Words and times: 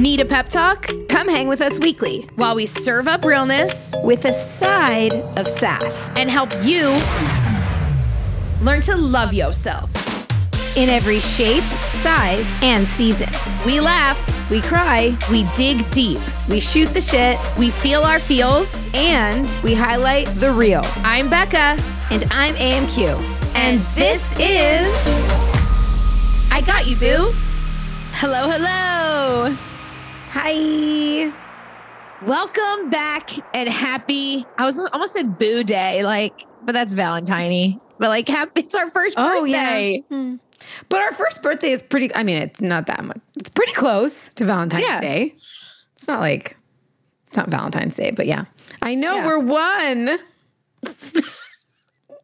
Need 0.00 0.20
a 0.20 0.24
pep 0.24 0.48
talk? 0.48 0.88
Come 1.10 1.28
hang 1.28 1.46
with 1.46 1.60
us 1.60 1.78
weekly 1.78 2.22
While 2.36 2.56
we 2.56 2.64
serve 2.64 3.06
up 3.06 3.22
realness 3.22 3.94
with 4.02 4.24
a 4.24 4.32
side 4.32 5.12
of 5.36 5.46
sass 5.46 6.10
and 6.16 6.30
help 6.30 6.48
you 6.62 6.86
learn 8.64 8.80
to 8.82 8.96
love 8.96 9.34
yourself. 9.34 9.90
in 10.76 10.88
every 10.88 11.20
shape, 11.20 11.64
size, 11.90 12.48
and 12.62 12.86
season. 12.86 13.28
We 13.66 13.80
laugh, 13.80 14.18
We 14.50 14.62
cry, 14.62 15.14
we 15.30 15.44
dig 15.54 15.78
deep, 15.90 16.20
we 16.48 16.60
shoot 16.60 16.88
the 16.88 17.00
shit, 17.00 17.36
we 17.58 17.70
feel 17.70 18.02
our 18.02 18.20
feels. 18.20 18.86
and 18.94 19.46
we 19.62 19.74
highlight 19.74 20.28
the 20.36 20.50
real. 20.50 20.82
I'm 21.04 21.28
Becca. 21.28 21.76
And 22.10 22.24
I'm 22.30 22.54
AMQ. 22.54 23.20
And 23.54 23.80
this 23.94 24.32
is 24.38 24.88
I 26.50 26.62
Got 26.64 26.86
You, 26.86 26.96
Boo. 26.96 27.32
Hello, 28.14 28.48
hello. 28.50 28.99
Hi. 30.32 31.32
Welcome 32.24 32.88
back 32.90 33.30
and 33.52 33.68
happy. 33.68 34.46
I 34.58 34.64
was 34.64 34.78
almost 34.78 35.14
said 35.14 35.38
boo 35.38 35.64
day, 35.64 36.04
like, 36.04 36.46
but 36.62 36.70
that's 36.72 36.94
Valentine. 36.94 37.80
But 37.98 38.08
like, 38.10 38.28
happy, 38.28 38.60
it's 38.60 38.74
our 38.76 38.88
first 38.88 39.16
Oh, 39.18 39.40
birthday. 39.42 40.04
yeah. 40.08 40.36
But 40.88 41.00
our 41.00 41.12
first 41.12 41.42
birthday 41.42 41.72
is 41.72 41.82
pretty, 41.82 42.14
I 42.14 42.22
mean, 42.22 42.36
it's 42.40 42.60
not 42.60 42.86
that 42.86 43.04
much. 43.04 43.18
It's 43.38 43.48
pretty 43.48 43.72
close 43.72 44.28
to 44.34 44.44
Valentine's 44.44 44.84
Yeah. 44.84 45.00
Day. 45.00 45.34
It's 45.96 46.06
not 46.06 46.20
like, 46.20 46.56
it's 47.24 47.34
not 47.36 47.48
Valentine's 47.50 47.96
Day, 47.96 48.12
but 48.14 48.26
yeah. 48.26 48.44
I 48.82 48.94
know 48.94 49.16
Yeah. 49.16 49.26
we're 49.26 49.38
one. 49.40 50.18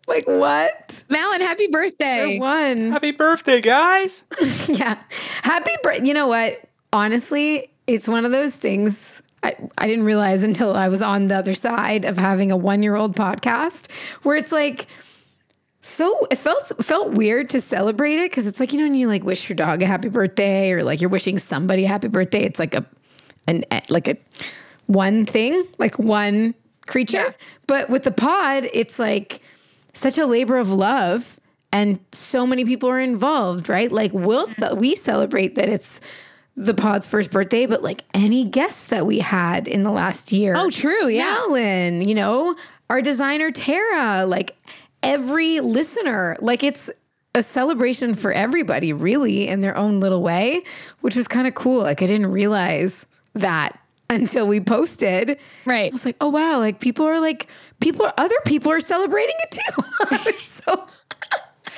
like 0.07 0.27
what? 0.29 1.03
Malin, 1.09 1.41
happy 1.41 1.67
birthday. 1.69 2.39
We're 2.39 2.41
one. 2.41 2.91
Happy 2.93 3.11
birthday, 3.11 3.61
guys. 3.61 4.23
Yeah. 4.69 5.01
Happy 5.43 5.73
birthday. 5.83 6.07
You 6.07 6.15
know 6.15 6.29
what? 6.29 6.61
Honestly, 6.93 7.71
it's 7.87 8.09
one 8.09 8.25
of 8.25 8.33
those 8.33 8.55
things 8.57 9.23
I, 9.43 9.55
I 9.79 9.87
didn't 9.87 10.05
realize 10.05 10.43
until 10.43 10.75
I 10.75 10.89
was 10.89 11.03
on 11.03 11.27
the 11.27 11.37
other 11.37 11.55
side 11.55 12.05
of 12.05 12.19
having 12.19 12.51
a 12.51 12.57
one 12.57 12.83
year 12.83 12.97
old 12.97 13.15
podcast 13.15 13.91
where 14.23 14.37
it's 14.37 14.51
like, 14.53 14.87
so 15.81 16.27
it 16.33 16.37
felt 16.39 16.73
felt 16.85 17.13
weird 17.15 17.51
to 17.51 17.61
celebrate 17.61 18.17
it 18.17 18.31
because 18.31 18.47
it's 18.49 18.59
like 18.59 18.73
you 18.73 18.79
know 18.79 18.87
when 18.87 18.95
you 18.95 19.07
like 19.07 19.23
wish 19.23 19.49
your 19.49 19.55
dog 19.55 19.83
a 19.83 19.87
happy 19.87 20.09
birthday 20.09 20.73
or 20.73 20.83
like 20.83 21.01
you're 21.01 21.11
wishing 21.11 21.39
somebody 21.39 21.85
a 21.85 21.89
happy 21.89 22.09
birthday 22.09 22.43
it's 22.43 22.59
like 22.59 22.75
a 22.75 22.85
an 23.47 23.65
eh, 23.71 23.81
like 23.89 24.09
a 24.09 24.17
one 24.87 25.25
thing 25.25 25.65
like 25.79 25.97
one 25.97 26.55
creature 26.89 27.19
Yeah. 27.19 27.31
but 27.69 27.89
with 27.89 28.03
the 28.03 28.11
pod 28.11 28.69
it's 28.73 28.99
like 28.99 29.41
such 29.93 30.19
a 30.19 30.27
labor 30.27 30.57
of 30.57 30.71
love 30.71 31.39
and 31.71 32.01
so 32.11 32.49
many 32.49 32.65
people 32.65 32.89
are 32.89 32.99
involved 32.99 33.69
right 33.69 33.93
like 33.93 34.13
we'll 34.13 34.47
we 34.75 34.97
celebrate 34.97 35.55
that 35.55 35.69
it's 35.69 36.01
the 36.57 36.73
pod's 36.75 37.07
first 37.07 37.31
birthday 37.31 37.67
but 37.67 37.83
like 37.83 38.03
any 38.15 38.45
guests 38.45 38.87
that 38.87 39.07
we 39.07 39.19
had 39.19 39.69
in 39.69 39.83
the 39.83 39.91
last 39.91 40.33
year 40.33 40.55
Oh, 40.57 40.71
true. 40.71 41.09
Yeah. 41.09 41.37
Alan, 41.47 42.01
you 42.01 42.15
know, 42.15 42.57
our 42.89 43.03
designer 43.03 43.51
Tara, 43.51 44.25
like 44.27 44.57
every 45.03 45.61
listener, 45.61 46.37
like 46.41 46.63
it's 46.65 46.91
a 47.35 47.43
celebration 47.43 48.15
for 48.15 48.33
everybody, 48.33 48.95
really, 48.95 49.47
in 49.47 49.61
their 49.61 49.77
own 49.77 50.01
little 50.01 50.23
way, 50.23 50.63
which 51.03 51.15
was 51.17 51.29
kind 51.29 51.47
of 51.47 51.55
cool. 51.55 51.83
Like 51.83 52.01
I 52.01 52.07
didn't 52.07 52.29
realize 52.33 53.07
that 53.35 53.79
until 54.09 54.47
we 54.49 54.61
posted. 54.61 55.37
Right. 55.67 55.91
I 55.91 55.93
was 55.93 56.07
like, 56.07 56.17
oh 56.23 56.31
wow, 56.31 56.59
like 56.59 56.81
people 56.81 57.05
are 57.07 57.21
like 57.21 57.49
people, 57.81 58.11
other 58.17 58.37
people 58.47 58.73
are 58.73 58.81
celebrating 58.81 59.35
it 59.39 59.59
too. 59.61 60.33
So 60.39 60.87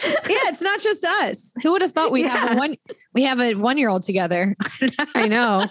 Yeah, 0.29 0.37
it's 0.51 0.63
not 0.63 0.79
just 0.81 1.05
us. 1.05 1.55
Who 1.63 1.73
would 1.73 1.83
have 1.83 1.93
thought 1.93 2.13
we 2.13 2.23
have 2.23 2.53
a 2.53 2.57
one 2.57 2.77
we 3.15 3.23
have 3.25 3.41
a 3.41 3.55
one 3.55 3.79
year 3.79 3.89
old 3.89 4.03
together? 4.03 4.55
I 5.15 5.27
know. 5.27 5.65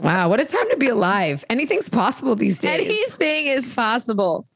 wow, 0.00 0.28
what 0.28 0.40
a 0.40 0.44
time 0.44 0.68
to 0.70 0.76
be 0.76 0.88
alive. 0.88 1.44
Anything's 1.48 1.88
possible 1.88 2.36
these 2.36 2.58
days. 2.58 2.70
Anything 2.70 3.46
is 3.46 3.74
possible. 3.74 4.46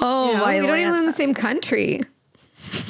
Oh 0.00 0.28
You 0.28 0.34
know, 0.34 0.40
my 0.44 0.60
we 0.60 0.66
don't 0.66 0.78
even 0.78 0.92
live 0.92 1.00
in 1.00 1.06
the 1.06 1.12
same 1.12 1.34
country. 1.34 2.02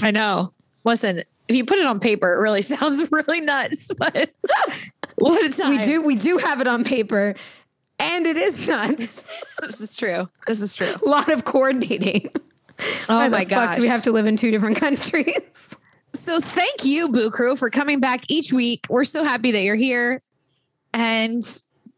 I 0.02 0.10
know. 0.10 0.52
Listen, 0.84 1.22
if 1.48 1.56
you 1.56 1.64
put 1.64 1.78
it 1.78 1.86
on 1.86 1.98
paper, 2.00 2.32
it 2.34 2.38
really 2.38 2.62
sounds 2.74 3.10
really 3.10 3.40
nuts. 3.40 3.90
But 3.96 4.30
what 5.16 5.44
a 5.44 5.56
time. 5.56 5.78
We 5.78 5.82
do 5.82 6.02
we 6.02 6.14
do 6.16 6.38
have 6.38 6.60
it 6.60 6.66
on 6.66 6.84
paper, 6.84 7.34
and 7.98 8.26
it 8.26 8.36
is 8.36 8.68
nuts. 8.68 9.26
This 9.60 9.80
is 9.80 9.94
true. 9.94 10.28
This 10.46 10.60
is 10.60 10.74
true. 10.74 10.92
A 11.04 11.08
lot 11.08 11.30
of 11.30 11.44
coordinating. 11.44 12.30
Oh 13.08 13.18
Why 13.18 13.28
my 13.28 13.44
the 13.44 13.54
fuck 13.54 13.76
do 13.76 13.82
we 13.82 13.88
have 13.88 14.02
to 14.02 14.12
live 14.12 14.26
in 14.26 14.36
two 14.36 14.50
different 14.50 14.76
countries? 14.80 15.76
So 16.12 16.40
thank 16.40 16.84
you, 16.84 17.08
Boo 17.08 17.30
Crew, 17.30 17.54
for 17.56 17.70
coming 17.70 18.00
back 18.00 18.24
each 18.28 18.52
week. 18.52 18.86
We're 18.88 19.04
so 19.04 19.22
happy 19.22 19.52
that 19.52 19.60
you're 19.62 19.76
here. 19.76 20.22
And 20.92 21.40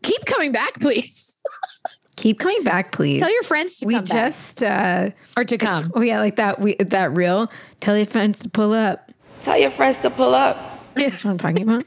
keep 0.02 0.24
coming 0.26 0.52
back, 0.52 0.74
please. 0.80 1.40
Keep 2.16 2.40
coming 2.40 2.64
back, 2.64 2.90
please. 2.90 3.20
Tell 3.20 3.32
your 3.32 3.44
friends 3.44 3.78
to 3.78 3.86
we 3.86 3.94
come 3.94 4.02
back 4.02 4.10
just 4.10 4.64
uh 4.64 5.10
or 5.36 5.44
to 5.44 5.56
come. 5.56 5.92
oh 5.94 6.02
yeah, 6.02 6.18
like 6.18 6.34
that 6.34 6.58
we 6.58 6.74
that 6.74 7.16
real. 7.16 7.48
Tell 7.78 7.96
your 7.96 8.06
friends 8.06 8.40
to 8.40 8.48
pull 8.48 8.72
up. 8.72 9.12
Tell 9.40 9.56
your 9.56 9.70
friends 9.70 9.98
to 9.98 10.10
pull 10.10 10.34
up. 10.34 10.56
That's 10.94 11.24
what 11.24 11.30
I'm 11.30 11.38
talking 11.38 11.62
about. 11.62 11.84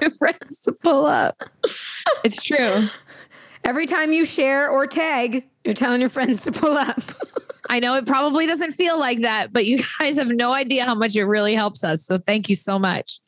your 0.00 0.10
friends 0.10 0.62
to 0.62 0.72
pull 0.72 1.06
up. 1.06 1.44
It's 2.24 2.42
true. 2.42 2.88
Every 3.64 3.86
time 3.86 4.12
you 4.12 4.24
share 4.24 4.70
or 4.70 4.86
tag, 4.86 5.44
you're 5.64 5.74
telling 5.74 6.00
your 6.00 6.10
friends 6.10 6.44
to 6.44 6.52
pull 6.52 6.76
up. 6.76 7.00
I 7.68 7.78
know 7.78 7.94
it 7.94 8.06
probably 8.06 8.46
doesn't 8.46 8.72
feel 8.72 8.98
like 8.98 9.20
that, 9.20 9.52
but 9.52 9.64
you 9.66 9.82
guys 9.98 10.16
have 10.18 10.28
no 10.28 10.52
idea 10.52 10.84
how 10.84 10.94
much 10.94 11.14
it 11.14 11.24
really 11.24 11.54
helps 11.54 11.84
us. 11.84 12.04
So 12.04 12.18
thank 12.18 12.48
you 12.48 12.56
so 12.56 12.78
much. 12.78 13.20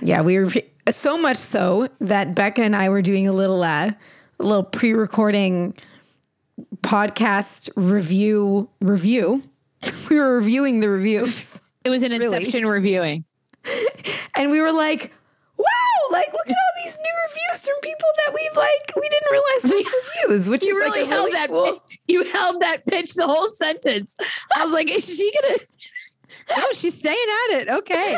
yeah, 0.00 0.22
we 0.22 0.38
were 0.38 0.50
so 0.90 1.18
much 1.18 1.36
so 1.36 1.88
that 2.00 2.34
Becca 2.34 2.62
and 2.62 2.74
I 2.74 2.88
were 2.88 3.02
doing 3.02 3.28
a 3.28 3.32
little 3.32 3.62
uh 3.62 3.92
a 4.38 4.42
little 4.42 4.62
pre-recording 4.62 5.74
podcast 6.82 7.68
review 7.76 8.68
review. 8.80 9.42
We 10.10 10.16
were 10.16 10.36
reviewing 10.36 10.80
the 10.80 10.88
reviews. 10.90 11.62
It 11.84 11.90
was 11.90 12.02
an 12.02 12.12
inception 12.12 12.66
reviewing. 12.66 13.24
And 14.36 14.50
we 14.50 14.60
were 14.62 14.72
like, 14.72 15.12
like 16.10 16.32
look 16.32 16.48
at 16.48 16.56
all 16.56 16.84
these 16.84 16.96
new 16.98 17.14
reviews 17.28 17.66
from 17.66 17.76
people 17.82 18.08
that 18.26 18.34
we've 18.34 18.56
like 18.56 18.96
we 18.96 19.08
didn't 19.08 19.30
realize 19.30 19.62
they 19.62 20.28
reviews, 20.28 20.48
which 20.50 20.64
You 20.64 20.70
is 20.70 20.76
really 20.76 21.00
like 21.02 21.08
held 21.10 21.24
really 21.26 21.32
that 21.38 21.48
cool- 21.48 21.82
you 22.08 22.24
held 22.32 22.60
that 22.60 22.86
pitch 22.86 23.14
the 23.14 23.26
whole 23.26 23.48
sentence. 23.48 24.16
I 24.56 24.64
was 24.64 24.72
like, 24.72 24.90
is 24.90 25.06
she 25.16 25.32
gonna 25.42 25.58
No, 26.58 26.66
she's 26.72 26.98
staying 26.98 27.16
at 27.50 27.60
it. 27.60 27.68
Okay. 27.68 28.16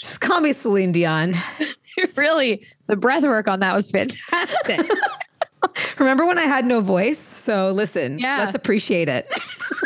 Just 0.00 0.20
call 0.20 0.40
me 0.40 0.52
Celine 0.52 0.92
Dion. 0.92 1.34
really, 2.16 2.66
the 2.86 2.96
breath 2.96 3.22
work 3.22 3.48
on 3.48 3.60
that 3.60 3.74
was 3.74 3.90
fantastic. 3.90 4.80
Remember 5.98 6.24
when 6.26 6.38
I 6.38 6.44
had 6.44 6.64
no 6.64 6.80
voice? 6.80 7.18
So 7.18 7.70
listen, 7.72 8.18
Yeah. 8.18 8.38
let's 8.38 8.54
appreciate 8.54 9.08
it. 9.10 9.30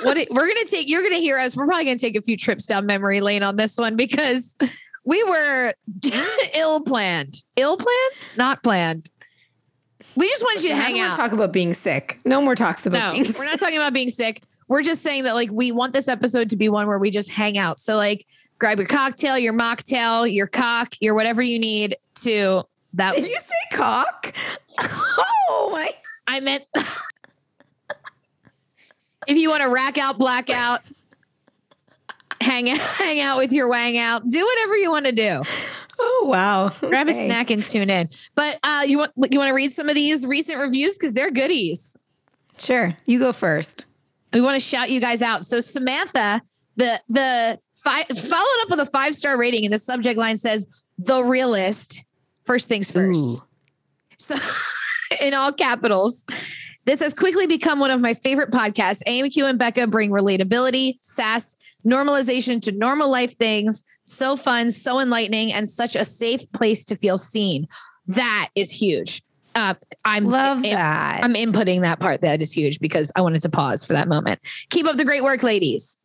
what 0.03 0.17
it, 0.17 0.31
we're 0.31 0.47
gonna 0.47 0.65
take, 0.67 0.89
you're 0.89 1.03
gonna 1.03 1.17
hear 1.17 1.37
us. 1.39 1.57
We're 1.57 1.67
probably 1.67 1.85
gonna 1.87 1.99
take 1.99 2.17
a 2.17 2.23
few 2.23 2.37
trips 2.37 2.67
down 2.67 2.87
memory 2.87 3.21
lane 3.21 3.43
on 3.43 3.57
this 3.57 3.77
one 3.77 3.97
because 3.97 4.57
we 5.05 5.23
were 5.25 5.73
ill 6.55 6.81
planned. 6.81 7.35
Ill 7.57 7.77
planned? 7.77 8.13
Not 8.37 8.63
planned. 8.63 9.11
We 10.17 10.29
just 10.29 10.43
want 10.43 10.63
you 10.63 10.69
to 10.69 10.77
hang 10.77 11.01
out. 11.01 11.17
Talk 11.17 11.33
about 11.33 11.53
being 11.53 11.75
sick. 11.75 12.21
No 12.25 12.41
more 12.41 12.55
talks 12.55 12.87
about 12.87 13.15
No, 13.15 13.19
we're 13.19 13.25
sick. 13.25 13.47
not 13.47 13.59
talking 13.59 13.77
about 13.77 13.93
being 13.93 14.09
sick. 14.09 14.43
We're 14.69 14.83
just 14.83 15.03
saying 15.03 15.25
that 15.25 15.35
like 15.35 15.51
we 15.51 15.73
want 15.73 15.93
this 15.93 16.07
episode 16.09 16.49
to 16.51 16.57
be 16.57 16.69
one 16.69 16.87
where 16.87 16.99
we 16.99 17.11
just 17.11 17.31
hang 17.31 17.59
out. 17.59 17.79
So 17.79 17.97
like 17.97 18.27
grab 18.59 18.79
your 18.79 18.87
cocktail, 18.87 19.37
your 19.37 19.53
mocktail, 19.53 20.33
your 20.33 20.47
cock, 20.47 20.95
your 21.01 21.15
whatever 21.15 21.43
you 21.43 21.59
need 21.59 21.97
to 22.23 22.63
that 22.95 23.13
Did 23.15 23.25
you 23.27 23.39
say 23.39 23.55
cock? 23.73 24.35
Oh 24.79 25.69
my 25.73 25.89
I 26.27 26.41
meant 26.41 26.65
if 29.27 29.37
you 29.39 29.51
want 29.51 29.63
to 29.63 29.69
rack 29.69 29.99
out, 29.99 30.19
black 30.19 30.51
out, 30.51 30.81
hang 32.45 32.71
out, 32.71 32.79
hang 32.99 33.21
out 33.21 33.39
with 33.39 33.53
your 33.53 33.69
wang 33.69 33.99
out, 33.99 34.29
do 34.29 34.45
whatever 34.45 34.77
you 34.77 34.91
want 34.91 35.07
to 35.07 35.13
do. 35.13 35.41
Oh 35.99 36.25
wow. 36.29 36.71
Grab 36.81 37.09
Okay. 37.09 37.23
a 37.23 37.25
snack 37.27 37.51
and 37.51 37.65
tune 37.65 37.89
in. 37.91 38.09
But 38.35 38.59
uh, 38.63 38.85
you 38.87 38.99
want 38.99 39.13
you 39.31 39.39
want 39.39 39.49
to 39.49 39.55
read 39.55 39.73
some 39.73 39.89
of 39.89 39.95
these 39.95 40.27
recent 40.27 40.59
reviews 40.59 40.97
because 40.99 41.15
they're 41.15 41.31
goodies. 41.31 41.97
Sure. 42.59 42.97
You 43.07 43.19
go 43.19 43.33
first. 43.33 43.87
we 44.33 44.41
want 44.41 44.55
to 44.57 44.61
shout 44.61 44.91
you 44.91 45.01
guys 45.01 45.23
out. 45.23 45.45
So 45.45 45.61
Samantha, 45.61 46.43
the 46.77 47.01
the 47.09 47.59
five 47.75 48.07
followed 48.07 48.63
up 48.63 48.71
with 48.71 48.81
a 48.81 48.87
five 48.87 49.15
star 49.15 49.37
rating, 49.39 49.65
and 49.65 49.73
the 49.73 49.79
subject 49.79 50.19
line 50.19 50.37
says 50.37 50.67
the 50.99 51.23
realist. 51.23 52.05
First 52.45 52.69
things 52.69 52.91
first. 52.91 53.19
Ooh. 53.19 53.43
So 54.19 54.35
in 55.23 55.33
all 55.35 55.53
capitals. 55.53 56.27
This 56.87 57.01
has 57.01 57.15
quickly 57.15 57.47
become 57.47 57.79
one 57.79 57.91
of 57.91 58.01
my 58.01 58.15
favorite 58.15 58.51
podcasts. 58.51 59.03
AMQ 59.07 59.49
and 59.49 59.59
Becca 59.59 59.87
bring 59.87 60.11
relatability, 60.11 60.95
sass, 61.01 61.57
normalization 61.87 62.61
to 62.63 62.73
normal 62.73 63.11
life 63.11 63.37
things. 63.39 63.85
So 64.05 64.37
fun, 64.37 64.71
so 64.71 65.01
enlightening, 65.01 65.53
and 65.53 65.69
such 65.69 65.97
a 65.97 66.05
safe 66.05 66.51
place 66.53 66.85
to 66.87 66.97
feel 66.97 67.17
seen. 67.17 67.67
That 68.07 68.51
is 68.55 68.71
huge. 68.71 69.23
Uh, 69.55 69.75
I'm 70.05 70.27
Love 70.27 70.59
I'm- 70.59 70.75
that. 70.75 71.25
I'm 71.25 71.35
inputting 71.35 71.83
that 71.83 72.01
part. 72.01 72.21
That 72.21 72.43
is 72.43 72.53
huge 72.53 72.81
because 72.81 73.11
I 73.17 73.23
wanted 73.23 73.41
to 73.43 73.49
pause 73.49 73.85
for 73.85 73.93
that 73.95 74.09
moment. 74.09 74.41
Keep 74.71 74.87
up 74.87 74.97
the 74.97 75.05
great 75.05 75.23
work, 75.23 75.43
ladies. 75.43 75.99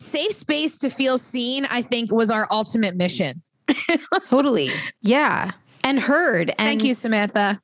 Safe 0.00 0.32
space 0.32 0.78
to 0.78 0.90
feel 0.90 1.18
seen, 1.18 1.66
I 1.66 1.82
think, 1.82 2.10
was 2.10 2.30
our 2.30 2.48
ultimate 2.50 2.96
mission. 2.96 3.42
totally. 4.28 4.70
Yeah. 5.02 5.52
And 5.84 6.00
heard. 6.00 6.48
And 6.50 6.56
Thank 6.58 6.82
you, 6.84 6.94
Samantha. 6.94 7.60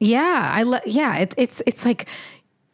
Yeah, 0.00 0.50
I 0.52 0.62
love. 0.62 0.80
Yeah, 0.86 1.18
it's 1.18 1.34
it's 1.38 1.62
it's 1.66 1.84
like 1.84 2.08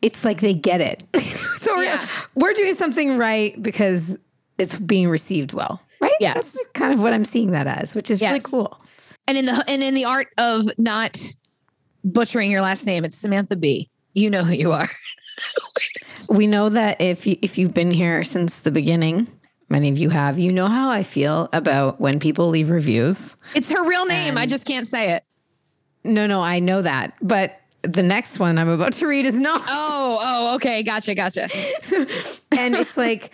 it's 0.00 0.24
like 0.24 0.40
they 0.40 0.54
get 0.54 0.80
it. 0.80 1.02
so 1.20 1.76
we're 1.76 2.00
we're 2.36 2.52
doing 2.52 2.74
something 2.74 3.18
right 3.18 3.60
because 3.60 4.16
it's 4.58 4.76
being 4.76 5.08
received 5.08 5.52
well, 5.52 5.82
right? 6.00 6.12
Yes. 6.20 6.34
That's 6.54 6.66
kind 6.74 6.92
of 6.92 7.02
what 7.02 7.12
I'm 7.12 7.24
seeing 7.24 7.50
that 7.50 7.66
as, 7.66 7.94
which 7.94 8.10
is 8.10 8.22
really 8.22 8.40
cool. 8.40 8.80
And 9.26 9.36
in 9.36 9.44
the 9.44 9.64
and 9.68 9.82
in 9.82 9.94
the 9.94 10.04
art 10.04 10.28
of 10.38 10.66
not 10.78 11.18
butchering 12.04 12.50
your 12.50 12.62
last 12.62 12.86
name, 12.86 13.04
it's 13.04 13.16
Samantha 13.16 13.56
B. 13.56 13.90
You 14.14 14.30
know 14.30 14.44
who 14.44 14.54
you 14.54 14.72
are. 14.72 14.88
We 16.28 16.46
know 16.46 16.70
that 16.70 17.00
if 17.00 17.26
you 17.26 17.36
if 17.42 17.58
you've 17.58 17.74
been 17.74 17.90
here 17.90 18.24
since 18.24 18.60
the 18.60 18.72
beginning, 18.72 19.28
many 19.68 19.90
of 19.90 19.98
you 19.98 20.08
have, 20.08 20.38
you 20.38 20.50
know 20.52 20.66
how 20.66 20.90
I 20.90 21.02
feel 21.02 21.48
about 21.52 22.00
when 22.00 22.18
people 22.18 22.48
leave 22.48 22.70
reviews. 22.70 23.36
It's 23.54 23.70
her 23.70 23.84
real 23.86 24.06
name. 24.06 24.36
I 24.38 24.46
just 24.46 24.66
can't 24.66 24.88
say 24.88 25.12
it. 25.12 25.24
No, 26.06 26.26
no, 26.26 26.40
I 26.42 26.58
know 26.60 26.82
that, 26.82 27.14
but 27.20 27.60
the 27.82 28.02
next 28.02 28.38
one 28.38 28.58
I'm 28.58 28.68
about 28.68 28.92
to 28.94 29.06
read 29.06 29.26
is 29.26 29.38
not. 29.38 29.62
Oh, 29.68 30.18
oh, 30.22 30.54
okay. 30.56 30.82
Gotcha, 30.82 31.14
gotcha. 31.14 31.42
and 32.58 32.74
it's 32.74 32.96
like 32.96 33.30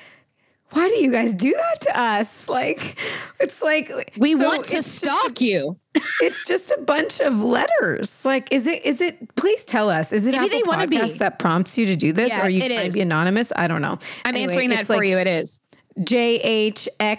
why 0.71 0.89
do 0.89 0.95
you 0.97 1.13
guys 1.13 1.35
do 1.35 1.53
that 1.53 1.81
to 1.83 2.01
us 2.01 2.49
like 2.49 2.99
it's 3.41 3.61
like 3.63 4.15
We 4.19 4.35
so 4.37 4.47
want 4.49 4.65
to 4.67 4.83
stalk 4.83 5.41
you. 5.41 5.77
it's 6.23 6.45
just 6.47 6.71
a 6.71 6.81
bunch 6.81 7.21
of 7.21 7.43
letters 7.43 8.25
like 8.25 8.51
is 8.51 8.67
it 8.67 8.83
is 8.87 9.03
it 9.03 9.35
please 9.37 9.65
tell 9.67 9.91
us 9.91 10.13
is 10.15 10.27
it 10.27 10.31
Maybe 10.33 10.45
Apple 10.47 10.59
they 10.59 10.63
wanna 10.67 10.87
be. 10.87 10.99
That 11.19 11.39
prompts 11.39 11.77
you 11.77 11.85
to 11.87 11.97
do 11.97 12.13
this 12.15 12.31
Yeah, 12.31 12.39
or 12.41 12.45
are 12.45 12.51
you 12.51 12.61
trying 12.61 12.87
is. 12.87 12.95
to 12.95 12.99
be 12.99 13.03
anonymous 13.03 13.53
i 13.55 13.67
don't 13.69 13.83
know 13.83 13.99
I'm 14.25 14.35
Anyway, 14.35 14.45
answering 14.45 14.71
that 14.71 14.87
for 14.87 14.97
like 14.97 15.07
you. 15.09 15.19
It 15.19 15.27
is. 15.27 15.61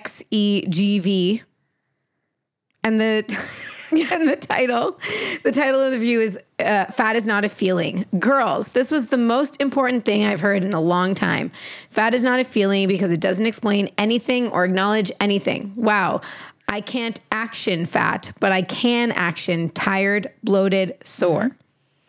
j-h-x-e-g-v 0.03 1.44
and 2.83 3.00
the 3.00 3.24
and 4.12 4.27
the 4.27 4.35
title 4.35 5.00
the 5.44 5.51
title 5.51 5.80
of 5.80 5.91
the 5.91 6.00
view 6.00 6.19
is 6.19 6.39
uh, 6.59 6.85
fat 6.85 7.15
is 7.15 7.25
not 7.25 7.44
a 7.44 7.50
feeling 7.50 8.06
girls 8.19 8.69
this 8.69 8.89
was 8.89 9.07
the 9.07 9.18
most 9.18 9.62
important 9.62 10.03
thing 10.06 10.25
i've 10.25 10.39
heard 10.39 10.63
in 10.63 10.74
a 10.74 10.81
long 10.81 11.13
time 11.13 11.51
fat 11.89 12.13
is 12.13 12.24
not 12.24 12.39
a 12.39 12.44
feeling 12.44 12.88
because 12.88 13.12
it 13.12 13.19
doesn't 13.19 13.45
explain 13.45 13.89
anything 13.97 14.50
or 14.50 14.65
acknowledge 14.65 15.12
anything 15.19 15.71
wow 15.75 16.19
i 16.68 16.81
can't 16.81 17.19
action 17.31 17.85
fat 17.85 18.31
but 18.39 18.51
i 18.51 18.62
can 18.62 19.12
action 19.12 19.69
tired 19.69 20.31
bloated 20.44 20.95
sore 21.03 21.56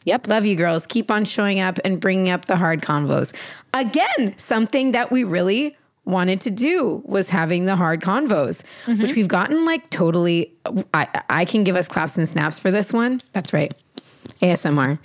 Yep. 0.06 0.28
Love 0.28 0.44
you 0.44 0.54
girls. 0.54 0.86
Keep 0.86 1.10
on 1.10 1.24
showing 1.24 1.60
up 1.60 1.78
and 1.84 1.98
bringing 1.98 2.28
up 2.28 2.44
the 2.44 2.56
hard 2.56 2.82
convos. 2.82 3.32
Again, 3.72 4.36
something 4.36 4.92
that 4.92 5.10
we 5.10 5.24
really 5.24 5.78
wanted 6.04 6.40
to 6.42 6.50
do 6.50 7.02
was 7.04 7.30
having 7.30 7.64
the 7.64 7.76
hard 7.76 8.00
convos, 8.00 8.62
mm-hmm. 8.84 9.02
which 9.02 9.14
we've 9.14 9.28
gotten 9.28 9.64
like 9.64 9.88
totally. 9.90 10.52
I, 10.92 11.22
I 11.28 11.44
can 11.44 11.64
give 11.64 11.76
us 11.76 11.88
claps 11.88 12.16
and 12.16 12.28
snaps 12.28 12.58
for 12.58 12.70
this 12.70 12.92
one. 12.92 13.20
That's 13.32 13.52
right. 13.52 13.72
ASMR. 14.40 14.98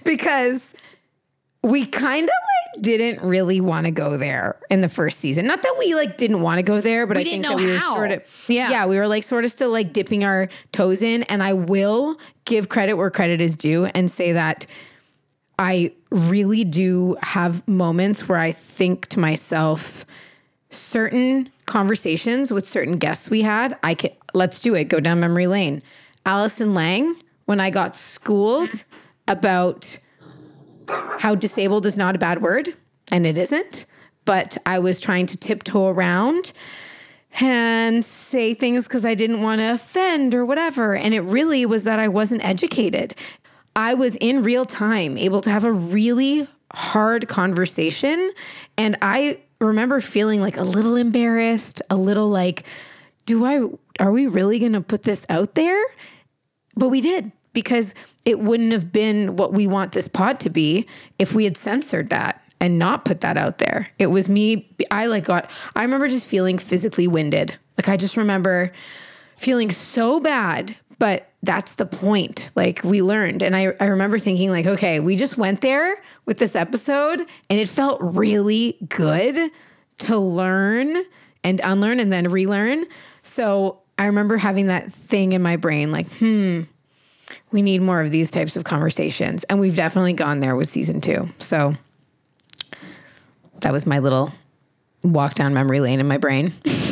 because 0.04 0.74
we 1.62 1.86
kind 1.86 2.24
of 2.24 2.28
like 2.74 2.82
didn't 2.82 3.24
really 3.24 3.60
want 3.60 3.86
to 3.86 3.92
go 3.92 4.16
there 4.16 4.58
in 4.68 4.80
the 4.80 4.88
first 4.88 5.20
season. 5.20 5.46
Not 5.46 5.62
that 5.62 5.76
we 5.78 5.94
like 5.94 6.16
didn't 6.16 6.40
want 6.40 6.58
to 6.58 6.64
go 6.64 6.80
there, 6.80 7.06
but 7.06 7.16
I 7.16 7.22
didn't 7.22 7.42
think 7.42 7.42
know 7.44 7.56
that 7.56 7.64
we 7.64 7.72
were 7.72 7.78
how. 7.78 7.94
sort 7.94 8.10
of 8.10 8.44
Yeah. 8.48 8.70
yeah, 8.70 8.86
we 8.86 8.96
were 8.98 9.06
like 9.06 9.22
sort 9.22 9.44
of 9.44 9.52
still 9.52 9.70
like 9.70 9.92
dipping 9.92 10.24
our 10.24 10.48
toes 10.72 11.02
in. 11.02 11.22
And 11.24 11.42
I 11.42 11.52
will 11.52 12.18
give 12.44 12.68
credit 12.68 12.94
where 12.94 13.10
credit 13.10 13.40
is 13.40 13.54
due 13.54 13.84
and 13.86 14.10
say 14.10 14.32
that 14.32 14.66
I 15.62 15.92
really 16.10 16.64
do 16.64 17.16
have 17.22 17.66
moments 17.68 18.28
where 18.28 18.38
I 18.38 18.50
think 18.50 19.06
to 19.08 19.20
myself, 19.20 20.04
certain 20.70 21.50
conversations 21.66 22.52
with 22.52 22.66
certain 22.66 22.98
guests 22.98 23.30
we 23.30 23.42
had, 23.42 23.78
I 23.84 23.94
can 23.94 24.10
let's 24.34 24.58
do 24.58 24.74
it, 24.74 24.84
go 24.84 24.98
down 24.98 25.20
memory 25.20 25.46
lane. 25.46 25.80
Allison 26.26 26.74
Lang, 26.74 27.14
when 27.44 27.60
I 27.60 27.70
got 27.70 27.94
schooled 27.94 28.84
about 29.28 29.98
how 31.20 31.36
disabled 31.36 31.86
is 31.86 31.96
not 31.96 32.16
a 32.16 32.18
bad 32.18 32.42
word, 32.42 32.70
and 33.12 33.24
it 33.24 33.38
isn't, 33.38 33.86
but 34.24 34.56
I 34.66 34.80
was 34.80 35.00
trying 35.00 35.26
to 35.26 35.36
tiptoe 35.36 35.86
around 35.86 36.52
and 37.40 38.04
say 38.04 38.52
things 38.52 38.88
because 38.88 39.04
I 39.04 39.14
didn't 39.14 39.42
want 39.42 39.60
to 39.60 39.74
offend 39.74 40.34
or 40.34 40.44
whatever. 40.44 40.96
And 40.96 41.14
it 41.14 41.20
really 41.20 41.64
was 41.66 41.84
that 41.84 42.00
I 42.00 42.08
wasn't 42.08 42.44
educated. 42.44 43.14
I 43.74 43.94
was 43.94 44.16
in 44.16 44.42
real 44.42 44.64
time 44.64 45.16
able 45.16 45.40
to 45.42 45.50
have 45.50 45.64
a 45.64 45.72
really 45.72 46.46
hard 46.72 47.28
conversation. 47.28 48.32
And 48.76 48.96
I 49.02 49.40
remember 49.60 50.00
feeling 50.00 50.40
like 50.40 50.56
a 50.56 50.62
little 50.62 50.96
embarrassed, 50.96 51.82
a 51.90 51.96
little 51.96 52.28
like, 52.28 52.64
do 53.26 53.44
I, 53.44 53.68
are 54.00 54.10
we 54.10 54.26
really 54.26 54.58
going 54.58 54.72
to 54.72 54.80
put 54.80 55.02
this 55.02 55.24
out 55.28 55.54
there? 55.54 55.82
But 56.74 56.88
we 56.88 57.00
did 57.00 57.32
because 57.52 57.94
it 58.24 58.40
wouldn't 58.40 58.72
have 58.72 58.92
been 58.92 59.36
what 59.36 59.52
we 59.52 59.66
want 59.66 59.92
this 59.92 60.08
pod 60.08 60.40
to 60.40 60.50
be 60.50 60.86
if 61.18 61.34
we 61.34 61.44
had 61.44 61.56
censored 61.56 62.10
that 62.10 62.42
and 62.60 62.78
not 62.78 63.04
put 63.04 63.20
that 63.20 63.36
out 63.36 63.58
there. 63.58 63.90
It 63.98 64.06
was 64.06 64.28
me. 64.28 64.74
I 64.90 65.06
like 65.06 65.24
got, 65.24 65.50
I 65.76 65.82
remember 65.82 66.08
just 66.08 66.28
feeling 66.28 66.58
physically 66.58 67.06
winded. 67.06 67.56
Like 67.76 67.88
I 67.88 67.96
just 67.96 68.16
remember 68.16 68.72
feeling 69.36 69.70
so 69.70 70.20
bad, 70.20 70.76
but 70.98 71.31
that's 71.42 71.74
the 71.74 71.86
point. 71.86 72.50
Like 72.54 72.82
we 72.84 73.02
learned. 73.02 73.42
And 73.42 73.56
I, 73.56 73.74
I 73.80 73.86
remember 73.86 74.18
thinking, 74.18 74.50
like, 74.50 74.66
okay, 74.66 75.00
we 75.00 75.16
just 75.16 75.36
went 75.36 75.60
there 75.60 76.00
with 76.24 76.38
this 76.38 76.54
episode 76.54 77.20
and 77.50 77.60
it 77.60 77.68
felt 77.68 78.00
really 78.00 78.76
good 78.88 79.50
to 79.98 80.18
learn 80.18 80.96
and 81.44 81.60
unlearn 81.64 82.00
and 82.00 82.12
then 82.12 82.30
relearn. 82.30 82.84
So 83.22 83.80
I 83.98 84.06
remember 84.06 84.36
having 84.36 84.68
that 84.68 84.92
thing 84.92 85.32
in 85.32 85.42
my 85.42 85.56
brain, 85.56 85.90
like, 85.90 86.08
hmm, 86.14 86.62
we 87.50 87.62
need 87.62 87.82
more 87.82 88.00
of 88.00 88.10
these 88.10 88.30
types 88.30 88.56
of 88.56 88.64
conversations. 88.64 89.44
And 89.44 89.60
we've 89.60 89.76
definitely 89.76 90.12
gone 90.12 90.40
there 90.40 90.54
with 90.54 90.68
season 90.68 91.00
two. 91.00 91.28
So 91.38 91.74
that 93.60 93.72
was 93.72 93.86
my 93.86 93.98
little 93.98 94.32
walk 95.02 95.34
down 95.34 95.54
memory 95.54 95.80
lane 95.80 96.00
in 96.00 96.06
my 96.06 96.18
brain. 96.18 96.52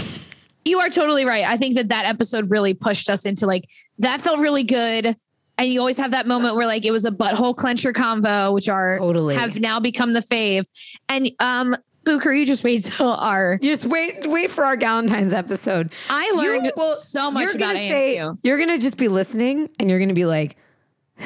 You 0.65 0.79
are 0.81 0.89
totally 0.91 1.25
right. 1.25 1.45
I 1.45 1.57
think 1.57 1.75
that 1.77 1.89
that 1.89 2.05
episode 2.05 2.51
really 2.51 2.75
pushed 2.75 3.09
us 3.09 3.25
into 3.27 3.47
like 3.47 3.69
that 3.99 4.21
felt 4.21 4.39
really 4.41 4.63
good. 4.63 5.17
And 5.59 5.69
you 5.71 5.81
always 5.81 5.99
have 5.99 6.13
that 6.13 6.27
moment 6.27 6.57
where 6.57 6.67
like 6.67 6.85
it 6.87 6.91
was 6.91 7.05
a 7.05 7.11
butthole 7.11 7.55
clencher 7.55 7.93
convo, 7.93 8.53
which 8.55 8.69
are 8.69 8.99
Totally. 8.99 9.35
have 9.35 9.61
now 9.61 9.79
become 9.81 10.13
the 10.15 10.21
fave. 10.21 10.65
And 11.09 11.31
um, 11.39 11.77
Boo 12.05 12.19
Crew, 12.19 12.35
you 12.35 12.47
just 12.47 12.65
wait 12.65 12.83
till 12.85 13.11
our. 13.13 13.59
Just 13.59 13.85
wait, 13.85 14.27
wait 14.27 14.49
for 14.51 14.65
our 14.65 14.77
Galentine's 14.77 15.33
episode. 15.35 15.93
I 16.09 16.31
learned 16.35 16.65
You 16.67 16.73
will- 16.77 16.95
so 16.95 17.31
much 17.31 17.43
you're 17.43 17.51
about 17.57 17.75
gonna 17.75 17.75
say, 17.79 18.17
AMQ. 18.19 18.39
You're 18.43 18.59
gonna 18.59 18.79
just 18.79 18.97
be 18.97 19.09
listening, 19.09 19.69
and 19.79 19.91
you're 19.91 19.99
gonna 19.99 20.15
be 20.15 20.25
like, 20.25 20.57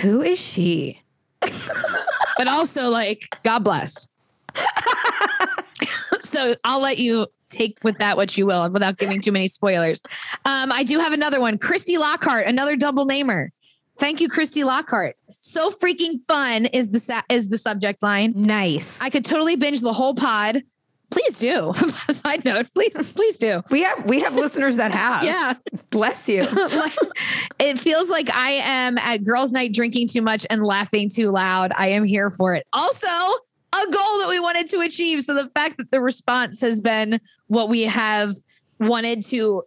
"Who 0.02 0.20
is 0.20 0.40
she?" 0.40 1.00
but 1.40 2.48
also 2.48 2.88
like 2.88 3.22
God 3.44 3.60
bless. 3.60 4.08
so 6.34 6.54
I'll 6.64 6.80
let 6.80 6.98
you 6.98 7.26
take 7.48 7.78
with 7.84 7.98
that 7.98 8.16
what 8.16 8.36
you 8.36 8.46
will 8.46 8.68
without 8.70 8.98
giving 8.98 9.20
too 9.20 9.32
many 9.32 9.46
spoilers. 9.48 10.02
Um, 10.44 10.72
I 10.72 10.82
do 10.82 10.98
have 10.98 11.12
another 11.12 11.40
one. 11.40 11.58
Christy 11.58 11.98
Lockhart, 11.98 12.46
another 12.46 12.76
double 12.76 13.04
namer. 13.04 13.50
Thank 13.98 14.20
you, 14.20 14.28
Christy 14.28 14.64
Lockhart. 14.64 15.16
So 15.28 15.70
freaking 15.70 16.20
fun 16.26 16.66
is 16.66 16.90
the 16.90 16.98
sa- 16.98 17.22
is 17.28 17.48
the 17.48 17.58
subject 17.58 18.02
line. 18.02 18.32
Nice. 18.34 19.00
I 19.00 19.08
could 19.10 19.24
totally 19.24 19.54
binge 19.56 19.80
the 19.80 19.92
whole 19.92 20.14
pod. 20.14 20.62
Please 21.10 21.38
do. 21.38 21.72
Side 22.10 22.44
note, 22.44 22.66
please, 22.74 23.12
please 23.12 23.36
do. 23.36 23.62
we 23.70 23.82
have 23.82 24.04
we 24.08 24.18
have 24.20 24.34
listeners 24.34 24.76
that 24.76 24.90
have. 24.90 25.22
Yeah. 25.24 25.54
Bless 25.90 26.28
you. 26.28 26.44
Like, 26.54 26.96
it 27.60 27.78
feels 27.78 28.10
like 28.10 28.28
I 28.34 28.50
am 28.64 28.98
at 28.98 29.22
girls' 29.22 29.52
night 29.52 29.72
drinking 29.72 30.08
too 30.08 30.22
much 30.22 30.44
and 30.50 30.64
laughing 30.64 31.08
too 31.08 31.30
loud. 31.30 31.70
I 31.76 31.88
am 31.88 32.02
here 32.02 32.30
for 32.30 32.54
it. 32.56 32.66
Also, 32.72 33.06
a 33.74 33.90
goal 33.90 34.18
that 34.20 34.26
we 34.28 34.38
wanted 34.40 34.66
to 34.68 34.80
achieve. 34.80 35.22
So 35.22 35.34
the 35.34 35.50
fact 35.54 35.76
that 35.78 35.90
the 35.90 36.00
response 36.00 36.60
has 36.60 36.80
been 36.80 37.20
what 37.48 37.68
we 37.68 37.82
have 37.82 38.32
wanted 38.80 39.22
to 39.26 39.62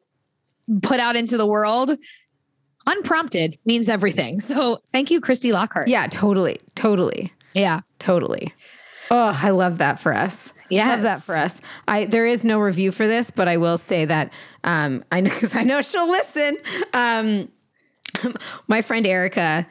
put 0.82 1.00
out 1.00 1.16
into 1.16 1.38
the 1.38 1.46
world 1.46 1.92
unprompted 2.86 3.58
means 3.66 3.90
everything. 3.90 4.40
So 4.48 4.80
thank 4.94 5.12
you, 5.12 5.20
Christy 5.20 5.52
Lockhart. 5.52 5.90
Yeah, 5.90 6.08
totally, 6.08 6.58
totally, 6.76 7.34
Yeah. 7.54 7.82
totally. 8.00 8.54
Oh, 9.12 9.38
I 9.42 9.50
love 9.52 9.78
that 9.80 10.00
for 10.00 10.14
us. 10.14 10.54
Yeah, 10.70 10.90
Love 10.90 11.02
that 11.04 11.20
for 11.22 11.36
us. 11.38 11.62
I 11.88 12.06
there 12.06 12.26
is 12.26 12.44
no 12.44 12.60
review 12.60 12.92
for 12.92 13.08
this, 13.08 13.32
but 13.32 13.48
I 13.48 13.56
will 13.58 13.78
say 13.78 14.04
that 14.06 14.34
um, 14.66 15.04
I 15.12 15.22
know 15.22 15.30
because 15.34 15.56
I 15.56 15.64
know 15.64 15.82
she'll 15.82 16.10
listen. 16.10 16.58
Um, 16.94 17.50
my 18.68 18.82
friend 18.82 19.06
Erica 19.08 19.66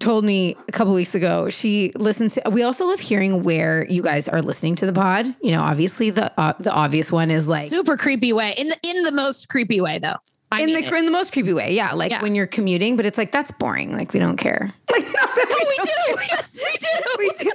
told 0.00 0.24
me 0.24 0.56
a 0.68 0.72
couple 0.72 0.92
weeks 0.94 1.14
ago 1.14 1.48
she 1.50 1.92
listens 1.94 2.34
to. 2.34 2.42
We 2.50 2.62
also 2.64 2.86
love 2.86 2.98
hearing 3.00 3.42
where 3.44 3.86
you 3.86 4.02
guys 4.02 4.28
are 4.28 4.42
listening 4.42 4.74
to 4.76 4.86
the 4.86 4.92
pod. 4.92 5.26
You 5.42 5.52
know, 5.52 5.60
obviously 5.60 6.10
the 6.10 6.32
uh, 6.40 6.54
the 6.58 6.72
obvious 6.72 7.12
one 7.12 7.30
is 7.30 7.46
like 7.46 7.70
Super 7.70 7.96
creepy 7.96 8.32
way. 8.32 8.54
In 8.58 8.68
the 8.68 8.76
in 8.82 9.02
the 9.04 9.12
most 9.12 9.48
creepy 9.48 9.80
way 9.80 9.98
though. 10.00 10.16
I 10.52 10.62
in 10.62 10.72
the 10.72 10.80
it. 10.84 10.92
in 10.92 11.04
the 11.04 11.12
most 11.12 11.32
creepy 11.32 11.52
way. 11.52 11.74
Yeah, 11.74 11.92
like 11.92 12.10
Yeah. 12.10 12.22
when 12.22 12.34
you're 12.34 12.48
commuting, 12.48 12.96
but 12.96 13.06
it's 13.06 13.16
like 13.18 13.30
that's 13.30 13.52
boring. 13.52 13.92
Like 13.96 14.12
we 14.12 14.18
don't 14.18 14.36
care. 14.36 14.72
Like 14.90 15.04
not 15.04 15.34
that 15.36 15.46
Oh, 15.48 15.66
we 15.68 16.16
do. 16.16 16.22
Yes, 16.32 16.58
we 16.58 16.76
do. 16.78 16.88
we 17.18 17.28
do. 17.38 17.50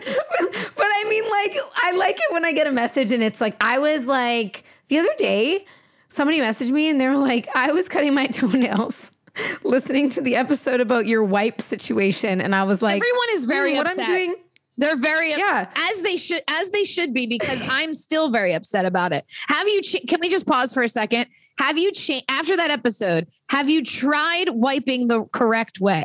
But 0.77 0.85
I 0.85 1.05
mean, 1.09 1.23
like, 1.23 1.57
I 1.83 1.91
like 1.97 2.15
it 2.17 2.31
when 2.31 2.45
I 2.45 2.53
get 2.53 2.67
a 2.67 2.71
message 2.71 3.11
and 3.11 3.21
it's 3.21 3.41
like, 3.41 3.55
I 3.59 3.79
was 3.79 4.07
like, 4.07 4.63
the 4.87 4.99
other 4.99 5.13
day, 5.17 5.65
somebody 6.07 6.39
messaged 6.39 6.71
me 6.71 6.87
and 6.89 7.01
they 7.01 7.07
were 7.09 7.17
like, 7.17 7.47
I 7.53 7.73
was 7.73 7.89
cutting 7.89 8.13
my 8.13 8.27
toenails 8.31 9.11
listening 9.63 10.09
to 10.11 10.21
the 10.21 10.35
episode 10.35 10.79
about 10.81 11.05
your 11.07 11.23
wipe 11.23 11.61
situation. 11.61 12.41
And 12.41 12.53
I 12.55 12.63
was 12.63 12.81
like, 12.81 12.95
Everyone 12.97 13.27
is 13.31 13.45
very 13.45 13.71
"Hmm, 13.71 13.77
what 13.77 13.87
upset. 13.87 14.07
I'm 14.09 14.13
doing. 14.15 14.35
They're 14.77 14.97
very 14.97 15.29
Yeah. 15.29 15.69
as 15.93 16.01
they 16.01 16.17
should 16.17 16.41
as 16.49 16.69
they 16.71 16.83
should 16.83 17.13
be 17.13 17.27
because 17.27 17.65
I'm 17.71 17.93
still 17.93 18.29
very 18.29 18.53
upset 18.53 18.83
about 18.85 19.13
it. 19.13 19.25
Have 19.47 19.67
you 19.67 19.81
ch- 19.81 20.03
can 20.07 20.19
we 20.21 20.29
just 20.29 20.45
pause 20.45 20.73
for 20.73 20.83
a 20.83 20.87
second? 20.89 21.27
Have 21.59 21.77
you 21.77 21.91
cha- 21.93 22.19
after 22.27 22.57
that 22.57 22.71
episode, 22.71 23.27
have 23.49 23.69
you 23.69 23.83
tried 23.85 24.49
wiping 24.49 25.07
the 25.07 25.23
correct 25.31 25.79
way? 25.79 26.03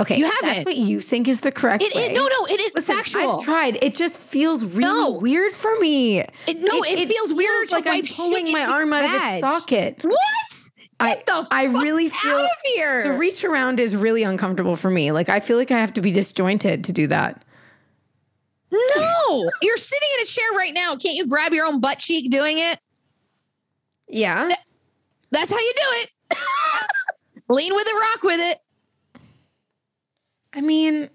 Okay. 0.00 0.16
You 0.16 0.30
haven't. 0.40 0.64
what 0.64 0.76
you 0.78 0.98
think 1.02 1.28
is 1.28 1.42
the 1.42 1.52
correct 1.52 1.82
It, 1.82 1.94
way. 1.94 2.06
it 2.06 2.12
no 2.14 2.22
no, 2.26 2.46
it 2.46 2.58
is 2.58 2.72
Listen, 2.74 2.96
factual. 2.96 3.38
I've 3.40 3.44
tried. 3.44 3.84
It 3.84 3.94
just 3.94 4.18
feels 4.18 4.64
really 4.64 4.84
No. 4.84 5.12
weird 5.12 5.52
for 5.52 5.78
me. 5.78 6.20
It- 6.20 6.58
no, 6.58 6.82
it 6.84 7.06
feels 7.06 7.34
weirder 7.34 7.66
to 7.66 7.74
like 7.74 7.86
I'm 7.86 8.04
pulling 8.16 8.50
my 8.50 8.64
arm 8.64 8.94
out 8.94 9.04
of 9.04 9.10
its 9.12 9.40
socket. 9.40 9.98
what? 10.02 10.16
I, 11.00 11.14
Get 11.14 11.46
I 11.50 11.64
really 11.64 12.10
feel 12.10 12.46
the 13.04 13.16
reach 13.18 13.42
around 13.42 13.80
is 13.80 13.96
really 13.96 14.22
uncomfortable 14.22 14.76
for 14.76 14.90
me. 14.90 15.12
Like 15.12 15.28
I 15.30 15.40
feel 15.40 15.56
like 15.56 15.70
I 15.70 15.78
have 15.78 15.94
to 15.94 16.02
be 16.02 16.12
disjointed 16.12 16.84
to 16.84 16.92
do 16.92 17.06
that. 17.06 17.42
no, 18.70 19.50
you're 19.62 19.76
sitting 19.78 20.08
in 20.18 20.22
a 20.22 20.26
chair 20.26 20.50
right 20.56 20.74
now. 20.74 20.96
Can't 20.96 21.14
you 21.16 21.26
grab 21.26 21.52
your 21.52 21.66
own 21.66 21.80
butt 21.80 21.98
cheek 21.98 22.30
doing 22.30 22.58
it? 22.58 22.78
Yeah. 24.08 24.50
That's 25.30 25.50
how 25.52 25.58
you 25.58 25.72
do 25.74 25.82
it. 26.02 26.10
Lean 27.48 27.74
with 27.74 27.86
it, 27.86 27.94
rock 27.94 28.22
with 28.22 28.40
it. 28.40 28.58
I 30.52 30.60
mean, 30.60 31.08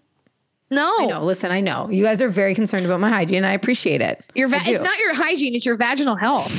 No, 0.72 0.94
I 1.00 1.06
know. 1.06 1.22
Listen, 1.22 1.52
I 1.52 1.62
know 1.62 1.90
you 1.90 2.04
guys 2.04 2.22
are 2.22 2.30
very 2.30 2.56
concerned 2.56 2.86
about 2.86 3.00
my 3.02 3.10
hygiene. 3.10 3.46
I 3.46 3.54
appreciate 3.54 4.02
it. 4.02 4.24
Your 4.34 4.48
va- 4.48 4.62
it's 4.66 4.84
not 4.84 4.98
your 4.98 5.14
hygiene, 5.14 5.54
it's 5.56 5.66
your 5.66 5.78
vaginal 5.78 6.16
health. 6.16 6.52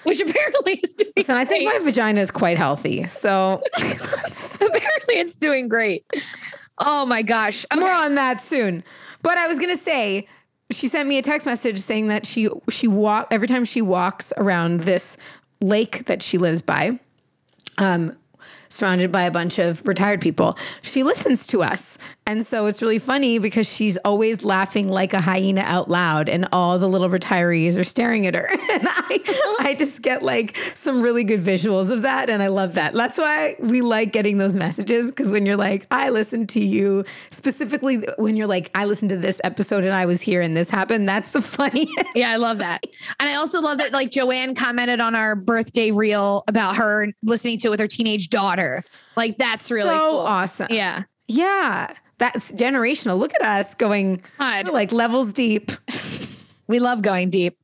Which 0.04 0.20
apparently 0.20 0.80
is 0.82 0.94
doing 0.94 1.12
Listen, 1.16 1.36
I 1.36 1.44
think 1.44 1.64
my 1.64 1.78
vagina 1.80 2.20
is 2.20 2.30
quite 2.30 2.56
healthy. 2.56 3.04
So 3.04 3.62
apparently 3.76 5.14
it's 5.14 5.34
doing 5.34 5.68
great. 5.68 6.04
Oh 6.78 7.04
my 7.04 7.22
gosh. 7.22 7.66
Okay. 7.72 7.80
more 7.80 7.92
on 7.92 8.14
that 8.14 8.40
soon. 8.40 8.82
But 9.22 9.36
I 9.36 9.46
was 9.46 9.58
gonna 9.58 9.76
say, 9.76 10.26
she 10.72 10.88
sent 10.88 11.08
me 11.08 11.18
a 11.18 11.22
text 11.22 11.46
message 11.46 11.78
saying 11.78 12.08
that 12.08 12.24
she 12.24 12.48
she 12.70 12.88
walk 12.88 13.28
every 13.30 13.48
time 13.48 13.64
she 13.64 13.82
walks 13.82 14.32
around 14.36 14.80
this 14.80 15.16
lake 15.60 16.06
that 16.06 16.22
she 16.22 16.38
lives 16.38 16.62
by, 16.62 16.98
um, 17.78 18.16
surrounded 18.70 19.12
by 19.12 19.22
a 19.22 19.30
bunch 19.30 19.58
of 19.58 19.86
retired 19.86 20.20
people. 20.20 20.56
She 20.82 21.02
listens 21.02 21.46
to 21.48 21.62
us, 21.62 21.98
and 22.30 22.46
so 22.46 22.66
it's 22.66 22.80
really 22.80 23.00
funny 23.00 23.40
because 23.40 23.68
she's 23.68 23.96
always 23.98 24.44
laughing 24.44 24.88
like 24.88 25.12
a 25.12 25.20
hyena 25.20 25.62
out 25.62 25.88
loud, 25.88 26.28
and 26.28 26.46
all 26.52 26.78
the 26.78 26.88
little 26.88 27.08
retirees 27.08 27.76
are 27.76 27.82
staring 27.82 28.24
at 28.24 28.36
her, 28.36 28.46
and 28.72 28.88
I 28.88 29.56
I 29.60 29.74
just 29.74 30.02
get 30.02 30.22
like 30.22 30.56
some 30.56 31.02
really 31.02 31.24
good 31.24 31.40
visuals 31.40 31.90
of 31.90 32.02
that, 32.02 32.30
and 32.30 32.40
I 32.40 32.46
love 32.46 32.74
that. 32.74 32.94
That's 32.94 33.18
why 33.18 33.56
we 33.58 33.80
like 33.80 34.12
getting 34.12 34.38
those 34.38 34.56
messages 34.56 35.10
because 35.10 35.32
when 35.32 35.44
you're 35.44 35.56
like, 35.56 35.88
I 35.90 36.10
listened 36.10 36.48
to 36.50 36.64
you 36.64 37.04
specifically 37.32 38.04
when 38.16 38.36
you're 38.36 38.46
like, 38.46 38.70
I 38.76 38.84
listened 38.84 39.10
to 39.10 39.16
this 39.16 39.40
episode 39.42 39.82
and 39.82 39.92
I 39.92 40.06
was 40.06 40.20
here 40.20 40.40
and 40.40 40.56
this 40.56 40.70
happened. 40.70 41.08
That's 41.08 41.32
the 41.32 41.42
funniest. 41.58 41.90
Yeah, 42.14 42.30
I 42.30 42.36
love 42.36 42.58
that. 42.58 42.84
And 43.18 43.28
I 43.28 43.34
also 43.34 43.60
love 43.60 43.78
that 43.78 43.92
like 43.92 44.10
Joanne 44.10 44.54
commented 44.54 45.00
on 45.00 45.16
our 45.16 45.34
birthday 45.34 45.90
reel 45.90 46.44
about 46.46 46.76
her 46.76 47.08
listening 47.24 47.58
to 47.58 47.68
it 47.68 47.70
with 47.70 47.80
her 47.80 47.88
teenage 47.88 48.28
daughter. 48.28 48.84
Like 49.16 49.36
that's 49.36 49.70
really 49.70 49.90
so 49.90 50.10
cool. 50.10 50.18
awesome. 50.20 50.68
Yeah. 50.70 51.04
Yeah, 51.28 51.94
that's 52.20 52.52
generational. 52.52 53.18
Look 53.18 53.34
at 53.34 53.42
us 53.42 53.74
going 53.74 54.20
God. 54.38 54.68
like 54.68 54.92
levels 54.92 55.32
deep. 55.32 55.72
We 56.70 56.78
love 56.78 57.02
going 57.02 57.30
deep. 57.30 57.58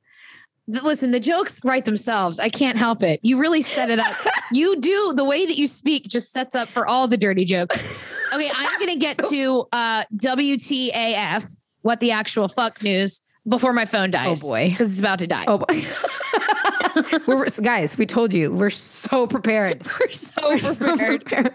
Listen, 0.67 1.13
the 1.13 1.21
jokes 1.21 1.61
write 1.65 1.85
themselves. 1.85 2.41
I 2.41 2.49
can't 2.49 2.77
help 2.77 3.05
it. 3.05 3.21
You 3.23 3.39
really 3.39 3.63
set 3.63 3.89
it 3.89 4.01
up. 4.01 4.13
you 4.53 4.81
do 4.81 5.13
the 5.15 5.25
way 5.25 5.47
that 5.47 5.57
you 5.57 5.69
speak 5.69 6.09
just 6.09 6.33
sets 6.33 6.57
up 6.57 6.67
for 6.67 6.89
all 6.89 7.07
the 7.07 7.17
dirty 7.17 7.45
jokes. 7.45 8.21
Okay, 8.35 8.51
I'm 8.53 8.81
gonna 8.81 8.97
get 8.97 9.17
to 9.31 9.65
uh, 9.71 10.03
WTAF, 10.17 11.57
what 11.83 12.01
the 12.01 12.11
actual 12.11 12.49
fuck 12.49 12.83
news, 12.83 13.21
before 13.49 13.73
my 13.73 13.85
phone 13.85 14.09
oh, 14.11 14.13
dies. 14.13 14.43
Oh, 14.45 14.49
boy. 14.49 14.71
because 14.71 14.91
it's 14.93 15.01
about 15.01 15.19
to 15.21 15.27
die. 15.27 15.45
Oh 15.47 15.59
boy. 15.59 17.21
we're 17.27 17.47
guys, 17.63 17.97
we 17.99 18.07
told 18.07 18.33
you 18.33 18.51
we're 18.53 18.71
so 18.71 19.27
prepared. 19.27 19.87
We're 20.01 20.09
so 20.11 20.57
So 20.57 20.87
prepared. 20.89 21.25
prepared. 21.25 21.55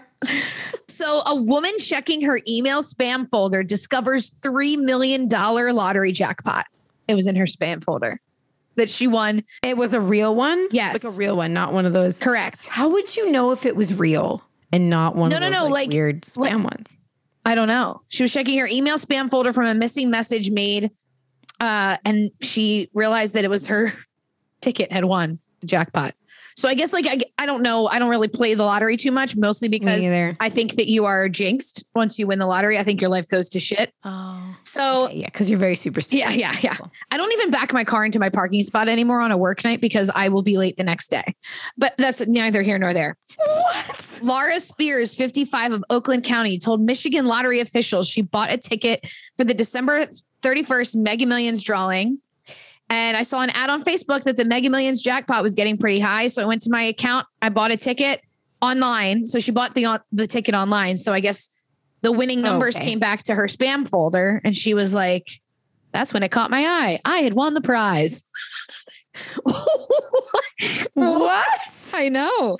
So, 0.88 1.22
a 1.26 1.34
woman 1.34 1.72
checking 1.78 2.22
her 2.22 2.40
email 2.46 2.82
spam 2.82 3.28
folder 3.28 3.62
discovers 3.64 4.30
$3 4.30 4.78
million 4.78 5.28
lottery 5.28 6.12
jackpot. 6.12 6.66
It 7.08 7.14
was 7.14 7.26
in 7.26 7.34
her 7.36 7.44
spam 7.44 7.82
folder 7.82 8.20
that 8.76 8.88
she 8.88 9.08
won. 9.08 9.42
It 9.62 9.76
was 9.76 9.94
a 9.94 10.00
real 10.00 10.34
one? 10.34 10.68
Yes. 10.70 11.02
Like 11.02 11.12
a 11.12 11.16
real 11.16 11.36
one, 11.36 11.52
not 11.52 11.72
one 11.72 11.86
of 11.86 11.92
those. 11.92 12.20
Correct. 12.20 12.68
How 12.68 12.90
would 12.90 13.16
you 13.16 13.32
know 13.32 13.50
if 13.50 13.66
it 13.66 13.74
was 13.74 13.94
real 13.94 14.44
and 14.72 14.88
not 14.88 15.16
one 15.16 15.30
No, 15.30 15.36
of 15.36 15.40
no, 15.42 15.50
those 15.50 15.58
no, 15.58 15.64
like, 15.64 15.72
like- 15.88 15.92
weird 15.92 16.22
spam 16.22 16.36
like- 16.62 16.64
ones? 16.64 16.96
I 17.44 17.56
don't 17.56 17.66
know. 17.68 18.02
She 18.08 18.22
was 18.22 18.32
checking 18.32 18.56
her 18.60 18.68
email 18.68 18.98
spam 18.98 19.28
folder 19.28 19.52
from 19.52 19.66
a 19.66 19.74
missing 19.74 20.10
message 20.10 20.52
made, 20.52 20.92
uh, 21.62 21.96
and 22.04 22.30
she 22.42 22.90
realized 22.92 23.34
that 23.34 23.44
it 23.44 23.48
was 23.48 23.68
her 23.68 23.92
ticket 24.60 24.90
had 24.92 25.04
won 25.04 25.38
the 25.60 25.66
jackpot. 25.68 26.14
So 26.56 26.68
I 26.68 26.74
guess 26.74 26.92
like 26.92 27.06
I, 27.06 27.18
I 27.38 27.46
don't 27.46 27.62
know. 27.62 27.86
I 27.86 27.98
don't 27.98 28.10
really 28.10 28.28
play 28.28 28.54
the 28.54 28.64
lottery 28.64 28.96
too 28.96 29.12
much, 29.12 29.36
mostly 29.36 29.68
because. 29.68 30.02
I 30.40 30.48
think 30.50 30.74
that 30.74 30.88
you 30.88 31.04
are 31.04 31.28
jinxed 31.28 31.84
once 31.94 32.18
you 32.18 32.26
win 32.26 32.38
the 32.40 32.46
lottery. 32.46 32.78
I 32.78 32.82
think 32.82 33.00
your 33.00 33.10
life 33.10 33.28
goes 33.28 33.48
to 33.50 33.60
shit. 33.60 33.94
Oh. 34.04 34.56
So 34.64 35.08
yeah, 35.10 35.26
because 35.26 35.48
you're 35.48 35.58
very 35.58 35.76
superstitious. 35.76 36.36
Yeah, 36.36 36.52
yeah, 36.52 36.56
yeah. 36.62 36.76
I 37.10 37.16
don't 37.16 37.32
even 37.32 37.50
back 37.50 37.72
my 37.72 37.84
car 37.84 38.04
into 38.04 38.18
my 38.18 38.28
parking 38.28 38.62
spot 38.62 38.88
anymore 38.88 39.20
on 39.20 39.30
a 39.30 39.36
work 39.36 39.64
night 39.64 39.80
because 39.80 40.10
I 40.14 40.28
will 40.28 40.42
be 40.42 40.58
late 40.58 40.76
the 40.76 40.84
next 40.84 41.10
day. 41.10 41.34
But 41.78 41.94
that's 41.96 42.26
neither 42.26 42.60
here 42.62 42.78
nor 42.78 42.92
there. 42.92 43.16
What? 43.36 44.20
Laura 44.22 44.60
Spears, 44.60 45.14
55 45.14 45.72
of 45.72 45.84
Oakland 45.90 46.24
County, 46.24 46.58
told 46.58 46.80
Michigan 46.80 47.26
lottery 47.26 47.60
officials 47.60 48.08
she 48.08 48.22
bought 48.22 48.52
a 48.52 48.58
ticket 48.58 49.06
for 49.36 49.44
the 49.44 49.54
December 49.54 50.06
31st 50.42 50.96
Mega 50.96 51.26
Millions 51.26 51.62
drawing. 51.62 52.18
And 52.90 53.16
I 53.16 53.22
saw 53.22 53.40
an 53.42 53.50
ad 53.50 53.70
on 53.70 53.82
Facebook 53.82 54.22
that 54.24 54.36
the 54.36 54.44
Mega 54.44 54.68
Millions 54.68 55.00
jackpot 55.00 55.42
was 55.42 55.54
getting 55.54 55.78
pretty 55.78 55.98
high. 56.00 56.26
So 56.26 56.42
I 56.42 56.44
went 56.44 56.60
to 56.62 56.70
my 56.70 56.82
account, 56.82 57.26
I 57.40 57.48
bought 57.48 57.70
a 57.70 57.76
ticket 57.76 58.20
online. 58.60 59.24
So 59.24 59.38
she 59.38 59.50
bought 59.50 59.74
the 59.74 60.00
the 60.12 60.26
ticket 60.26 60.54
online. 60.54 60.96
So 60.98 61.12
I 61.12 61.20
guess 61.20 61.48
the 62.02 62.12
winning 62.12 62.42
numbers 62.42 62.76
Okay. 62.76 62.84
came 62.84 62.98
back 62.98 63.22
to 63.24 63.34
her 63.34 63.44
spam 63.46 63.88
folder 63.88 64.40
and 64.44 64.54
she 64.56 64.74
was 64.74 64.92
like, 64.92 65.28
that's 65.92 66.12
when 66.12 66.22
it 66.22 66.30
caught 66.30 66.50
my 66.50 66.60
eye. 66.64 66.98
I 67.04 67.18
had 67.18 67.34
won 67.34 67.54
the 67.54 67.60
prize. 67.62 68.30
What? 70.94 71.90
I 71.94 72.08
know. 72.08 72.58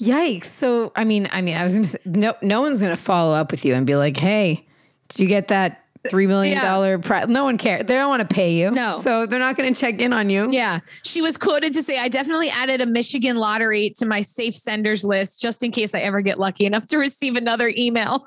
Yikes. 0.00 0.44
So 0.44 0.92
I 0.94 1.04
mean, 1.04 1.28
I 1.32 1.40
mean, 1.42 1.56
I 1.56 1.64
was 1.64 1.72
gonna 1.74 1.84
say 1.86 1.98
no 2.04 2.34
no 2.42 2.60
one's 2.60 2.80
gonna 2.80 2.96
follow 2.96 3.34
up 3.34 3.50
with 3.50 3.64
you 3.64 3.74
and 3.74 3.86
be 3.86 3.96
like, 3.96 4.16
hey, 4.16 4.65
did 5.08 5.20
you 5.20 5.28
get 5.28 5.48
that 5.48 5.82
three 6.08 6.26
million 6.26 6.58
dollar 6.58 6.98
prize? 6.98 7.28
No 7.28 7.44
one 7.44 7.58
cares. 7.58 7.84
They 7.84 7.94
don't 7.94 8.08
want 8.08 8.28
to 8.28 8.34
pay 8.34 8.52
you. 8.52 8.70
No. 8.70 8.98
So 8.98 9.26
they're 9.26 9.38
not 9.38 9.56
gonna 9.56 9.74
check 9.74 10.00
in 10.00 10.12
on 10.12 10.30
you. 10.30 10.48
Yeah. 10.50 10.80
She 11.02 11.22
was 11.22 11.36
quoted 11.36 11.74
to 11.74 11.82
say, 11.82 11.98
I 11.98 12.08
definitely 12.08 12.50
added 12.50 12.80
a 12.80 12.86
Michigan 12.86 13.36
lottery 13.36 13.92
to 13.96 14.06
my 14.06 14.20
safe 14.20 14.54
senders 14.54 15.04
list 15.04 15.40
just 15.40 15.62
in 15.62 15.70
case 15.70 15.94
I 15.94 16.00
ever 16.00 16.20
get 16.20 16.38
lucky 16.38 16.66
enough 16.66 16.86
to 16.88 16.98
receive 16.98 17.36
another 17.36 17.72
email. 17.76 18.26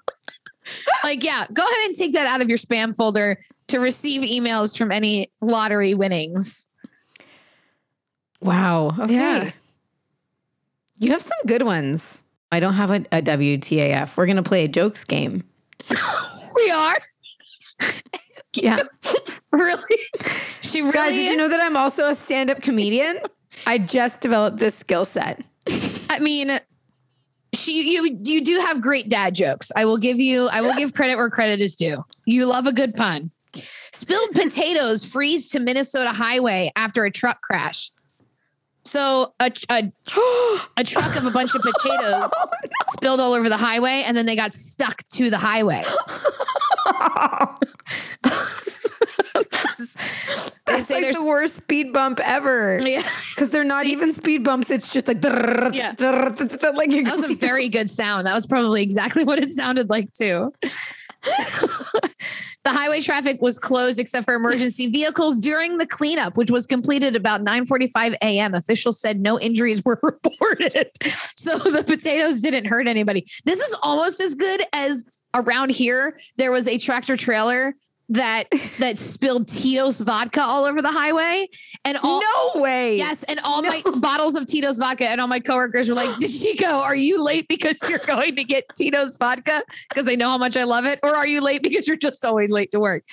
like, 1.04 1.24
yeah, 1.24 1.46
go 1.52 1.64
ahead 1.64 1.86
and 1.86 1.96
take 1.96 2.14
that 2.14 2.28
out 2.28 2.42
of 2.42 2.50
your 2.50 2.58
spam 2.58 2.96
folder 2.96 3.40
to 3.68 3.80
receive 3.80 4.22
emails 4.22 4.78
from 4.78 4.92
any 4.92 5.32
lottery 5.42 5.94
winnings. 5.94 6.68
Wow. 8.42 8.92
Okay. 9.00 9.14
Yeah. 9.14 9.52
You 10.98 11.12
have 11.12 11.22
some 11.22 11.38
good 11.46 11.64
ones. 11.64 12.24
I 12.52 12.60
don't 12.60 12.74
have 12.74 12.92
a, 12.92 13.06
a 13.12 13.22
WTAF. 13.22 14.18
We're 14.18 14.26
gonna 14.26 14.44
play 14.44 14.66
a 14.66 14.68
jokes 14.68 15.04
game. 15.04 15.44
We 16.64 16.72
are. 16.72 16.96
Yeah. 18.54 18.80
Really? 19.52 19.98
She 20.62 20.82
really 20.82 20.94
Guys, 20.94 21.14
did 21.14 21.32
you 21.32 21.36
know 21.36 21.50
that 21.50 21.60
I'm 21.60 21.76
also 21.76 22.10
a 22.10 22.14
stand-up 22.14 22.62
comedian? 22.62 23.20
I 23.66 23.80
just 23.80 24.22
developed 24.22 24.58
this 24.58 24.76
skill 24.76 25.06
set. 25.06 25.44
I 26.08 26.20
mean, 26.20 26.60
she 27.56 27.96
you 27.96 28.20
you 28.24 28.44
do 28.44 28.60
have 28.60 28.80
great 28.80 29.10
dad 29.10 29.34
jokes. 29.34 29.72
I 29.76 29.86
will 29.86 29.98
give 29.98 30.20
you 30.20 30.48
I 30.50 30.62
will 30.62 30.76
give 30.76 30.94
credit 30.94 31.16
where 31.16 31.32
credit 31.32 31.62
is 31.62 31.74
due. 31.74 32.06
You 32.26 32.46
love 32.46 32.68
a 32.68 32.72
good 32.72 32.96
pun. 32.96 33.32
Spilled 33.56 34.32
potatoes 34.34 35.04
freeze 35.04 35.50
to 35.50 35.60
Minnesota 35.60 36.12
highway 36.12 36.72
after 36.76 37.06
a 37.06 37.12
truck 37.12 37.42
crash. 37.42 37.90
So 38.90 39.36
a 39.40 39.52
a, 39.70 39.92
a 40.78 40.84
truck 40.84 41.16
of 41.16 41.24
a 41.24 41.30
bunch 41.30 41.54
of 41.54 41.62
potatoes 41.62 42.16
oh, 42.38 42.48
spilled 42.88 43.20
all 43.20 43.34
over 43.34 43.48
the 43.48 43.56
highway 43.56 44.04
and 44.04 44.18
then 44.18 44.26
they 44.26 44.36
got 44.36 44.56
stuck 44.56 45.06
to 45.10 45.30
the 45.30 45.38
highway. 45.38 45.84
they 50.66 50.82
say 50.82 51.04
like 51.06 51.16
the 51.16 51.24
worst 51.24 51.58
speed 51.58 51.94
bump 51.94 52.20
ever. 52.24 52.80
yeah. 52.82 53.04
Because 53.36 53.52
they're 53.52 53.64
not 53.64 53.86
even 53.86 54.12
speed 54.12 54.44
bumps. 54.44 54.72
It's 54.72 54.92
just 54.92 55.08
like 55.08 55.22
Yeah. 55.72 55.94
like 56.76 56.90
That 56.90 57.16
was 57.16 57.26
a 57.26 57.36
very 57.36 57.70
good 57.70 57.92
sound. 57.92 58.26
That 58.26 58.34
was 58.34 58.48
probably 58.48 58.82
exactly 58.82 59.24
what 59.30 59.38
it 59.38 59.52
sounded 59.52 59.92
like 59.92 60.12
too. 60.14 60.52
The 62.66 62.72
highway 62.74 63.00
traffic 63.00 63.42
was 63.42 63.58
closed 63.58 64.00
except 64.00 64.26
for 64.26 64.34
emergency 64.34 64.88
vehicles 64.88 65.40
during 65.40 65.78
the 65.78 65.88
cleanup, 65.88 66.36
which 66.38 66.52
was 66.52 66.68
completed 66.68 67.16
about 67.16 67.44
9:45 67.44 68.16
a.m. 68.22 68.54
Officials 68.54 69.00
said 69.00 69.22
no 69.22 69.40
injuries 69.40 69.84
were 69.84 70.00
reported. 70.04 70.92
So 71.36 71.58
the 71.58 71.84
potatoes 71.84 72.42
didn't 72.42 72.66
hurt 72.66 72.88
anybody. 72.88 73.26
This 73.46 73.60
is 73.60 73.76
almost 73.82 74.20
as 74.20 74.36
good 74.36 74.62
as 74.74 75.04
around 75.34 75.72
here 75.72 76.20
there 76.38 76.52
was 76.52 76.68
a 76.68 76.78
tractor 76.78 77.16
trailer 77.16 77.76
that 78.10 78.46
that 78.80 78.98
spilled 78.98 79.48
Tito's 79.48 80.02
vodka 80.02 80.42
all 80.42 80.66
over 80.66 80.82
the 80.82 80.92
highway 80.92 81.48
and 81.86 81.98
all 81.98 82.22
no 82.22 82.62
way. 82.62 82.98
Yes, 82.98 83.24
and 83.24 83.40
all 83.44 83.62
my 83.62 83.82
bottles 83.98 84.36
of 84.36 84.46
Tito's 84.48 84.80
vodka, 84.80 85.08
and 85.08 85.22
all 85.22 85.28
my 85.28 85.40
coworkers 85.40 85.88
were 85.88 85.96
like, 85.96 86.18
"Did 86.18 86.32
she 86.32 86.56
go? 86.56 86.82
Are 86.82 86.96
you 86.96 87.24
late 87.24 87.48
because 87.48 87.78
you're 87.88 88.00
going 88.00 88.36
to 88.36 88.44
get 88.44 88.66
Tito's 88.76 89.16
vodka 89.18 89.64
because 89.90 90.06
they 90.06 90.16
know 90.16 90.30
how 90.30 90.38
much 90.38 90.58
I 90.58 90.64
love 90.64 90.86
it, 90.86 91.00
or 91.04 91.16
are 91.16 91.28
you 91.28 91.42
late 91.42 91.62
because 91.62 91.88
you're 91.88 91.98
just 91.98 92.26
always 92.26 92.52
late 92.52 92.72
to 92.72 92.80
work?" 92.80 93.04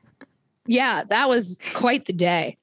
yeah, 0.66 1.04
that 1.08 1.28
was 1.28 1.60
quite 1.74 2.06
the 2.06 2.12
day. 2.12 2.56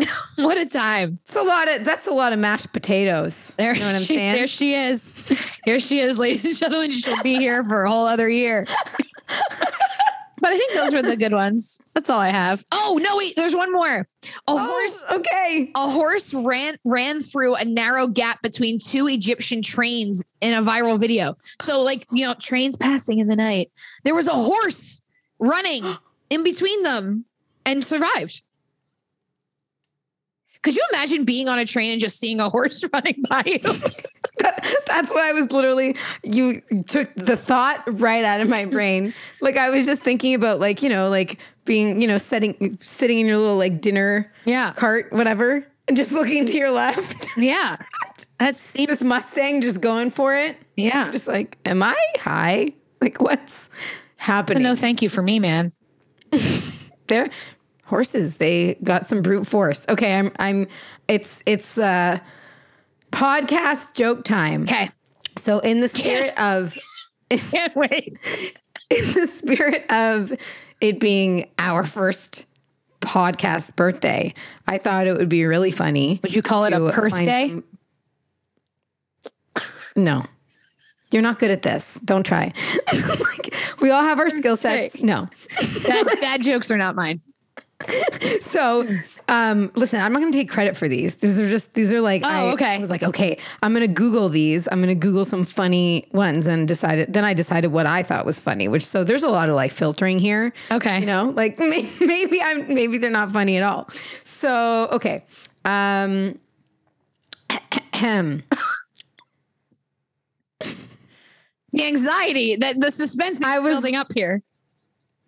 what 0.36 0.58
a 0.58 0.66
time! 0.66 1.18
It's 1.22 1.36
a 1.36 1.42
lot 1.42 1.68
of 1.68 1.84
that's 1.84 2.06
a 2.06 2.12
lot 2.12 2.32
of 2.32 2.38
mashed 2.38 2.72
potatoes. 2.72 3.54
There, 3.56 3.72
you 3.72 3.80
know 3.80 3.86
what 3.86 3.96
I'm 3.96 4.02
she, 4.02 4.14
saying? 4.14 4.32
There 4.34 4.46
she 4.46 4.74
is. 4.74 5.28
Here 5.64 5.80
she 5.80 6.00
is, 6.00 6.18
ladies 6.18 6.44
and 6.44 6.56
gentlemen. 6.56 6.90
She'll 6.90 7.22
be 7.22 7.34
here 7.34 7.64
for 7.64 7.84
a 7.84 7.90
whole 7.90 8.06
other 8.06 8.28
year. 8.28 8.66
But 10.40 10.52
I 10.52 10.56
think 10.56 10.72
those 10.74 10.92
were 10.92 11.02
the 11.02 11.16
good 11.16 11.32
ones. 11.32 11.80
That's 11.94 12.10
all 12.10 12.20
I 12.20 12.28
have. 12.28 12.64
Oh 12.72 12.98
no, 13.02 13.16
wait, 13.16 13.34
there's 13.36 13.54
one 13.54 13.72
more. 13.72 13.88
A 13.88 14.06
oh, 14.46 14.58
horse 14.58 15.04
Oh, 15.10 15.18
okay. 15.18 15.70
a 15.74 15.90
horse 15.90 16.32
ran 16.34 16.76
ran 16.84 17.20
through 17.20 17.54
a 17.54 17.64
narrow 17.64 18.06
gap 18.06 18.42
between 18.42 18.78
two 18.78 19.08
Egyptian 19.08 19.62
trains 19.62 20.24
in 20.40 20.54
a 20.54 20.62
viral 20.62 20.98
video. 20.98 21.36
So 21.60 21.82
like, 21.82 22.06
you 22.12 22.26
know, 22.26 22.34
trains 22.34 22.76
passing 22.76 23.18
in 23.18 23.28
the 23.28 23.36
night. 23.36 23.70
There 24.04 24.14
was 24.14 24.28
a 24.28 24.34
horse 24.34 25.00
running 25.38 25.84
in 26.30 26.42
between 26.42 26.82
them 26.82 27.24
and 27.64 27.84
survived. 27.84 28.42
Could 30.62 30.76
you 30.76 30.84
imagine 30.92 31.24
being 31.24 31.48
on 31.48 31.58
a 31.58 31.64
train 31.64 31.92
and 31.92 32.00
just 32.00 32.18
seeing 32.18 32.40
a 32.40 32.50
horse 32.50 32.84
running 32.92 33.22
by 33.28 33.42
you? 33.46 33.60
That's 34.86 35.10
what 35.12 35.22
I 35.22 35.32
was 35.32 35.50
literally. 35.52 35.96
You 36.22 36.60
took 36.86 37.12
the 37.14 37.36
thought 37.36 37.82
right 38.00 38.24
out 38.24 38.40
of 38.40 38.48
my 38.48 38.64
brain. 38.76 39.14
Like 39.40 39.56
I 39.56 39.70
was 39.70 39.84
just 39.86 40.02
thinking 40.02 40.34
about, 40.34 40.60
like 40.60 40.82
you 40.82 40.88
know, 40.88 41.08
like 41.08 41.38
being, 41.64 42.00
you 42.00 42.08
know, 42.08 42.18
setting, 42.18 42.78
sitting 42.80 43.18
in 43.20 43.26
your 43.26 43.36
little 43.38 43.56
like 43.56 43.80
dinner 43.80 44.32
Yeah. 44.44 44.72
cart, 44.72 45.12
whatever, 45.12 45.66
and 45.86 45.96
just 45.96 46.12
looking 46.12 46.46
to 46.46 46.56
your 46.56 46.70
left. 46.70 47.28
yeah. 47.36 47.76
That 48.38 48.56
seems 48.56 48.88
This 48.88 49.02
Mustang 49.02 49.60
just 49.60 49.80
going 49.80 50.10
for 50.10 50.34
it. 50.34 50.56
yeah. 50.76 51.10
Just 51.10 51.26
like, 51.28 51.58
am 51.64 51.82
I 51.82 51.96
high? 52.20 52.72
Like, 53.00 53.20
what's 53.20 53.68
happening? 54.16 54.62
no 54.62 54.74
thank 54.76 55.02
you 55.02 55.08
for 55.08 55.22
me, 55.22 55.38
man. 55.40 55.72
They're 57.06 57.30
horses. 57.84 58.36
They 58.36 58.74
got 58.84 59.06
some 59.06 59.22
brute 59.22 59.46
force. 59.46 59.86
Okay, 59.88 60.14
I'm. 60.18 60.30
I'm. 60.38 60.68
It's. 61.08 61.42
It's. 61.46 61.78
uh 61.78 62.18
podcast 63.10 63.94
joke 63.94 64.24
time. 64.24 64.62
Okay. 64.64 64.90
So 65.36 65.58
in 65.60 65.80
the 65.80 65.88
spirit 65.88 66.38
of 66.40 66.76
Can't 67.30 67.76
wait. 67.76 68.18
in 68.90 69.04
the 69.14 69.26
spirit 69.30 69.84
of 69.90 70.32
it 70.80 70.98
being 71.00 71.48
our 71.58 71.84
first 71.84 72.46
podcast 73.00 73.76
birthday, 73.76 74.34
I 74.66 74.78
thought 74.78 75.06
it 75.06 75.16
would 75.16 75.28
be 75.28 75.44
really 75.44 75.70
funny. 75.70 76.20
Would 76.22 76.34
you 76.34 76.42
call 76.42 76.64
it 76.64 76.72
a 76.72 76.78
to 76.78 76.90
purse 76.90 77.12
day? 77.12 77.48
some- 77.50 77.64
No. 79.96 80.24
You're 81.10 81.22
not 81.22 81.38
good 81.38 81.50
at 81.50 81.62
this. 81.62 82.00
Don't 82.04 82.24
try. 82.24 82.52
Like, 82.92 83.54
we 83.80 83.90
all 83.90 84.02
have 84.02 84.18
our 84.18 84.28
skill 84.30 84.56
sets. 84.56 85.00
No. 85.02 85.28
Dad, 85.84 86.06
dad 86.20 86.42
jokes 86.42 86.70
are 86.70 86.76
not 86.76 86.96
mine. 86.96 87.20
So, 88.40 88.86
um, 89.28 89.70
listen, 89.76 90.00
I'm 90.00 90.12
not 90.12 90.20
going 90.20 90.32
to 90.32 90.38
take 90.38 90.48
credit 90.48 90.76
for 90.76 90.88
these. 90.88 91.16
These 91.16 91.38
are 91.38 91.48
just 91.48 91.74
these 91.74 91.92
are 91.94 92.00
like. 92.00 92.22
Oh, 92.24 92.28
I, 92.28 92.52
okay. 92.52 92.74
I 92.74 92.78
was 92.78 92.88
like, 92.90 93.02
okay, 93.02 93.38
I'm 93.62 93.72
going 93.74 93.86
to 93.86 93.92
Google 93.92 94.28
these. 94.28 94.66
I'm 94.72 94.78
going 94.82 94.88
to 94.88 94.94
Google 94.94 95.24
some 95.24 95.44
funny 95.44 96.08
ones 96.12 96.46
and 96.46 96.66
decided. 96.66 97.12
Then 97.12 97.24
I 97.24 97.34
decided 97.34 97.68
what 97.68 97.86
I 97.86 98.02
thought 98.02 98.24
was 98.26 98.40
funny. 98.40 98.68
Which 98.68 98.84
so 98.84 99.04
there's 99.04 99.22
a 99.22 99.28
lot 99.28 99.48
of 99.48 99.54
like 99.54 99.70
filtering 99.70 100.18
here. 100.18 100.52
Okay. 100.70 101.00
you 101.00 101.06
know, 101.06 101.32
like 101.36 101.58
may- 101.58 101.88
maybe 102.00 102.40
I'm 102.42 102.72
maybe 102.74 102.98
they're 102.98 103.10
not 103.10 103.30
funny 103.30 103.56
at 103.58 103.62
all. 103.62 103.88
So 104.24 104.88
okay, 104.92 105.24
um, 105.64 106.38
The 111.72 111.84
anxiety 111.84 112.56
that 112.56 112.80
the 112.80 112.90
suspense 112.90 113.38
is 113.40 113.46
I 113.46 113.58
was- 113.58 113.72
building 113.74 113.94
up 113.94 114.08
here. 114.14 114.42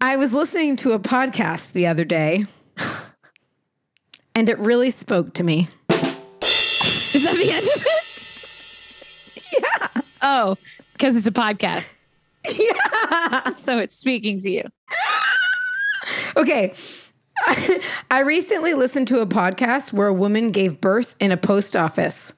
I 0.01 0.17
was 0.17 0.33
listening 0.33 0.77
to 0.77 0.93
a 0.93 0.99
podcast 0.99 1.73
the 1.73 1.87
other 1.87 2.05
day, 2.05 2.45
and 4.35 4.49
it 4.49 4.59
really 4.59 4.91
spoke 4.91 5.35
to 5.35 5.45
me. 5.45 5.69
Is 5.91 7.23
that 7.25 7.37
the 7.37 7.51
end 7.53 7.67
of 7.67 7.85
it? 7.87 8.05
Yeah. 9.61 10.03
Oh, 10.23 10.57
because 10.93 11.17
it's 11.17 11.27
a 11.27 11.33
podcast. 11.33 12.01
Yeah. 12.59 13.51
So 13.51 13.79
it's 13.79 13.95
speaking 13.95 14.39
to 14.41 14.51
you. 14.51 14.63
Okay. 16.37 16.73
I 18.11 18.21
recently 18.21 18.73
listened 18.75 19.09
to 19.09 19.21
a 19.21 19.27
podcast 19.27 19.93
where 19.93 20.09
a 20.09 20.15
woman 20.15 20.51
gave 20.51 20.81
birth 20.81 21.17
in 21.21 21.33
a 21.33 21.37
post 21.37 21.77
office. 21.77 22.33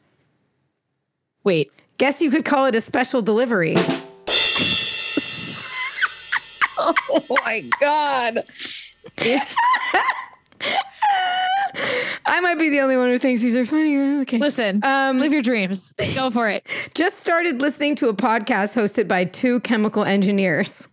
Wait. 1.44 1.70
Guess 1.98 2.20
you 2.20 2.30
could 2.30 2.44
call 2.44 2.66
it 2.66 2.74
a 2.74 2.80
special 2.80 3.22
delivery. 3.22 3.76
Oh 6.84 7.24
my 7.44 7.68
God. 7.80 8.38
I 12.24 12.40
might 12.40 12.58
be 12.58 12.68
the 12.70 12.80
only 12.80 12.96
one 12.96 13.08
who 13.08 13.18
thinks 13.18 13.40
these 13.40 13.56
are 13.56 13.64
funny. 13.64 13.98
Okay. 14.22 14.38
Listen, 14.38 14.80
Um, 14.84 15.18
live 15.18 15.32
your 15.32 15.42
dreams. 15.42 15.92
Go 16.14 16.30
for 16.30 16.48
it. 16.48 16.66
Just 16.94 17.18
started 17.18 17.60
listening 17.60 17.94
to 17.96 18.08
a 18.08 18.14
podcast 18.14 18.76
hosted 18.76 19.08
by 19.08 19.24
two 19.24 19.60
chemical 19.60 20.04
engineers. 20.04 20.88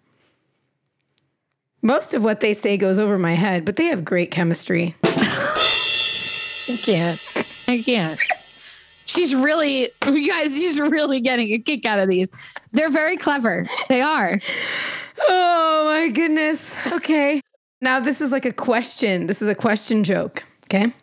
Most 1.82 2.13
of 2.13 2.23
what 2.23 2.39
they 2.41 2.54
say 2.54 2.78
goes 2.78 2.97
over 2.97 3.17
my 3.17 3.34
head, 3.34 3.63
but 3.65 3.75
they 3.78 3.86
have 3.86 4.04
great 4.04 4.32
chemistry. 4.32 4.95
I 5.04 6.78
can't. 6.82 7.19
I 7.67 7.82
can't. 7.82 8.19
She's 9.10 9.34
really, 9.34 9.89
you 10.08 10.32
guys, 10.32 10.54
she's 10.54 10.80
really 10.80 11.19
getting 11.19 11.52
a 11.54 11.58
kick 11.58 11.84
out 11.84 11.98
of 11.98 12.08
these. 12.08 12.30
They're 12.74 12.91
very 12.91 13.17
clever. 13.17 13.65
They 13.88 14.02
are. 14.02 14.39
Oh 15.28 15.84
my 16.00 16.10
goodness. 16.10 16.78
Okay. 16.93 17.41
Now 17.82 18.00
this 18.00 18.22
is 18.22 18.32
like 18.32 18.45
a 18.45 18.54
question. 18.54 19.26
This 19.26 19.41
is 19.41 19.48
a 19.48 19.56
question 19.56 20.04
joke. 20.04 20.43
Okay. 20.65 20.93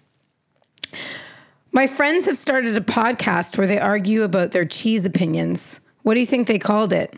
My 1.73 1.89
friends 1.89 2.27
have 2.27 2.37
started 2.37 2.77
a 2.77 2.81
podcast 2.81 3.59
where 3.59 3.67
they 3.67 3.81
argue 3.81 4.23
about 4.23 4.53
their 4.53 4.65
cheese 4.65 5.05
opinions. 5.05 5.81
What 6.03 6.15
do 6.15 6.21
you 6.21 6.27
think 6.27 6.47
they 6.47 6.61
called 6.61 6.93
it? 6.93 7.13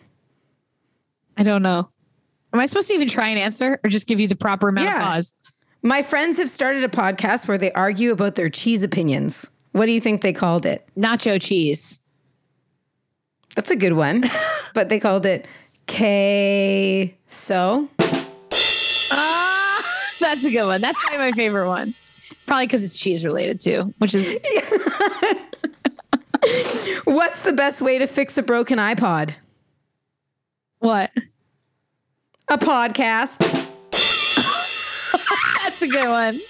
I 1.37 1.42
don't 1.42 1.62
know. 1.62 1.90
Am 2.55 2.61
I 2.61 2.64
supposed 2.64 2.88
to 2.88 2.94
even 2.94 3.09
try 3.09 3.29
and 3.29 3.38
answer 3.38 3.79
or 3.85 3.90
just 3.90 4.07
give 4.07 4.20
you 4.20 4.27
the 4.27 4.37
proper 4.37 4.70
amount 4.70 4.87
Yeah. 4.87 5.01
of 5.01 5.03
pause? 5.05 5.35
My 5.83 6.01
friends 6.01 6.38
have 6.38 6.48
started 6.48 6.83
a 6.83 6.88
podcast 6.88 7.46
where 7.46 7.59
they 7.59 7.70
argue 7.72 8.11
about 8.11 8.37
their 8.37 8.48
cheese 8.48 8.83
opinions. 8.83 9.51
What 9.72 9.87
do 9.87 9.92
you 9.92 10.00
think 10.00 10.22
they 10.22 10.33
called 10.33 10.66
it? 10.66 10.87
Nacho 10.96 11.40
cheese. 11.40 12.02
That's 13.54 13.70
a 13.70 13.76
good 13.76 13.92
one. 13.94 14.24
but 14.74 14.88
they 14.88 15.00
called 15.00 15.26
it 15.26 15.46
K 15.87 17.16
so. 17.26 17.88
Ah, 19.11 19.85
that's 20.20 20.44
a 20.44 20.50
good 20.50 20.66
one. 20.66 20.81
That's 20.81 21.00
probably 21.00 21.18
my 21.18 21.33
favorite 21.33 21.68
one. 21.68 21.94
Probably 22.46 22.66
because 22.66 22.85
it's 22.85 22.94
cheese 22.94 23.24
related 23.24 23.61
too, 23.61 23.92
which 23.98 24.14
is 24.14 24.26
What's 27.04 27.42
the 27.42 27.52
best 27.52 27.83
way 27.83 27.98
to 27.98 28.07
fix 28.07 28.38
a 28.38 28.42
broken 28.42 28.78
iPod? 28.78 29.35
what? 30.78 31.11
A 32.48 32.57
podcast. 32.57 33.38
That's 35.62 35.83
a 35.83 35.88
good 35.88 36.09
one. 36.09 36.40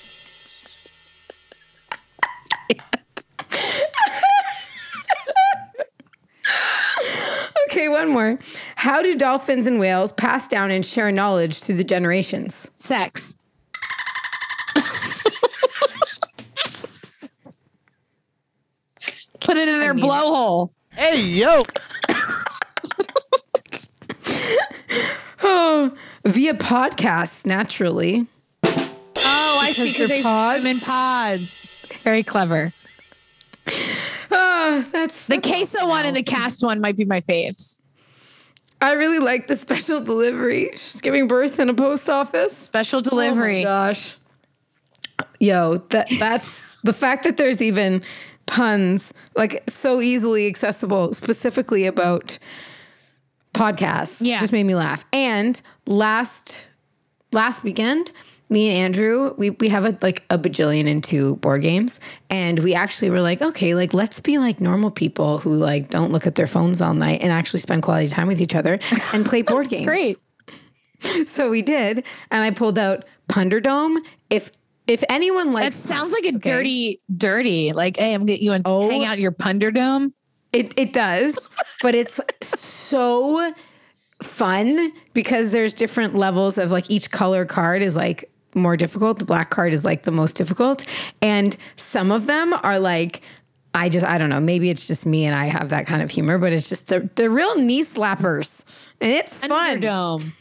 Okay, 7.70 7.88
one 7.88 8.08
more. 8.08 8.38
How 8.76 9.02
do 9.02 9.14
dolphins 9.14 9.66
and 9.66 9.78
whales 9.78 10.12
pass 10.14 10.48
down 10.48 10.70
and 10.70 10.84
share 10.84 11.12
knowledge 11.12 11.60
through 11.60 11.76
the 11.76 11.84
generations? 11.84 12.70
Sex. 12.76 13.36
Put 19.40 19.56
it 19.56 19.68
in 19.68 19.80
their 19.80 19.94
blowhole. 19.94 20.70
Hey, 20.92 21.20
yo. 21.22 21.62
Oh, 25.40 25.96
via 26.24 26.54
podcasts, 26.54 27.46
naturally. 27.46 28.26
Oh, 28.64 29.58
I 29.62 29.72
see. 29.72 29.92
Because 29.92 29.92
Because 29.92 30.08
they're 30.08 30.22
pods? 30.22 30.62
them 30.62 30.66
in 30.66 30.80
pods. 30.80 31.74
Very 32.02 32.22
clever. 32.24 32.72
Oh, 34.30 34.86
that's 34.92 35.26
The 35.26 35.40
queso 35.40 35.86
one 35.88 36.04
and 36.06 36.16
the 36.16 36.22
cast 36.22 36.62
one 36.62 36.80
might 36.80 36.96
be 36.96 37.04
my 37.04 37.20
faves. 37.20 37.82
I 38.80 38.92
really 38.92 39.18
like 39.18 39.46
the 39.48 39.56
special 39.56 40.00
delivery. 40.00 40.70
She's 40.74 41.00
giving 41.00 41.26
birth 41.26 41.58
in 41.58 41.68
a 41.68 41.74
post 41.74 42.08
office. 42.08 42.56
Special 42.56 42.98
Oh 42.98 43.02
my 43.04 43.10
delivery. 43.26 43.62
gosh. 43.64 44.16
Yo, 45.40 45.78
that 45.90 46.08
that's 46.18 46.80
the 46.84 46.92
fact 46.92 47.24
that 47.24 47.36
there's 47.36 47.60
even 47.60 48.02
puns 48.46 49.12
like 49.36 49.62
so 49.68 50.00
easily 50.00 50.46
accessible 50.46 51.12
specifically 51.12 51.86
about 51.86 52.38
podcasts 53.54 54.18
Yeah. 54.20 54.38
just 54.38 54.52
made 54.52 54.64
me 54.64 54.74
laugh. 54.74 55.04
And 55.12 55.60
last 55.86 56.66
last 57.32 57.64
weekend, 57.64 58.12
me 58.50 58.70
and 58.70 58.78
Andrew, 58.78 59.34
we, 59.36 59.50
we 59.50 59.68
have 59.68 59.84
a, 59.84 59.96
like 60.00 60.24
a 60.30 60.38
bajillion 60.38 60.86
and 60.90 61.04
two 61.04 61.36
board 61.36 61.62
games. 61.62 62.00
And 62.30 62.58
we 62.60 62.74
actually 62.74 63.10
were 63.10 63.20
like, 63.20 63.42
okay, 63.42 63.74
like 63.74 63.92
let's 63.92 64.20
be 64.20 64.38
like 64.38 64.60
normal 64.60 64.90
people 64.90 65.38
who 65.38 65.54
like 65.54 65.88
don't 65.88 66.12
look 66.12 66.26
at 66.26 66.34
their 66.34 66.46
phones 66.46 66.80
all 66.80 66.94
night 66.94 67.20
and 67.22 67.30
actually 67.30 67.60
spend 67.60 67.82
quality 67.82 68.08
time 68.08 68.26
with 68.26 68.40
each 68.40 68.54
other 68.54 68.78
and 69.12 69.26
play 69.26 69.42
board 69.52 69.68
games. 69.68 69.84
Great. 69.84 70.16
So 71.26 71.48
we 71.48 71.62
did, 71.62 72.04
and 72.32 72.42
I 72.42 72.50
pulled 72.50 72.76
out 72.76 73.04
Punderdome. 73.28 73.98
If 74.30 74.50
if 74.88 75.04
anyone 75.08 75.52
likes 75.52 75.76
That 75.76 75.88
sounds 75.88 76.12
like 76.12 76.24
a 76.24 76.34
okay? 76.34 76.38
dirty, 76.38 77.00
dirty. 77.16 77.72
Like, 77.72 77.98
hey, 77.98 78.14
I'm 78.14 78.26
getting 78.26 78.42
you 78.44 78.52
and 78.52 78.64
Oh. 78.66 78.90
hang 78.90 79.04
out 79.04 79.20
your 79.20 79.30
Punderdome. 79.30 80.12
It 80.52 80.74
it 80.76 80.92
does, 80.92 81.38
but 81.82 81.94
it's 81.94 82.18
so 82.42 83.52
fun 84.22 84.90
because 85.12 85.52
there's 85.52 85.72
different 85.72 86.16
levels 86.16 86.58
of 86.58 86.72
like 86.72 86.90
each 86.90 87.10
color 87.12 87.44
card 87.44 87.80
is 87.82 87.94
like 87.94 88.28
more 88.54 88.76
difficult. 88.76 89.18
The 89.18 89.24
black 89.24 89.50
card 89.50 89.72
is 89.72 89.84
like 89.84 90.02
the 90.02 90.10
most 90.10 90.36
difficult, 90.36 90.84
and 91.22 91.56
some 91.76 92.12
of 92.12 92.26
them 92.26 92.52
are 92.62 92.78
like. 92.78 93.22
I 93.74 93.90
just 93.90 94.04
I 94.04 94.16
don't 94.16 94.30
know. 94.30 94.40
Maybe 94.40 94.70
it's 94.70 94.88
just 94.88 95.04
me 95.04 95.26
and 95.26 95.36
I 95.36 95.44
have 95.44 95.68
that 95.68 95.86
kind 95.86 96.02
of 96.02 96.10
humor, 96.10 96.38
but 96.38 96.54
it's 96.54 96.70
just 96.70 96.88
the 96.88 97.08
the 97.16 97.28
real 97.28 97.56
knee 97.58 97.82
slappers, 97.82 98.64
and 99.00 99.12
it's 99.12 99.36
fun. 99.36 99.82
Punderdome. 99.82 100.32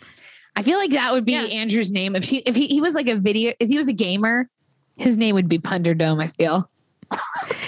I 0.56 0.64
feel 0.64 0.80
like 0.80 0.92
that 0.92 1.12
would 1.12 1.26
be 1.26 1.34
Yeah. 1.34 1.42
Andrew's 1.42 1.92
name 1.92 2.16
if 2.16 2.24
he 2.24 2.38
if 2.38 2.56
he, 2.56 2.68
he 2.68 2.80
was 2.82 2.96
like 2.96 3.10
a 3.10 3.16
video 3.18 3.54
if 3.60 3.68
he 3.68 3.78
was 3.78 3.90
a 3.90 3.94
gamer, 3.94 4.50
his 4.96 5.18
name 5.18 5.36
would 5.36 5.50
be 5.50 5.60
Punderdome. 5.60 6.24
I 6.24 6.28
feel. 6.28 6.70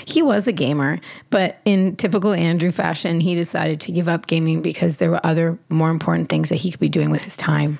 He 0.10 0.24
was 0.24 0.48
a 0.48 0.52
gamer, 0.52 1.00
but 1.30 1.60
in 1.66 1.96
typical 1.96 2.34
Andrew 2.34 2.72
fashion, 2.72 3.20
he 3.20 3.36
decided 3.36 3.80
to 3.82 3.92
give 3.92 4.10
up 4.10 4.26
gaming 4.26 4.64
because 4.64 4.98
there 4.98 5.12
were 5.12 5.24
other 5.24 5.60
more 5.70 5.92
important 5.92 6.30
things 6.30 6.50
that 6.50 6.56
he 6.56 6.72
could 6.72 6.80
be 6.80 6.90
doing 6.90 7.12
with 7.12 7.24
his 7.24 7.38
time. 7.38 7.78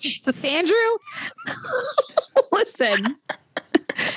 Jesus, 0.00 0.44
Andrew. 0.44 0.74
Listen. 2.52 3.16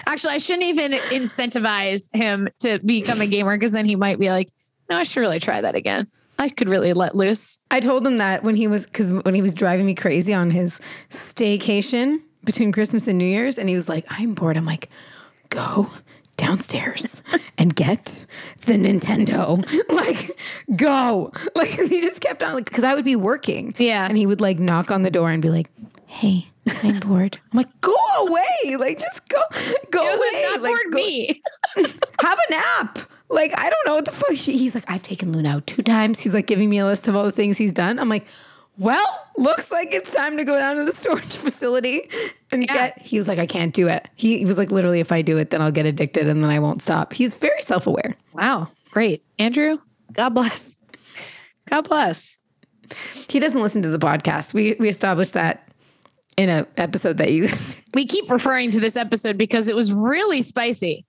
Actually, 0.05 0.33
I 0.33 0.37
shouldn't 0.37 0.65
even 0.65 0.91
incentivize 0.91 2.15
him 2.15 2.47
to 2.59 2.79
become 2.79 3.21
a 3.21 3.27
gamer 3.27 3.57
because 3.57 3.71
then 3.71 3.85
he 3.85 3.95
might 3.95 4.19
be 4.19 4.29
like, 4.29 4.49
no, 4.89 4.97
I 4.97 5.03
should 5.03 5.21
really 5.21 5.39
try 5.39 5.61
that 5.61 5.75
again. 5.75 6.07
I 6.37 6.49
could 6.49 6.69
really 6.69 6.93
let 6.93 7.15
loose. 7.15 7.59
I 7.69 7.79
told 7.79 8.05
him 8.05 8.17
that 8.17 8.43
when 8.43 8.55
he 8.55 8.67
was 8.67 8.85
because 8.85 9.11
when 9.11 9.35
he 9.35 9.41
was 9.41 9.53
driving 9.53 9.85
me 9.85 9.93
crazy 9.93 10.33
on 10.33 10.49
his 10.51 10.81
staycation 11.09 12.21
between 12.43 12.71
Christmas 12.71 13.07
and 13.07 13.17
New 13.17 13.25
Year's, 13.25 13.59
and 13.59 13.69
he 13.69 13.75
was 13.75 13.87
like, 13.87 14.05
"I'm 14.09 14.33
bored." 14.33 14.57
I'm 14.57 14.65
like, 14.65 14.89
"Go 15.49 15.87
downstairs 16.41 17.21
and 17.57 17.75
get 17.75 18.25
the 18.65 18.73
Nintendo. 18.73 19.63
like, 19.89 20.31
go." 20.75 21.31
Like 21.55 21.69
he 21.69 22.01
just 22.01 22.21
kept 22.21 22.41
on 22.43 22.55
like 22.55 22.65
because 22.65 22.83
I 22.83 22.95
would 22.95 23.05
be 23.05 23.15
working, 23.15 23.73
Yeah. 23.77 24.07
and 24.07 24.17
he 24.17 24.25
would 24.25 24.41
like 24.41 24.57
knock 24.59 24.89
on 24.91 25.03
the 25.03 25.11
door 25.11 25.29
and 25.29 25.41
be 25.41 25.49
like, 25.49 25.69
"Hey, 26.07 26.45
I'm 26.83 26.99
bored." 26.99 27.37
I'm 27.51 27.57
like, 27.57 27.81
"Go 27.81 27.95
away! 28.27 28.75
Like, 28.77 28.99
just 28.99 29.27
go, 29.29 29.41
go 29.91 30.01
It 30.03 30.15
away! 30.17 30.43
not 30.51 30.61
like, 30.61 30.75
for 30.75 30.89
go- 30.91 30.97
me. 30.97 31.41
have 32.21 32.39
a 32.49 32.51
nap. 32.51 32.99
Like, 33.29 33.51
I 33.57 33.69
don't 33.69 33.87
know 33.87 33.95
what 33.95 34.05
the 34.05 34.11
fuck. 34.11 34.35
She, 34.35 34.57
he's 34.57 34.75
like, 34.75 34.83
I've 34.89 35.03
taken 35.03 35.31
Luna 35.31 35.49
out 35.49 35.67
two 35.67 35.81
times. 35.83 36.19
He's 36.19 36.33
like 36.33 36.47
giving 36.47 36.69
me 36.69 36.79
a 36.79 36.85
list 36.85 37.07
of 37.07 37.15
all 37.15 37.23
the 37.23 37.31
things 37.31 37.57
he's 37.57 37.71
done. 37.73 37.97
I'm 37.99 38.09
like, 38.09 38.25
well, 38.81 39.27
looks 39.37 39.71
like 39.71 39.93
it's 39.93 40.13
time 40.13 40.37
to 40.37 40.43
go 40.43 40.57
down 40.57 40.75
to 40.77 40.83
the 40.85 40.91
storage 41.01 41.35
facility 41.37 42.09
and 42.51 42.63
Yeah. 42.63 42.73
get. 42.73 43.01
He 43.01 43.17
was 43.17 43.27
like, 43.27 43.37
I 43.39 43.45
can't 43.45 43.73
do 43.73 43.87
it. 43.87 44.07
He, 44.15 44.39
he 44.39 44.45
was 44.45 44.57
like, 44.57 44.71
literally, 44.71 44.99
if 44.99 45.11
I 45.11 45.21
do 45.21 45.37
it, 45.37 45.51
then 45.51 45.61
I'll 45.61 45.71
get 45.71 45.85
addicted 45.85 46.27
and 46.27 46.43
then 46.43 46.49
I 46.49 46.59
won't 46.59 46.81
stop. 46.81 47.13
He's 47.13 47.35
very 47.35 47.61
self 47.61 47.85
aware. 47.87 48.15
Wow. 48.33 48.69
Great. 48.89 49.23
Andrew, 49.39 49.77
God 50.13 50.29
bless. 50.29 50.75
God 51.69 51.87
bless. 51.87 52.37
He 53.29 53.39
doesn't 53.39 53.61
listen 53.61 53.81
to 53.83 53.89
the 53.89 53.99
podcast. 53.99 54.53
We 54.53 54.75
we 54.79 54.89
established 54.89 55.33
that 55.35 55.69
in 56.37 56.49
a 56.49 56.65
episode 56.77 57.17
that 57.17 57.31
you 57.31 57.47
We 57.93 58.05
keep 58.07 58.29
referring 58.29 58.71
to 58.71 58.79
this 58.79 58.97
episode 58.97 59.37
because 59.37 59.67
it 59.69 59.75
was 59.75 59.93
really 59.93 60.41
spicy. 60.41 61.05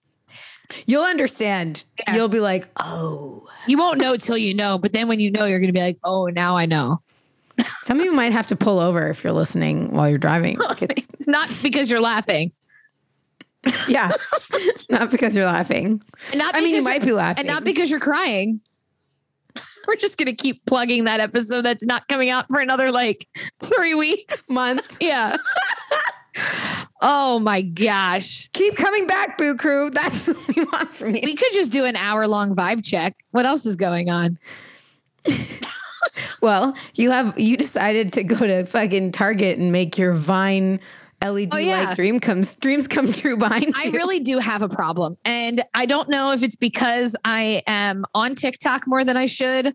you'll 0.87 1.05
understand. 1.05 1.85
Yeah. 2.07 2.17
You'll 2.17 2.29
be 2.29 2.41
like, 2.41 2.69
oh. 2.79 3.49
You 3.67 3.79
won't 3.79 4.01
know 4.01 4.17
till 4.17 4.37
you 4.39 4.53
know, 4.55 4.79
but 4.79 4.93
then 4.93 5.09
when 5.09 5.21
you 5.21 5.31
know, 5.31 5.45
you're 5.47 5.59
going 5.61 5.69
to 5.69 5.73
be 5.73 5.81
like, 5.81 5.99
oh, 6.05 6.27
now 6.27 6.57
I 6.57 6.67
know. 6.67 7.01
Some 7.83 7.99
of 7.99 8.05
you 8.05 8.13
might 8.13 8.33
have 8.33 8.47
to 8.49 8.57
pull 8.57 8.79
over 8.79 9.09
if 9.09 9.23
you're 9.25 9.33
listening 9.33 9.91
while 9.93 10.09
you're 10.09 10.19
driving. 10.19 10.59
It's- 10.81 11.07
Not 11.27 11.49
because 11.63 11.91
you're 11.91 12.01
laughing. 12.01 12.53
yeah, 13.87 14.11
not 14.91 15.11
because 15.11 15.37
you're 15.37 15.47
laughing. 15.47 16.01
And 16.31 16.39
not 16.39 16.57
I 16.57 16.61
mean, 16.61 16.75
you 16.75 16.83
might 16.83 17.05
be 17.05 17.13
laughing. 17.13 17.41
And 17.41 17.49
not 17.49 17.63
because 17.65 17.91
you're 17.91 18.01
crying. 18.01 18.61
We're 19.87 19.97
just 19.97 20.17
going 20.19 20.27
to 20.27 20.35
keep 20.35 20.65
plugging 20.67 21.05
that 21.05 21.21
episode 21.21 21.63
that's 21.63 21.85
not 21.85 22.09
coming 22.09 22.29
out 22.31 22.47
for 22.51 22.61
another 22.61 22.91
like 22.91 23.29
three 23.61 23.95
weeks. 23.95 24.49
month. 24.51 24.97
Yeah. 25.01 25.37
oh 27.03 27.39
my 27.39 27.63
gosh. 27.63 28.49
Keep 28.53 28.77
coming 28.77 29.07
back, 29.07 29.39
Boo 29.39 29.57
Crew. 29.57 29.91
That's 29.91 30.27
what 30.29 30.57
we 30.57 30.65
want 30.65 30.93
from 30.95 31.15
you. 31.15 31.21
We 31.23 31.35
could 31.37 31.53
just 31.53 31.71
do 31.73 31.85
an 31.85 31.95
hour 31.97 32.27
long 32.27 32.55
vibe 32.57 32.85
check. 32.85 33.15
What 33.33 33.45
else 33.47 33.67
is 33.67 33.77
going 33.77 34.09
on? 34.11 34.39
Well, 36.41 36.77
you 36.95 37.11
have 37.11 37.39
you 37.39 37.57
decided 37.57 38.13
to 38.15 38.25
go 38.25 38.47
to 38.47 38.65
fucking 38.65 39.13
Target 39.13 39.59
and 39.59 39.73
make 39.73 39.97
your 39.99 40.13
Vine 40.15 40.81
LED 41.25 41.49
Oh, 41.53 41.57
yeah. 41.59 41.85
light 41.85 41.97
dream 41.97 42.19
comes 42.21 42.57
dreams 42.57 42.89
come 42.89 43.13
true 43.13 43.37
behind 43.37 43.73
I 43.77 43.85
you. 43.85 43.93
really 43.93 44.21
do 44.21 44.39
have 44.39 44.63
a 44.63 44.69
problem. 44.69 45.17
And 45.25 45.63
I 45.75 45.87
don't 45.87 46.09
know 46.09 46.33
if 46.33 46.43
it's 46.43 46.57
because 46.57 47.15
I 47.25 47.63
am 47.67 48.05
on 48.15 48.35
TikTok 48.35 48.87
more 48.87 49.05
than 49.05 49.17
I 49.17 49.27
should 49.27 49.75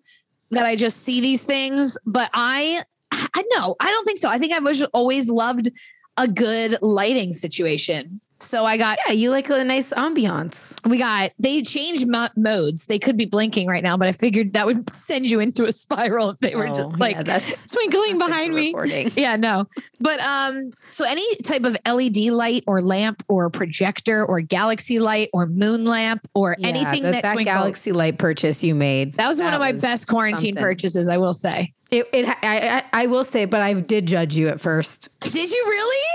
that 0.51 0.65
I 0.65 0.75
just 0.75 1.03
see 1.03 1.21
these 1.21 1.43
things, 1.43 1.97
but 2.05 2.29
I 2.33 2.83
I 3.11 3.43
know, 3.55 3.75
I 3.79 3.89
don't 3.89 4.03
think 4.05 4.17
so. 4.19 4.27
I 4.29 4.37
think 4.37 4.51
I've 4.53 4.63
always- 4.63 4.81
always 4.93 5.29
loved 5.29 5.69
a 6.17 6.27
good 6.27 6.77
lighting 6.81 7.31
situation. 7.31 8.19
So 8.39 8.65
I 8.65 8.77
got 8.77 8.99
yeah, 9.07 9.13
you 9.13 9.31
like 9.31 9.49
a 9.49 9.63
nice 9.63 9.91
ambiance. 9.93 10.75
we 10.87 10.97
got 10.97 11.31
they 11.39 11.61
changed 11.63 12.07
mo- 12.07 12.27
modes. 12.35 12.85
They 12.85 12.99
could 12.99 13.17
be 13.17 13.25
blinking 13.25 13.67
right 13.67 13.83
now, 13.83 13.97
but 13.97 14.07
I 14.07 14.11
figured 14.11 14.53
that 14.53 14.65
would 14.65 14.91
send 14.93 15.25
you 15.25 15.39
into 15.39 15.65
a 15.65 15.71
spiral 15.71 16.29
if 16.29 16.39
they 16.39 16.55
were 16.55 16.67
Oh, 16.67 16.73
just 16.73 16.99
like 16.99 17.15
yeah, 17.15 17.23
that's 17.23 17.65
twinkling 17.73 18.17
that's 18.19 18.29
behind 18.31 18.53
me. 18.53 18.67
recording. 18.67 19.09
Yeah, 19.15 19.35
no. 19.37 19.65
But 19.99 20.19
um, 20.19 20.71
so 20.89 21.05
any 21.05 21.25
type 21.37 21.63
of 21.65 21.77
LED 21.87 22.17
light 22.31 22.63
or 22.67 22.81
lamp 22.81 23.23
or 23.27 23.49
projector 23.49 24.23
or 24.25 24.41
galaxy 24.41 24.99
light 24.99 25.29
or 25.33 25.47
moon 25.47 25.85
lamp 25.85 26.27
or 26.35 26.55
Yeah, 26.59 26.67
anything 26.67 27.03
that, 27.03 27.11
that, 27.13 27.23
that 27.23 27.33
twinkles. 27.33 27.53
Galaxy 27.55 27.91
Light 27.91 28.17
purchase 28.17 28.63
you 28.63 28.75
made. 28.75 29.13
that 29.15 29.27
was 29.27 29.39
one 29.39 29.53
of 29.53 29.59
my 29.59 29.71
best 29.71 30.07
quarantine 30.07 30.53
something. 30.53 30.61
purchases, 30.63 31.09
I 31.09 31.17
will 31.17 31.33
say. 31.33 31.73
It, 31.89 32.07
it 32.13 32.27
I, 32.43 32.83
I 32.93 33.03
I 33.03 33.07
will 33.07 33.23
say, 33.23 33.45
but 33.45 33.61
I 33.61 33.73
did 33.73 34.05
judge 34.05 34.35
you 34.35 34.47
at 34.49 34.59
first. 34.59 35.09
Did 35.21 35.49
you 35.51 35.65
really? 35.69 36.05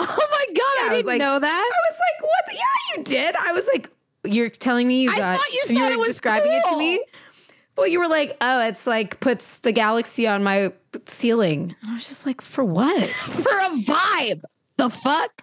Oh 0.00 0.28
my 0.30 0.46
god, 0.54 0.62
I 0.64 0.86
I 0.86 0.88
didn't 0.90 1.06
like- 1.06 1.18
know 1.18 1.38
that. 1.38 1.70
I 1.74 1.80
was 1.90 1.98
like, 1.98 2.22
what? 2.22 2.44
Yeah, 2.54 2.96
you 2.96 3.04
did. 3.04 3.34
I 3.36 3.52
was 3.52 3.68
like, 3.72 3.88
you're 4.24 4.48
telling 4.50 4.86
me 4.86 5.02
you 5.02 5.10
I 5.10 5.16
got. 5.16 5.36
thought 5.36 5.52
you 5.52 5.62
were 5.68 5.80
thought 5.80 5.92
it 5.92 5.98
was 5.98 6.08
describing 6.08 6.52
it 6.52 6.62
to 6.70 6.78
me. 6.78 7.02
Well, 7.76 7.86
you 7.86 7.98
were 8.00 8.08
like, 8.08 8.36
oh, 8.40 8.66
it's 8.66 8.86
like 8.86 9.20
puts 9.20 9.60
the 9.60 9.72
galaxy 9.72 10.26
on 10.26 10.42
my 10.42 10.72
ceiling. 11.06 11.74
And 11.82 11.90
I 11.90 11.94
was 11.94 12.08
just 12.08 12.26
like, 12.26 12.40
for 12.40 12.64
what? 12.64 13.06
For 13.10 13.42
a 13.50 13.70
vibe. 13.86 14.42
The 14.76 14.88
fuck? 14.90 15.42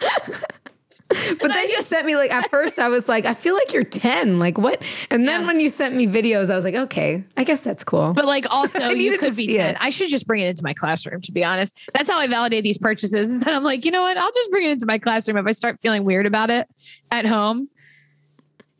But 1.40 1.48
then 1.52 1.68
you 1.68 1.82
sent 1.82 2.06
me 2.06 2.16
like 2.16 2.32
at 2.32 2.50
first 2.50 2.78
I 2.78 2.88
was 2.88 3.08
like, 3.08 3.24
I 3.24 3.34
feel 3.34 3.54
like 3.54 3.72
you're 3.72 3.84
10. 3.84 4.38
Like 4.38 4.58
what? 4.58 4.82
And 5.10 5.28
then 5.28 5.42
Yeah. 5.42 5.46
when 5.46 5.60
you 5.60 5.68
sent 5.68 5.94
me 5.94 6.06
videos, 6.06 6.50
I 6.50 6.56
was 6.56 6.64
like, 6.64 6.74
okay, 6.74 7.22
I 7.36 7.44
guess 7.44 7.60
that's 7.60 7.84
cool. 7.84 8.12
But 8.14 8.24
like 8.24 8.46
also 8.50 8.88
you 8.88 9.16
could 9.18 9.36
be 9.36 9.56
10. 9.56 9.70
it. 9.70 9.76
I 9.80 9.90
should 9.90 10.08
just 10.08 10.26
bring 10.26 10.42
it 10.42 10.48
into 10.48 10.62
my 10.64 10.74
classroom, 10.74 11.20
to 11.22 11.32
be 11.32 11.44
honest. 11.44 11.88
That's 11.94 12.10
how 12.10 12.18
I 12.18 12.26
validate 12.26 12.64
these 12.64 12.78
purchases. 12.78 13.30
Is 13.30 13.40
that 13.40 13.54
I'm 13.54 13.64
like, 13.64 13.84
you 13.84 13.90
know 13.90 14.02
what? 14.02 14.16
I'll 14.16 14.32
just 14.32 14.50
bring 14.50 14.64
it 14.66 14.70
into 14.72 14.86
my 14.86 14.98
classroom 14.98 15.36
if 15.36 15.46
I 15.46 15.52
start 15.52 15.78
feeling 15.78 16.04
weird 16.04 16.26
about 16.26 16.50
it 16.50 16.66
at 17.10 17.26
home. 17.26 17.68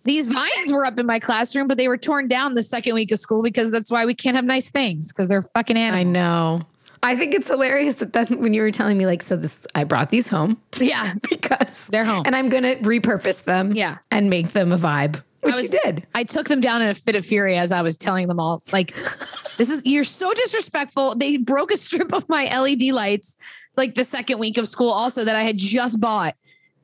These 0.04 0.28
vines 0.28 0.70
were 0.70 0.84
up 0.84 0.98
in 0.98 1.06
my 1.06 1.18
classroom, 1.18 1.66
but 1.66 1.78
they 1.78 1.88
were 1.88 1.96
torn 1.96 2.28
down 2.28 2.54
the 2.54 2.62
second 2.62 2.94
week 2.94 3.10
of 3.10 3.18
school 3.18 3.42
because 3.42 3.70
that's 3.70 3.90
why 3.90 4.04
we 4.04 4.14
can't 4.14 4.36
have 4.36 4.44
nice 4.44 4.70
things 4.70 5.10
because 5.12 5.28
they're 5.28 5.40
fucking 5.42 5.78
animals. 5.78 6.00
I 6.00 6.02
know. 6.04 6.62
I 7.04 7.16
think 7.16 7.34
it's 7.34 7.48
hilarious 7.48 7.96
that 7.96 8.12
then 8.14 8.26
when 8.40 8.54
you 8.54 8.62
were 8.62 8.70
telling 8.70 8.96
me 8.98 9.06
like, 9.06 9.22
so 9.22 9.36
this, 9.36 9.66
I 9.74 9.84
brought 9.84 10.08
these 10.10 10.26
home 10.28 10.60
Yeah. 10.78 11.14
because 11.30 11.86
They're 11.88 12.04
home. 12.04 12.22
and 12.26 12.34
I'm 12.34 12.48
gonna 12.48 12.76
repurpose 12.76 13.44
them, 13.44 13.72
Yeah. 13.76 13.98
and 14.10 14.30
make 14.30 14.48
them 14.48 14.72
a 14.72 14.78
vibe, 14.78 15.22
which 15.42 15.54
I 15.54 15.60
was- 15.62 15.72
you 15.72 15.78
did. 15.84 16.06
I 16.14 16.24
took 16.24 16.48
them 16.48 16.60
down 16.60 16.80
in 16.82 16.88
a 16.88 16.94
fit 16.94 17.14
of 17.14 17.24
fury 17.24 17.56
as 17.56 17.70
I 17.72 17.82
was 17.82 17.96
telling 17.98 18.26
them 18.26 18.40
all, 18.40 18.62
like, 18.72 18.92
this 19.58 19.70
is, 19.70 19.82
you're 19.84 20.02
so 20.04 20.32
disrespectful. 20.34 21.14
They 21.14 21.36
broke 21.36 21.72
a 21.72 21.76
strip 21.76 22.12
of 22.14 22.28
my 22.28 22.44
LED 22.46 22.90
lights 22.92 23.36
like 23.76 23.94
the 23.94 24.04
second 24.04 24.38
week 24.38 24.56
of 24.56 24.66
school, 24.66 24.90
also 24.90 25.24
that 25.24 25.36
I 25.36 25.42
had 25.42 25.58
just 25.58 26.00
bought. 26.00 26.34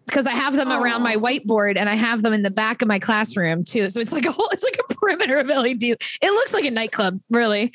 because 0.07 0.27
I 0.27 0.33
have 0.33 0.57
them 0.57 0.73
around 0.73 1.03
my 1.05 1.15
whiteboard 1.15 1.77
and 1.79 1.89
I 1.89 1.95
have 1.95 2.23
them 2.23 2.33
in 2.33 2.43
the 2.43 2.51
back 2.51 2.83
of 2.83 2.89
my 2.89 2.99
classroom 2.99 3.63
too. 3.63 3.89
So 3.89 4.01
it's 4.01 4.13
like 4.13 4.27
a 4.27 4.33
whole, 4.33 4.49
it's 4.53 4.65
like 4.65 4.77
a 4.91 4.95
perimeter 4.95 5.37
of 5.37 5.47
LED. 5.47 5.85
It 5.85 5.99
looks 6.23 6.53
like 6.53 6.65
a 6.65 6.71
nightclub, 6.73 7.21
really. 7.31 7.73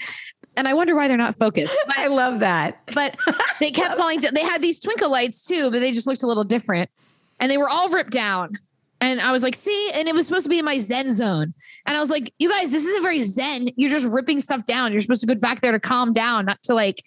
And 0.58 0.68
I 0.68 0.74
wonder 0.74 0.96
why 0.96 1.08
they're 1.08 1.18
not 1.18 1.36
focused. 1.36 1.78
But, 1.88 1.98
I 2.00 2.08
love 2.08 2.40
that. 2.40 2.80
but 2.94 3.18
they 3.60 3.72
kept 3.72 3.98
calling, 3.98 4.22
they 4.22 4.42
had 4.42 4.62
these 4.62 4.80
twinkle 4.80 5.10
lights 5.10 5.46
too, 5.46 5.72
but 5.72 5.80
they 5.80 5.92
just 5.92 6.08
looked 6.08 6.24
a 6.24 6.28
little 6.28 6.44
different. 6.44 6.90
And 7.40 7.52
they 7.52 7.58
were 7.58 7.70
all 7.70 7.90
ripped 7.90 8.12
down. 8.12 8.56
And 9.02 9.20
I 9.20 9.32
was 9.32 9.44
like, 9.44 9.56
see, 9.56 9.92
and 9.94 10.08
it 10.08 10.16
was 10.16 10.26
supposed 10.26 10.46
to 10.46 10.50
be 10.50 10.58
in 10.58 10.66
my 10.66 10.80
Zen 10.80 11.10
zone. 11.10 11.54
And 11.86 11.98
I 11.98 12.00
was 12.00 12.10
like, 12.10 12.34
you 12.40 12.50
guys, 12.50 12.72
this 12.72 12.86
isn't 12.86 13.04
very 13.04 13.24
Zen. 13.24 13.70
You're 13.76 13.90
just 13.90 14.08
ripping 14.08 14.40
stuff 14.40 14.66
down. 14.66 14.92
You're 14.94 15.02
supposed 15.02 15.22
to 15.22 15.28
go 15.28 15.36
back 15.36 15.62
there 15.62 15.74
to 15.74 15.80
calm 15.80 16.14
down, 16.14 16.46
not 16.46 16.62
to 16.64 16.74
like 16.74 17.02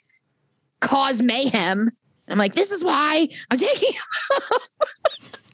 cause 0.81 1.23
mayhem. 1.23 1.81
And 1.81 1.89
I'm 2.29 2.39
like, 2.39 2.53
this 2.53 2.71
is 2.71 2.85
why 2.85 3.29
I'm 3.51 3.59
taking. 3.59 3.93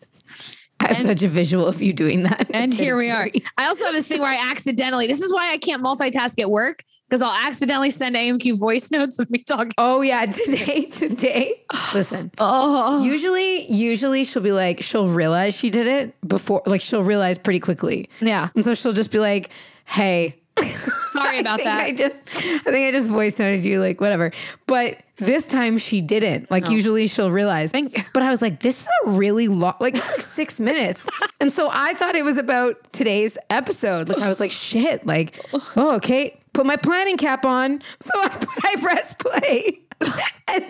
I 0.84 0.94
have 0.94 1.06
such 1.06 1.22
a 1.22 1.28
visual 1.28 1.66
of 1.66 1.82
you 1.82 1.92
doing 1.92 2.22
that. 2.24 2.50
And 2.52 2.72
here 2.72 2.96
we 2.96 3.10
are. 3.10 3.28
I 3.58 3.66
also 3.66 3.84
have 3.86 3.94
this 3.94 4.06
thing 4.08 4.20
where 4.20 4.30
I 4.30 4.50
accidentally, 4.50 5.06
this 5.06 5.20
is 5.20 5.32
why 5.32 5.50
I 5.52 5.58
can't 5.58 5.82
multitask 5.82 6.38
at 6.40 6.50
work 6.50 6.84
because 7.08 7.22
I'll 7.22 7.46
accidentally 7.46 7.90
send 7.90 8.16
AMQ 8.16 8.58
voice 8.58 8.90
notes 8.92 9.18
of 9.18 9.30
me 9.30 9.38
talking. 9.42 9.72
Oh 9.78 10.00
yeah, 10.02 10.26
today, 10.30 10.86
today. 10.86 11.64
Listen. 11.92 12.30
Oh, 12.38 13.02
Usually, 13.04 13.70
usually 13.72 14.24
she'll 14.24 14.42
be 14.42 14.52
like, 14.52 14.82
she'll 14.82 15.08
realize 15.08 15.56
she 15.56 15.70
did 15.70 15.86
it 15.86 16.14
before, 16.28 16.62
like 16.66 16.80
she'll 16.80 17.02
realize 17.02 17.38
pretty 17.38 17.60
quickly. 17.60 18.08
yeah. 18.20 18.48
And 18.54 18.64
so 18.64 18.74
she'll 18.74 18.92
just 18.92 19.10
be 19.10 19.18
like, 19.18 19.50
hey, 19.86 20.40
Sorry 20.60 21.40
about 21.40 21.54
I 21.54 21.56
think 21.56 21.64
that. 21.64 21.80
I 21.80 21.92
just, 21.92 22.22
I 22.36 22.58
think 22.58 22.88
I 22.88 22.90
just 22.92 23.10
voice 23.10 23.38
noted 23.38 23.64
you, 23.64 23.80
like 23.80 24.00
whatever. 24.00 24.30
But 24.66 24.98
this 25.16 25.46
time 25.46 25.78
she 25.78 26.00
didn't. 26.00 26.50
Like 26.50 26.68
usually 26.68 27.06
she'll 27.06 27.30
realize. 27.30 27.70
Thank- 27.70 28.12
but 28.12 28.22
I 28.22 28.30
was 28.30 28.42
like, 28.42 28.60
this 28.60 28.82
is 28.82 28.88
a 29.06 29.10
really 29.10 29.48
long, 29.48 29.74
like 29.80 29.96
it's 29.96 30.10
like 30.10 30.20
six 30.20 30.58
minutes, 30.60 31.08
and 31.40 31.52
so 31.52 31.68
I 31.72 31.94
thought 31.94 32.16
it 32.16 32.24
was 32.24 32.36
about 32.38 32.92
today's 32.92 33.38
episode. 33.50 34.08
Like 34.08 34.18
I 34.18 34.28
was 34.28 34.40
like, 34.40 34.50
shit, 34.50 35.06
like, 35.06 35.38
oh 35.76 35.96
okay, 35.96 36.38
put 36.52 36.66
my 36.66 36.76
planning 36.76 37.16
cap 37.16 37.44
on. 37.44 37.82
So 38.00 38.10
I, 38.16 38.46
I 38.64 38.80
press 38.80 39.14
play. 39.14 39.80
and 40.00 40.64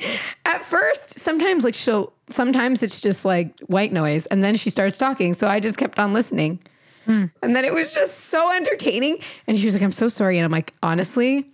at 0.45 0.65
first, 0.65 1.19
sometimes 1.19 1.65
like 1.65 1.75
she'll, 1.75 2.13
sometimes 2.29 2.83
it's 2.83 3.01
just 3.01 3.25
like 3.25 3.59
white 3.67 3.93
noise, 3.93 4.27
and 4.27 4.45
then 4.45 4.55
she 4.57 4.69
starts 4.71 4.99
talking. 4.99 5.33
So 5.35 5.47
I 5.47 5.61
just 5.61 5.79
kept 5.79 5.99
on 5.99 6.13
listening. 6.13 6.61
Hmm. 7.07 7.27
And 7.43 7.55
then 7.55 7.65
it 7.67 7.75
was 7.75 7.93
just 7.95 8.27
so 8.27 8.51
entertaining. 8.55 9.19
And 9.47 9.59
she 9.59 9.67
was 9.67 9.75
like, 9.75 9.83
I'm 9.83 9.93
so 9.93 10.09
sorry. 10.09 10.39
And 10.39 10.45
I'm 10.47 10.51
like, 10.51 10.73
honestly, 10.83 11.47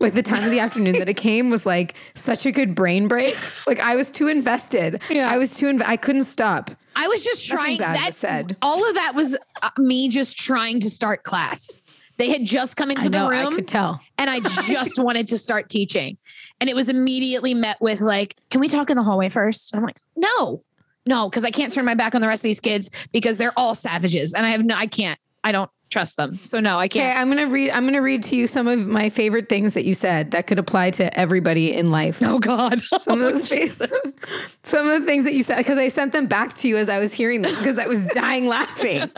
like 0.00 0.14
the 0.14 0.22
time 0.22 0.44
of 0.44 0.50
the 0.50 0.60
afternoon 0.60 0.98
that 0.98 1.08
it 1.08 1.16
came 1.16 1.50
was 1.50 1.66
like 1.66 1.94
such 2.14 2.46
a 2.46 2.52
good 2.52 2.74
brain 2.74 3.08
break. 3.08 3.36
Like 3.66 3.80
I 3.80 3.96
was 3.96 4.10
too 4.10 4.28
invested. 4.28 5.02
Yeah. 5.10 5.30
I 5.30 5.38
was 5.38 5.56
too, 5.56 5.66
inv- 5.66 5.82
I 5.86 5.96
couldn't 5.96 6.24
stop. 6.24 6.70
I 6.96 7.06
was 7.08 7.24
just 7.24 7.46
trying 7.46 7.78
bad 7.78 7.96
that 7.96 8.14
said. 8.14 8.56
all 8.60 8.88
of 8.88 8.94
that 8.96 9.12
was 9.14 9.36
uh, 9.62 9.70
me 9.78 10.08
just 10.08 10.36
trying 10.38 10.80
to 10.80 10.90
start 10.90 11.22
class. 11.22 11.80
They 12.16 12.30
had 12.30 12.44
just 12.44 12.76
come 12.76 12.90
into 12.90 13.04
I 13.06 13.08
know, 13.08 13.24
the 13.24 13.30
room. 13.30 13.52
I 13.52 13.56
could 13.56 13.68
tell. 13.68 14.00
and 14.18 14.28
I 14.28 14.40
just 14.66 14.98
wanted 14.98 15.28
to 15.28 15.38
start 15.38 15.68
teaching. 15.68 16.16
And 16.60 16.68
it 16.68 16.74
was 16.74 16.88
immediately 16.88 17.54
met 17.54 17.80
with 17.80 18.00
like, 18.00 18.34
"Can 18.50 18.60
we 18.60 18.66
talk 18.66 18.90
in 18.90 18.96
the 18.96 19.04
hallway 19.04 19.28
first? 19.28 19.72
And 19.72 19.78
I'm 19.78 19.84
like, 19.86 20.00
"No. 20.16 20.64
No, 21.06 21.30
cuz 21.30 21.44
I 21.44 21.52
can't 21.52 21.72
turn 21.72 21.84
my 21.84 21.94
back 21.94 22.16
on 22.16 22.20
the 22.20 22.26
rest 22.26 22.40
of 22.40 22.48
these 22.48 22.58
kids 22.58 23.06
because 23.12 23.38
they're 23.38 23.56
all 23.56 23.74
savages 23.76 24.34
and 24.34 24.44
I 24.44 24.50
have 24.50 24.64
no 24.64 24.74
I 24.74 24.86
can't. 24.86 25.20
I 25.44 25.52
don't 25.52 25.70
trust 25.90 26.16
them. 26.16 26.34
So 26.36 26.60
no, 26.60 26.78
I 26.78 26.88
can't. 26.88 27.10
Okay, 27.10 27.20
I'm 27.20 27.28
gonna 27.28 27.46
read. 27.50 27.70
I'm 27.70 27.84
gonna 27.84 28.02
read 28.02 28.22
to 28.24 28.36
you 28.36 28.46
some 28.46 28.68
of 28.68 28.86
my 28.86 29.08
favorite 29.08 29.48
things 29.48 29.74
that 29.74 29.84
you 29.84 29.94
said 29.94 30.30
that 30.32 30.46
could 30.46 30.58
apply 30.58 30.90
to 30.92 31.18
everybody 31.18 31.72
in 31.74 31.90
life. 31.90 32.22
Oh 32.22 32.38
god. 32.38 32.82
Some 33.00 33.22
of, 33.22 33.34
the, 33.34 34.56
some 34.62 34.88
of 34.88 35.00
the 35.00 35.06
things 35.06 35.24
that 35.24 35.34
you 35.34 35.42
said 35.42 35.58
because 35.58 35.78
I 35.78 35.88
sent 35.88 36.12
them 36.12 36.26
back 36.26 36.54
to 36.56 36.68
you 36.68 36.76
as 36.76 36.88
I 36.88 36.98
was 36.98 37.12
hearing 37.12 37.42
them 37.42 37.54
because 37.56 37.78
I 37.78 37.86
was 37.86 38.04
dying 38.14 38.46
laughing. 38.46 39.10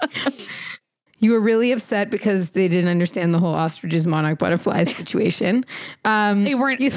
You 1.23 1.33
were 1.33 1.41
really 1.41 1.71
upset 1.73 2.11
because 2.11 2.51
they 2.51 2.67
didn't 2.67 2.89
understand 2.89 3.35
the 3.35 3.39
whole 3.39 3.55
ostriches, 3.55 4.07
monarch, 4.07 4.39
butterflies 4.39 4.95
situation. 4.95 5.67
Um, 6.07 6.45
They 6.45 6.55
weren't 6.55 6.81
you- 6.81 6.93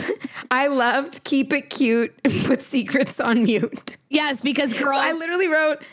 I 0.50 0.68
loved 0.68 1.24
keep 1.26 1.52
it 1.52 1.70
cute 1.70 2.14
put 2.46 2.62
secrets 2.62 3.20
on 3.20 3.44
mute. 3.44 3.98
Yes, 4.10 4.40
because 4.40 4.74
girls 4.74 5.02
I 5.02 5.12
literally 5.14 5.48
wrote 5.50 5.84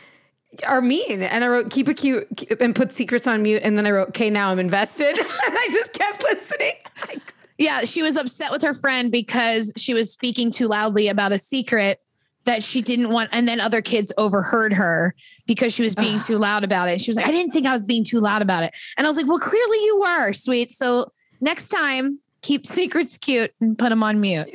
are 0.67 0.81
mean 0.81 1.23
and 1.23 1.45
I 1.45 1.49
wrote 1.49 1.71
keep 1.71 1.89
it 1.89 1.95
cute 1.95 2.27
and 2.61 2.75
put 2.75 2.93
secrets 2.93 3.27
on 3.27 3.43
mute 3.43 3.63
and 3.65 3.77
then 3.77 3.87
I 3.87 3.91
wrote 3.91 4.09
okay 4.11 4.31
now 4.31 4.51
I'm 4.51 4.59
invested 4.59 5.19
and 5.19 5.27
I 5.29 5.69
just 5.73 5.99
kept 5.99 6.23
listening. 6.23 6.73
Yeah, 7.61 7.81
she 7.81 8.01
was 8.01 8.17
upset 8.17 8.51
with 8.51 8.63
her 8.63 8.73
friend 8.73 9.13
because 9.13 9.71
she 9.77 9.93
was 9.93 10.11
speaking 10.11 10.51
too 10.51 10.67
loudly 10.67 11.09
about 11.09 11.33
a 11.33 11.39
secret 11.39 12.01
that 12.45 12.63
she 12.63 12.81
didn't 12.81 13.11
want. 13.11 13.29
And 13.33 13.47
then 13.47 13.61
other 13.61 13.83
kids 13.83 14.15
overheard 14.17 14.73
her 14.73 15.15
because 15.47 15.75
she 15.75 15.83
was 15.83 15.95
being 15.95 16.21
too 16.21 16.39
loud 16.39 16.65
about 16.65 16.89
it. 16.89 17.03
She 17.03 17.11
was 17.11 17.17
like, 17.17 17.27
I 17.27 17.31
didn't 17.31 17.53
think 17.53 17.67
I 17.67 17.73
was 17.73 17.85
being 17.85 18.03
too 18.03 18.19
loud 18.19 18.41
about 18.41 18.63
it. 18.63 18.75
And 18.97 19.07
I 19.07 19.11
was 19.11 19.17
like, 19.19 19.27
well, 19.27 19.39
clearly 19.39 19.77
you 19.85 20.01
were, 20.01 20.33
sweet. 20.33 20.71
So 20.71 21.13
next 21.43 21.69
time, 21.69 22.19
keep 22.41 22.65
secrets 22.67 23.19
cute 23.19 23.53
and 23.61 23.77
put 23.77 23.91
them 23.91 24.03
on 24.03 24.23
mute. 24.23 24.49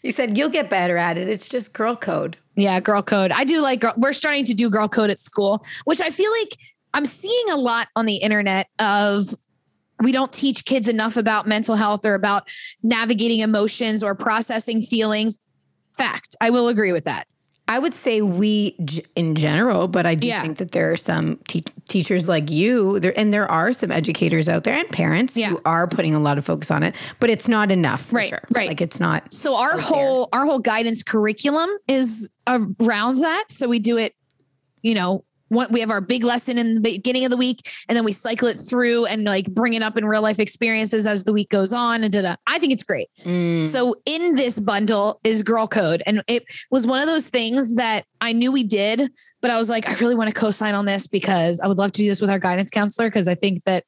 He 0.00 0.10
said 0.10 0.38
you'll 0.38 0.48
get 0.48 0.70
better 0.70 0.96
at 0.96 1.18
it. 1.18 1.28
It's 1.28 1.48
just 1.48 1.74
girl 1.74 1.96
code. 1.96 2.38
Yeah, 2.54 2.80
girl 2.80 3.02
code. 3.02 3.32
I 3.32 3.44
do 3.44 3.60
like 3.60 3.80
girl. 3.80 3.94
We're 3.96 4.12
starting 4.12 4.44
to 4.46 4.54
do 4.54 4.68
girl 4.68 4.88
code 4.88 5.10
at 5.10 5.18
school, 5.18 5.64
which 5.84 6.00
I 6.00 6.10
feel 6.10 6.30
like 6.40 6.56
I'm 6.94 7.06
seeing 7.06 7.50
a 7.50 7.56
lot 7.56 7.88
on 7.96 8.06
the 8.06 8.16
internet 8.16 8.68
of 8.78 9.34
we 10.00 10.12
don't 10.12 10.32
teach 10.32 10.64
kids 10.64 10.88
enough 10.88 11.16
about 11.16 11.46
mental 11.46 11.76
health 11.76 12.04
or 12.04 12.14
about 12.14 12.48
navigating 12.82 13.40
emotions 13.40 14.02
or 14.02 14.14
processing 14.14 14.82
feelings. 14.82 15.38
Fact. 15.96 16.36
I 16.40 16.50
will 16.50 16.68
agree 16.68 16.92
with 16.92 17.04
that. 17.04 17.26
I 17.72 17.78
would 17.78 17.94
say 17.94 18.20
we 18.20 18.76
g- 18.84 19.02
in 19.16 19.34
general, 19.34 19.88
but 19.88 20.04
I 20.04 20.14
do 20.14 20.26
Yeah. 20.26 20.42
think 20.42 20.58
that 20.58 20.72
there 20.72 20.92
are 20.92 20.96
some 20.96 21.38
te- 21.48 21.64
teachers 21.88 22.28
like 22.28 22.50
you, 22.50 23.00
there, 23.00 23.18
and 23.18 23.32
there 23.32 23.50
are 23.50 23.72
some 23.72 23.90
educators 23.90 24.46
out 24.46 24.64
there 24.64 24.74
and 24.74 24.86
parents 24.90 25.38
Yeah. 25.38 25.48
who 25.48 25.60
are 25.64 25.86
putting 25.86 26.14
a 26.14 26.18
lot 26.20 26.36
of 26.36 26.44
focus 26.44 26.70
on 26.70 26.82
it, 26.82 26.94
but 27.18 27.30
it's 27.30 27.48
not 27.48 27.70
enough. 27.70 28.02
For 28.02 28.16
Right, 28.16 28.28
sure. 28.28 28.42
right. 28.54 28.68
Like 28.68 28.82
it's 28.82 29.00
not. 29.00 29.32
So 29.32 29.56
our 29.56 29.78
whole 29.78 30.28
our 30.34 30.44
whole 30.44 30.58
guidance 30.58 31.02
curriculum 31.02 31.70
is 31.88 32.28
around 32.46 33.16
that. 33.22 33.44
So 33.48 33.68
we 33.68 33.78
do 33.78 33.96
it, 33.96 34.14
you 34.82 34.94
know, 34.94 35.24
what 35.52 35.70
we 35.70 35.80
have 35.80 35.90
our 35.90 36.00
big 36.00 36.24
lesson 36.24 36.58
in 36.58 36.74
the 36.74 36.80
beginning 36.80 37.24
of 37.24 37.30
the 37.30 37.36
week, 37.36 37.68
and 37.88 37.96
then 37.96 38.04
we 38.04 38.12
cycle 38.12 38.48
it 38.48 38.58
through 38.58 39.06
and 39.06 39.24
like 39.24 39.46
bring 39.46 39.74
it 39.74 39.82
up 39.82 39.96
in 39.96 40.04
real 40.04 40.22
life 40.22 40.40
experiences 40.40 41.06
as 41.06 41.24
the 41.24 41.32
week 41.32 41.50
goes 41.50 41.72
on. 41.72 42.02
And 42.02 42.12
da-da. 42.12 42.36
I 42.46 42.58
think 42.58 42.72
it's 42.72 42.82
great. 42.82 43.08
Mm. 43.24 43.66
So 43.66 43.96
in 44.06 44.34
this 44.34 44.58
bundle 44.58 45.20
is 45.24 45.42
girl 45.42 45.66
code. 45.68 46.02
And 46.06 46.22
it 46.26 46.44
was 46.70 46.86
one 46.86 47.00
of 47.00 47.06
those 47.06 47.28
things 47.28 47.76
that 47.76 48.06
I 48.20 48.32
knew 48.32 48.50
we 48.50 48.64
did, 48.64 49.10
but 49.40 49.50
I 49.50 49.58
was 49.58 49.68
like, 49.68 49.88
I 49.88 49.94
really 49.94 50.14
want 50.14 50.28
to 50.28 50.34
co-sign 50.34 50.74
on 50.74 50.86
this 50.86 51.06
because 51.06 51.60
I 51.60 51.68
would 51.68 51.78
love 51.78 51.92
to 51.92 52.02
do 52.02 52.08
this 52.08 52.20
with 52.20 52.30
our 52.30 52.38
guidance 52.38 52.70
counselor 52.70 53.08
because 53.08 53.28
I 53.28 53.34
think 53.34 53.64
that 53.64 53.84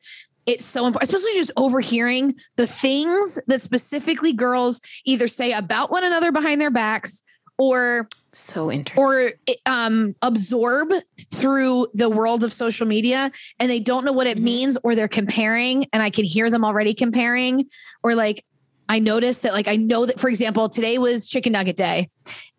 it's 0.47 0.65
so 0.65 0.87
important, 0.87 1.11
especially 1.11 1.35
just 1.35 1.53
overhearing 1.57 2.35
the 2.57 2.67
things 2.67 3.41
that 3.47 3.63
specifically 3.63 4.33
girls 4.33 4.81
either 5.07 5.27
say 5.27 5.53
about 5.53 5.91
one 5.91 6.05
another 6.05 6.31
behind 6.33 6.61
their 6.61 6.71
backs 6.71 7.23
or 7.59 8.09
So 8.33 8.71
interesting. 8.71 9.03
or 9.05 9.33
um, 9.67 10.15
absorb 10.23 10.89
through 11.33 11.87
the 11.95 12.09
world 12.09 12.43
of 12.45 12.53
social 12.53 12.87
media 12.87 13.31
and 13.61 13.71
they 13.71 13.81
don't 13.81 14.05
know 14.05 14.13
what 14.13 14.27
it 14.27 14.39
Mhm. 14.39 14.43
means 14.43 14.79
or 14.83 14.95
they're 14.95 15.09
comparing 15.09 15.87
and 15.93 16.03
I 16.03 16.11
can 16.11 16.25
hear 16.25 16.51
them 16.51 16.65
already 16.65 16.95
comparing 16.95 17.67
or 18.03 18.15
like 18.15 18.43
I 18.89 18.99
noticed 18.99 19.43
that 19.43 19.53
like 19.53 19.69
I 19.69 19.77
know 19.77 20.07
that 20.07 20.19
for 20.19 20.29
example 20.29 20.69
today 20.69 20.99
was 20.99 21.29
chicken 21.29 21.53
nugget 21.53 21.77
day 21.77 22.11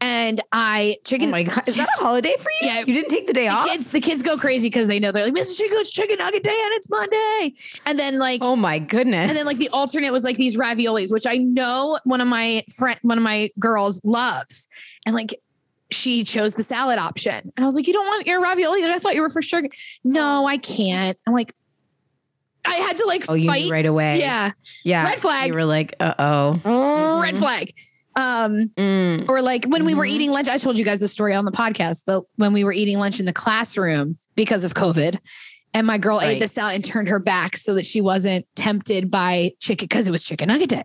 and 0.02 0.42
I 0.52 0.98
chicken. 1.06 1.30
oh 1.30 1.32
my 1.32 1.44
god, 1.44 1.68
is 1.68 1.76
that 1.76 1.88
a 1.98 2.02
holiday 2.02 2.34
for 2.38 2.50
you? 2.62 2.68
Yeah. 2.68 2.80
you 2.80 2.94
didn't 2.94 3.10
take 3.10 3.28
the 3.28 3.34
day 3.34 3.48
the 3.48 3.54
off. 3.54 3.68
kids 3.68 3.92
the 3.92 4.02
kids 4.02 4.24
go 4.24 4.38
crazy 4.38 4.68
because 4.68 4.88
they 4.88 5.00
know 5.00 5.12
they're 5.12 5.26
like 5.26 5.34
Mrs. 5.34 5.56
It's 5.60 5.92
chicken 5.92 6.18
nugget 6.20 6.44
day 6.44 6.62
and 6.64 6.74
it's 6.74 6.90
Monday 6.90 7.54
and 7.86 8.00
then 8.00 8.20
like 8.20 8.42
oh 8.42 8.56
my 8.56 8.80
goodness. 8.80 9.28
and 9.28 9.38
then 9.38 9.46
like 9.46 9.58
the 9.58 9.70
alternate 9.70 10.12
was 10.12 10.24
like 10.24 10.38
these 10.38 10.58
raviolis, 10.58 11.12
which 11.12 11.26
I 11.28 11.38
know 11.38 12.00
one 12.04 12.22
of 12.22 12.28
my 12.28 12.64
friend, 12.76 13.00
one 13.02 13.18
of 13.18 13.24
my 13.24 13.50
girls 13.60 14.04
loves. 14.04 14.68
And 15.06 15.14
like 15.16 15.36
she 15.92 16.24
chose 16.24 16.56
the 16.56 16.64
salad 16.64 16.98
option. 16.98 17.52
And 17.56 17.64
I 17.64 17.66
was 17.66 17.76
like, 17.76 17.88
you 17.88 17.94
don't 17.94 18.08
want 18.08 18.26
your 18.28 18.42
ravioli? 18.42 18.84
I 18.84 19.00
thought 19.00 19.16
you 19.16 19.22
were 19.22 19.30
for 19.30 19.42
sure. 19.42 19.64
No, 20.04 20.48
I 20.48 20.58
can't. 20.58 21.18
I'm 21.28 21.34
like, 21.34 21.54
I 22.66 22.76
had 22.76 22.98
to 22.98 23.06
like 23.06 23.26
oh, 23.30 23.34
you 23.34 23.48
fight. 23.50 23.70
right 23.70 23.86
away. 23.86 24.20
Yeah. 24.20 24.52
yeah. 24.84 25.04
Red 25.06 25.20
flag. 25.20 25.48
You 25.48 25.54
were 25.54 25.66
like, 25.66 25.96
uh 26.00 26.14
oh. 26.20 27.22
Red 27.22 27.38
flag. 27.38 27.72
Um, 28.18 28.70
Mm. 28.78 29.28
or 29.28 29.42
like 29.42 29.66
when 29.66 29.84
we 29.86 29.94
were 29.94 30.06
Mhm. 30.06 30.10
eating 30.10 30.32
lunch, 30.32 30.48
I 30.48 30.58
told 30.58 30.78
you 30.78 30.86
guys 30.86 31.00
the 31.02 31.08
story 31.08 31.34
on 31.36 31.44
the 31.46 31.52
podcast. 31.52 32.06
The 32.06 32.22
when 32.38 32.54
we 32.54 32.64
were 32.64 32.72
eating 32.74 32.98
lunch 32.98 33.20
in 33.20 33.26
the 33.26 33.34
classroom 33.34 34.18
because 34.36 34.64
of 34.64 34.74
COVID, 34.74 35.18
and 35.74 35.86
my 35.86 35.98
girl 35.98 36.22
ate 36.22 36.28
Right. 36.28 36.40
the 36.42 36.48
salad 36.48 36.76
and 36.76 36.86
turned 36.86 37.10
her 37.10 37.20
back 37.20 37.58
so 37.58 37.74
that 37.74 37.86
she 37.86 38.00
wasn't 38.00 38.46
tempted 38.56 39.12
by 39.12 39.52
chicken 39.60 39.86
because 39.90 40.08
it 40.08 40.12
was 40.12 40.24
chicken 40.24 40.48
nugget 40.48 40.70
day. 40.70 40.84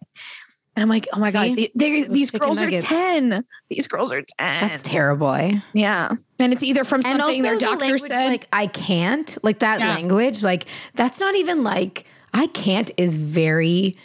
And 0.77 0.83
I'm 0.85 0.89
like, 0.89 1.09
oh 1.13 1.19
my 1.19 1.31
See? 1.31 1.57
god, 1.57 1.69
they, 1.75 2.05
these 2.05 2.31
girls 2.31 2.61
nuggets. 2.61 2.85
are 2.85 2.89
ten. 2.89 3.45
These 3.69 3.87
girls 3.89 4.13
are 4.13 4.23
ten. 4.39 4.69
That's 4.69 4.83
terrible. 4.83 5.37
yeah, 5.75 6.13
and 6.39 6.53
it's 6.53 6.63
either 6.63 6.85
from 6.85 7.03
something 7.03 7.43
their 7.43 7.55
the 7.57 7.61
doctor 7.61 7.81
language, 7.85 8.03
said. 8.03 8.29
like 8.29 8.47
I 8.53 8.67
can't, 8.69 9.37
like 9.43 9.59
that 9.59 9.81
Yeah. 9.81 9.89
language, 9.95 10.43
like 10.43 10.67
that's 10.95 11.19
not 11.21 11.35
even 11.35 11.65
like 11.65 12.07
I 12.33 12.47
can't 12.49 12.91
is 12.97 13.17
very 13.17 13.97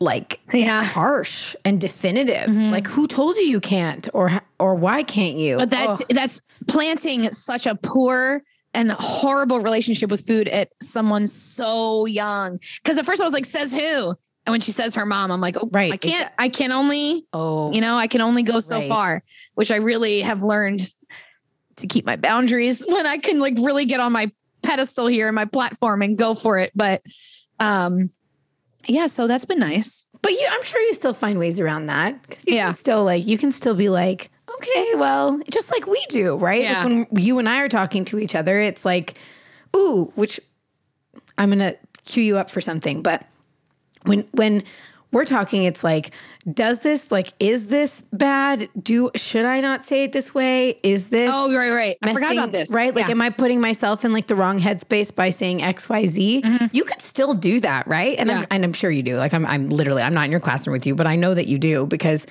like 0.00 0.40
Yeah. 0.52 0.82
harsh 0.84 1.54
and 1.64 1.80
definitive. 1.80 2.48
Mm-hmm. 2.48 2.70
Like 2.70 2.86
who 2.86 3.06
told 3.06 3.36
you 3.36 3.42
you 3.44 3.60
can't 3.60 4.08
or 4.14 4.40
or 4.58 4.74
why 4.74 5.02
can't 5.02 5.36
you? 5.36 5.56
But 5.56 5.70
that's 5.70 6.00
Ugh. 6.02 6.06
that's 6.10 6.40
planting 6.68 7.30
such 7.32 7.66
a 7.66 7.74
poor 7.74 8.42
and 8.72 8.90
horrible 8.92 9.60
relationship 9.60 10.10
with 10.10 10.26
food 10.26 10.48
at 10.48 10.70
someone 10.82 11.26
so 11.26 12.06
young. 12.06 12.58
Because 12.82 12.98
at 12.98 13.06
first 13.06 13.20
I 13.20 13.24
was 13.24 13.32
like, 13.32 13.44
says 13.44 13.72
who? 13.72 14.14
And 14.46 14.52
when 14.52 14.60
she 14.60 14.72
says 14.72 14.94
her 14.96 15.06
mom, 15.06 15.30
I'm 15.30 15.40
like, 15.40 15.56
oh, 15.58 15.68
Right, 15.72 15.92
I 15.92 15.96
can't, 15.96 16.30
I 16.38 16.48
can 16.50 16.70
only, 16.70 17.24
oh 17.32 17.72
you 17.72 17.80
know, 17.80 17.96
I 17.96 18.06
can 18.06 18.20
only 18.20 18.42
go 18.42 18.60
so 18.60 18.76
Right. 18.76 18.88
far, 18.88 19.22
which 19.54 19.70
I 19.70 19.76
really 19.76 20.20
have 20.20 20.42
learned 20.42 20.80
to 21.76 21.86
keep 21.86 22.04
my 22.04 22.16
boundaries 22.16 22.84
when 22.88 23.06
I 23.06 23.16
can 23.16 23.40
like 23.40 23.54
really 23.58 23.86
get 23.86 24.00
on 24.00 24.12
my 24.12 24.30
pedestal 24.62 25.06
here 25.06 25.28
and 25.28 25.34
my 25.34 25.44
platform 25.46 26.02
and 26.02 26.16
go 26.18 26.34
for 26.34 26.58
it. 26.58 26.72
But 26.74 27.02
um 27.60 28.10
yeah, 28.86 29.06
so 29.06 29.26
that's 29.26 29.46
been 29.46 29.60
nice. 29.60 30.06
But 30.20 30.32
you, 30.32 30.46
I'm 30.50 30.62
sure 30.62 30.80
you 30.82 30.92
still 30.94 31.14
find 31.14 31.38
ways 31.38 31.58
around 31.58 31.86
that 31.86 32.20
because 32.22 32.46
you 32.46 32.54
Yeah. 32.56 32.66
can 32.66 32.74
still 32.74 33.02
like 33.04 33.26
you 33.26 33.38
can 33.38 33.50
still 33.50 33.74
be 33.74 33.88
like, 33.88 34.30
okay, 34.56 34.92
well, 34.96 35.40
just 35.50 35.70
like 35.72 35.86
we 35.86 36.04
do, 36.10 36.36
right? 36.36 36.62
Yeah. 36.62 36.84
Like 36.84 36.84
when 36.84 37.06
you 37.24 37.38
and 37.38 37.48
I 37.48 37.60
are 37.60 37.68
talking 37.68 38.04
to 38.06 38.18
each 38.18 38.34
other, 38.34 38.60
it's 38.60 38.84
like, 38.84 39.18
ooh, 39.74 40.12
which 40.16 40.38
I'm 41.38 41.48
gonna 41.48 41.74
cue 42.04 42.22
you 42.22 42.36
up 42.36 42.50
for 42.50 42.60
something, 42.60 43.00
but 43.02 43.26
when 44.04 44.26
when 44.32 44.62
we're 45.12 45.24
talking, 45.24 45.62
it's 45.62 45.84
like, 45.84 46.12
does 46.50 46.80
this 46.80 47.12
like 47.12 47.32
is 47.38 47.68
this 47.68 48.02
bad? 48.12 48.68
Do 48.82 49.10
should 49.14 49.44
I 49.44 49.60
not 49.60 49.84
say 49.84 50.04
it 50.04 50.12
this 50.12 50.34
way? 50.34 50.78
Is 50.82 51.08
this 51.10 51.30
Oh, 51.32 51.54
right, 51.56 51.70
right. 51.70 51.96
I 52.02 52.12
forgot 52.12 52.32
about 52.32 52.50
this. 52.50 52.72
Right? 52.72 52.92
Like, 52.94 53.06
Yeah. 53.06 53.12
am 53.12 53.22
I 53.22 53.30
putting 53.30 53.60
myself 53.60 54.04
in 54.04 54.12
like 54.12 54.26
the 54.26 54.34
wrong 54.34 54.58
headspace 54.58 55.14
by 55.14 55.30
saying 55.30 55.62
X, 55.62 55.88
Y, 55.88 56.06
Z? 56.06 56.42
You 56.72 56.82
could 56.84 57.00
still 57.00 57.32
do 57.34 57.60
that, 57.60 57.86
right? 57.86 58.18
And 58.18 58.28
Mm-hmm. 58.28 58.38
Yeah. 58.38 58.42
I'm 58.42 58.46
and 58.50 58.64
I'm 58.64 58.72
sure 58.72 58.90
you 58.90 59.02
do. 59.04 59.16
Like, 59.16 59.32
I'm 59.34 59.46
I'm 59.46 59.68
literally 59.68 60.02
I'm 60.02 60.14
not 60.14 60.24
in 60.24 60.30
your 60.32 60.40
classroom 60.40 60.72
with 60.72 60.84
you, 60.86 60.94
but 60.96 61.06
I 61.06 61.14
know 61.16 61.32
that 61.32 61.46
you 61.46 61.58
do 61.58 61.86
because 61.86 62.26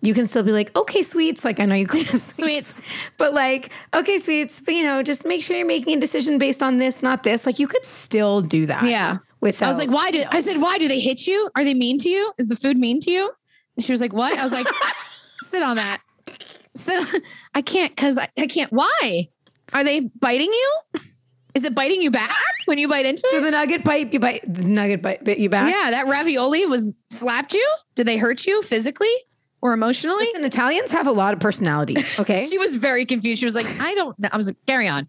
you 0.00 0.14
can 0.14 0.26
still 0.26 0.42
be 0.42 0.50
like, 0.52 0.74
okay, 0.74 1.02
sweets. 1.02 1.44
Like, 1.44 1.60
I 1.60 1.64
know 1.66 1.76
you 1.76 1.86
clean 1.86 2.08
up 2.08 2.16
Sweets. 2.16 2.82
but 3.18 3.34
like, 3.34 3.70
okay, 3.94 4.18
sweets. 4.18 4.60
But 4.60 4.74
you 4.74 4.82
know, 4.82 5.02
just 5.02 5.24
make 5.26 5.42
sure 5.42 5.54
you're 5.56 5.66
making 5.66 5.98
a 5.98 6.00
decision 6.00 6.38
based 6.38 6.60
on 6.62 6.78
this, 6.78 7.02
not 7.02 7.22
this. 7.22 7.46
Like, 7.46 7.58
you 7.60 7.68
could 7.68 7.84
still 7.84 8.40
do 8.40 8.66
that. 8.66 8.82
Yeah. 8.84 9.18
Without, 9.42 9.66
I 9.66 9.68
was 9.68 9.78
like, 9.78 9.90
why 9.90 10.12
do 10.12 10.24
I 10.30 10.40
said, 10.40 10.58
why 10.60 10.78
do 10.78 10.86
they 10.86 11.00
hit 11.00 11.26
you? 11.26 11.50
Are 11.56 11.64
they 11.64 11.74
mean 11.74 11.98
to 11.98 12.08
you? 12.08 12.32
Is 12.38 12.46
the 12.46 12.54
food 12.54 12.78
mean 12.78 13.00
to 13.00 13.10
you? 13.10 13.30
And 13.76 13.84
she 13.84 13.92
was 13.92 14.00
like, 14.00 14.12
what? 14.12 14.38
I 14.38 14.42
was 14.44 14.52
like, 14.52 14.68
sit 15.40 15.64
on 15.64 15.76
that. 15.76 16.00
Sit 16.76 17.02
on, 17.02 17.20
I 17.52 17.60
can't 17.60 17.94
because 17.94 18.16
I, 18.18 18.28
I 18.38 18.46
can't. 18.46 18.72
Why? 18.72 19.26
Are 19.72 19.82
they 19.82 20.00
biting 20.20 20.52
you? 20.52 20.82
Is 21.54 21.64
it 21.64 21.74
biting 21.74 22.00
you 22.00 22.10
back 22.10 22.30
when 22.66 22.78
you 22.78 22.88
bite 22.88 23.04
into 23.04 23.22
it? 23.32 23.42
the 23.42 23.50
nugget 23.50 23.84
bite 23.84 24.12
you 24.12 24.20
bite 24.20 24.42
the 24.46 24.64
nugget 24.64 25.02
bite 25.02 25.24
bit 25.24 25.38
you 25.38 25.50
back? 25.50 25.70
Yeah, 25.74 25.90
that 25.90 26.06
ravioli 26.06 26.64
was 26.66 27.02
slapped 27.10 27.52
you. 27.52 27.74
Did 27.96 28.06
they 28.06 28.16
hurt 28.18 28.46
you 28.46 28.62
physically 28.62 29.12
or 29.60 29.72
emotionally? 29.72 30.24
Listen, 30.24 30.44
Italians 30.44 30.92
have 30.92 31.08
a 31.08 31.12
lot 31.12 31.34
of 31.34 31.40
personality. 31.40 31.96
Okay. 32.18 32.46
She 32.50 32.58
was 32.58 32.76
very 32.76 33.04
confused. 33.04 33.40
She 33.40 33.44
was 33.44 33.54
like, 33.54 33.66
I 33.80 33.94
don't 33.94 34.18
know. 34.18 34.28
I 34.32 34.36
was 34.36 34.46
like, 34.46 34.56
carry 34.66 34.88
on. 34.88 35.08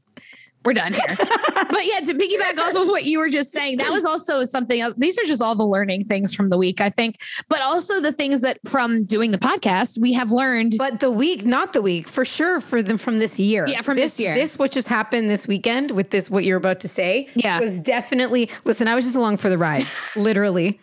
We're 0.66 0.74
done 0.74 0.94
here. 0.94 1.04
but 1.08 1.86
yeah, 1.86 2.00
to 2.00 2.14
piggyback 2.14 2.58
off 2.60 2.76
of 2.76 2.88
what 2.88 3.06
you 3.06 3.20
were 3.20 3.30
just 3.30 3.52
saying, 3.52 3.78
that 3.78 3.90
was 3.92 4.06
also 4.06 4.44
something 4.44 4.80
else. 4.80 4.94
These 4.98 5.18
are 5.20 5.24
just 5.24 5.42
all 5.42 5.56
the 5.56 5.66
learning 5.66 6.06
things 6.06 6.34
from 6.34 6.48
the 6.48 6.58
week, 6.58 6.80
I 6.82 6.90
think, 6.90 7.22
but 7.50 7.62
also 7.62 8.00
the 8.00 8.12
things 8.12 8.42
that 8.42 8.60
from 8.68 9.04
doing 9.04 9.32
the 9.32 9.38
podcast, 9.38 9.98
we 10.00 10.14
have 10.14 10.32
learned. 10.32 10.76
But 10.78 11.00
the 11.00 11.12
week, 11.12 11.46
not 11.46 11.74
the 11.74 11.82
week, 11.82 12.08
for 12.08 12.24
sure 12.26 12.62
for 12.62 12.82
them 12.82 12.98
from 12.98 13.20
this 13.20 13.40
year. 13.40 13.68
Yeah, 13.68 13.82
from 13.82 13.96
this 13.98 14.20
year. 14.20 14.34
This 14.36 14.58
what 14.58 14.72
just 14.72 14.88
happened 14.88 15.30
this 15.30 15.48
weekend 15.48 15.92
with 15.92 16.10
this 16.12 16.30
what 16.30 16.44
you're 16.46 16.58
about 16.58 16.80
to 16.82 16.88
say. 16.88 17.28
Yeah. 17.36 17.60
Was 17.60 17.80
definitely 17.80 18.50
listen, 18.64 18.88
I 18.88 18.96
was 18.96 19.04
just 19.04 19.16
along 19.16 19.38
for 19.38 19.50
the 19.50 19.58
ride. 19.58 19.86
literally. 20.16 20.80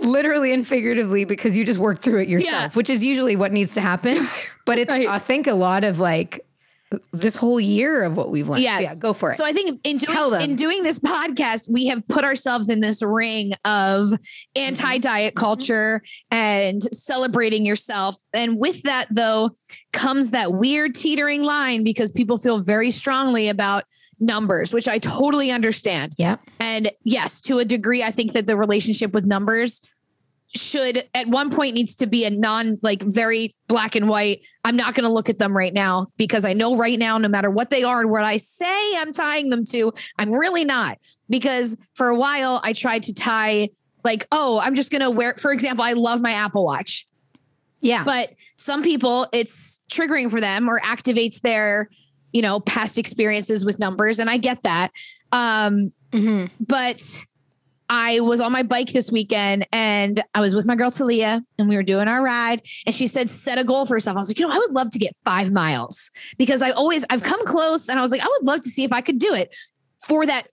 literally 0.00 0.52
and 0.52 0.66
figuratively, 0.66 1.24
because 1.24 1.56
you 1.56 1.64
just 1.64 1.78
worked 1.78 2.02
through 2.02 2.20
it 2.22 2.28
yourself, 2.28 2.52
Yeah. 2.52 2.68
which 2.70 2.90
is 2.90 3.04
usually 3.04 3.36
what 3.36 3.52
needs 3.52 3.74
to 3.74 3.80
happen. 3.80 4.28
But 4.66 4.78
it's 4.78 4.90
Right. 4.90 5.06
I 5.06 5.18
think 5.18 5.46
a 5.46 5.54
lot 5.54 5.84
of 5.84 6.00
like 6.00 6.44
this 7.12 7.34
whole 7.36 7.60
year 7.60 8.02
of 8.02 8.16
what 8.16 8.30
we've 8.30 8.48
learned. 8.48 8.62
Yes. 8.62 8.82
Yeah, 8.82 8.94
go 9.00 9.12
for 9.12 9.30
it. 9.30 9.36
So 9.36 9.44
I 9.44 9.52
think 9.52 9.80
in 9.84 9.96
doing 9.98 10.40
in 10.40 10.54
doing 10.54 10.82
this 10.82 10.98
podcast, 10.98 11.70
we 11.70 11.86
have 11.86 12.06
put 12.08 12.24
ourselves 12.24 12.68
in 12.70 12.80
this 12.80 13.02
ring 13.02 13.52
of 13.64 14.08
anti-diet 14.54 15.34
Mm-hmm. 15.34 15.38
culture 15.40 16.02
and 16.30 16.82
celebrating 16.94 17.64
yourself. 17.66 18.16
And 18.32 18.58
with 18.58 18.82
that 18.82 19.06
though 19.10 19.50
comes 19.92 20.30
that 20.30 20.52
weird 20.52 20.94
teetering 20.94 21.42
line 21.42 21.84
because 21.84 22.12
people 22.12 22.38
feel 22.38 22.60
very 22.62 22.90
strongly 22.90 23.48
about 23.48 23.84
numbers, 24.20 24.72
which 24.72 24.88
I 24.88 24.98
totally 24.98 25.50
understand. 25.50 26.14
yeah. 26.18 26.36
And 26.60 26.90
yes, 27.04 27.40
to 27.42 27.58
a 27.58 27.64
degree, 27.64 28.02
I 28.02 28.10
think 28.10 28.32
that 28.32 28.46
the 28.46 28.56
relationship 28.56 29.12
with 29.12 29.24
numbers 29.24 29.80
should 30.54 31.08
at 31.14 31.26
one 31.26 31.50
point 31.50 31.74
needs 31.74 31.94
to 31.96 32.06
be 32.06 32.24
a 32.24 32.30
non 32.30 32.78
like 32.82 33.02
very 33.02 33.54
black 33.68 33.94
and 33.96 34.08
white. 34.08 34.46
I'm 34.64 34.76
not 34.76 34.94
going 34.94 35.04
to 35.04 35.12
look 35.12 35.28
at 35.28 35.38
them 35.38 35.56
right 35.56 35.74
now 35.74 36.06
because 36.16 36.44
I 36.44 36.52
know 36.52 36.76
right 36.76 36.98
now, 36.98 37.18
no 37.18 37.28
matter 37.28 37.50
what 37.50 37.70
they 37.70 37.82
are 37.82 38.00
and 38.00 38.10
what 38.10 38.24
I 38.24 38.36
say 38.36 38.96
I'm 38.98 39.12
tying 39.12 39.50
them 39.50 39.64
to, 39.66 39.92
I'm 40.18 40.30
really 40.32 40.64
not. 40.64 40.98
Because 41.28 41.76
for 41.94 42.08
a 42.08 42.14
while, 42.16 42.60
I 42.62 42.72
tried 42.72 43.02
to 43.04 43.14
tie 43.14 43.70
like, 44.04 44.26
oh, 44.30 44.60
I'm 44.62 44.74
just 44.74 44.90
going 44.90 45.02
to 45.02 45.10
wear, 45.10 45.34
for 45.34 45.52
example, 45.52 45.84
I 45.84 45.94
love 45.94 46.20
my 46.20 46.32
Apple 46.32 46.64
Watch. 46.64 47.06
Yeah. 47.80 48.04
But 48.04 48.30
some 48.56 48.82
people, 48.82 49.26
it's 49.32 49.82
triggering 49.92 50.30
for 50.30 50.40
them 50.40 50.68
or 50.68 50.80
activates 50.80 51.40
their, 51.40 51.90
you 52.32 52.40
know, 52.40 52.60
past 52.60 52.98
experiences 52.98 53.64
with 53.64 53.78
numbers. 53.78 54.18
And 54.18 54.30
I 54.30 54.36
get 54.38 54.62
that. 54.62 54.92
Um, 55.32 55.92
Mhm. 56.12 56.48
but 56.60 57.02
I 57.88 58.20
was 58.20 58.40
on 58.40 58.52
my 58.52 58.62
bike 58.62 58.92
this 58.92 59.12
weekend 59.12 59.66
and 59.72 60.22
I 60.34 60.40
was 60.40 60.54
with 60.54 60.66
my 60.66 60.74
girl 60.74 60.90
Talia 60.90 61.42
and 61.58 61.68
we 61.68 61.76
were 61.76 61.82
doing 61.82 62.08
our 62.08 62.22
ride 62.22 62.62
and 62.84 62.94
she 62.94 63.06
said 63.06 63.30
set 63.30 63.58
a 63.58 63.64
goal 63.64 63.86
for 63.86 63.94
herself. 63.94 64.16
I 64.16 64.20
was 64.20 64.28
like, 64.28 64.38
you 64.38 64.46
know, 64.46 64.54
I 64.54 64.58
would 64.58 64.72
love 64.72 64.90
to 64.90 64.98
get 64.98 65.14
5 65.24 65.52
miles 65.52 66.10
because 66.38 66.62
I 66.62 66.70
always 66.70 67.04
I've 67.10 67.22
come 67.22 67.44
close 67.46 67.88
and 67.88 67.98
I 67.98 68.02
was 68.02 68.10
like 68.10 68.22
I 68.22 68.28
would 68.28 68.46
love 68.46 68.60
to 68.62 68.68
see 68.68 68.84
if 68.84 68.92
I 68.92 69.00
could 69.00 69.18
do 69.18 69.34
it 69.34 69.54
for 70.06 70.26
that 70.26 70.46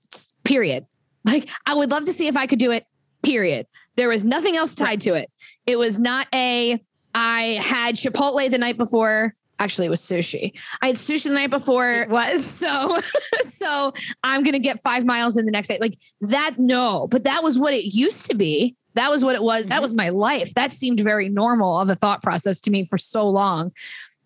period. 0.43 0.85
Like 1.25 1.49
I 1.65 1.73
would 1.73 1.89
love 1.91 2.05
to 2.05 2.13
see 2.13 2.27
if 2.27 2.37
I 2.37 2.45
could 2.45 2.59
do 2.59 2.71
it 2.71 2.85
period. 3.23 3.65
There 3.95 4.09
was 4.09 4.23
nothing 4.23 4.55
else 4.55 4.75
tied 4.75 5.01
to 5.01 5.13
it. 5.15 5.31
It 5.65 5.77
was 5.77 5.97
not 5.97 6.27
a 6.33 6.79
I 7.15 7.59
had 7.63 7.95
Chipotle 7.95 8.49
the 8.49 8.57
night 8.57 8.77
before. 8.77 9.35
Actually, 9.59 9.87
it 9.87 9.91
was 9.91 10.01
sushi. 10.01 10.51
I 10.81 10.87
had 10.87 10.95
sushi 10.95 11.25
the 11.25 11.33
night 11.35 11.51
before. 11.51 11.89
it 11.89 12.09
was. 12.09 12.45
So, 12.45 12.97
so 13.43 13.93
I'm 14.23 14.43
gonna 14.43 14.59
get 14.59 14.79
five 14.81 15.05
miles 15.05 15.37
in 15.37 15.45
the 15.45 15.51
next 15.51 15.67
day. 15.67 15.77
Like 15.79 15.97
that, 16.21 16.55
no, 16.57 17.07
but 17.07 17.23
that 17.23 17.43
was 17.43 17.57
what 17.57 17.73
it 17.73 17.93
used 17.95 18.29
to 18.29 18.35
be. 18.35 18.75
That 18.95 19.09
was 19.09 19.23
what 19.23 19.35
it 19.35 19.43
was. 19.43 19.67
That 19.67 19.81
was 19.81 19.93
my 19.93 20.09
life. 20.09 20.53
That 20.53 20.71
seemed 20.71 20.99
very 20.99 21.29
normal 21.29 21.79
of 21.79 21.89
a 21.89 21.95
thought 21.95 22.21
process 22.21 22.59
to 22.61 22.71
me 22.71 22.83
for 22.83 22.97
so 22.97 23.27
long. 23.27 23.71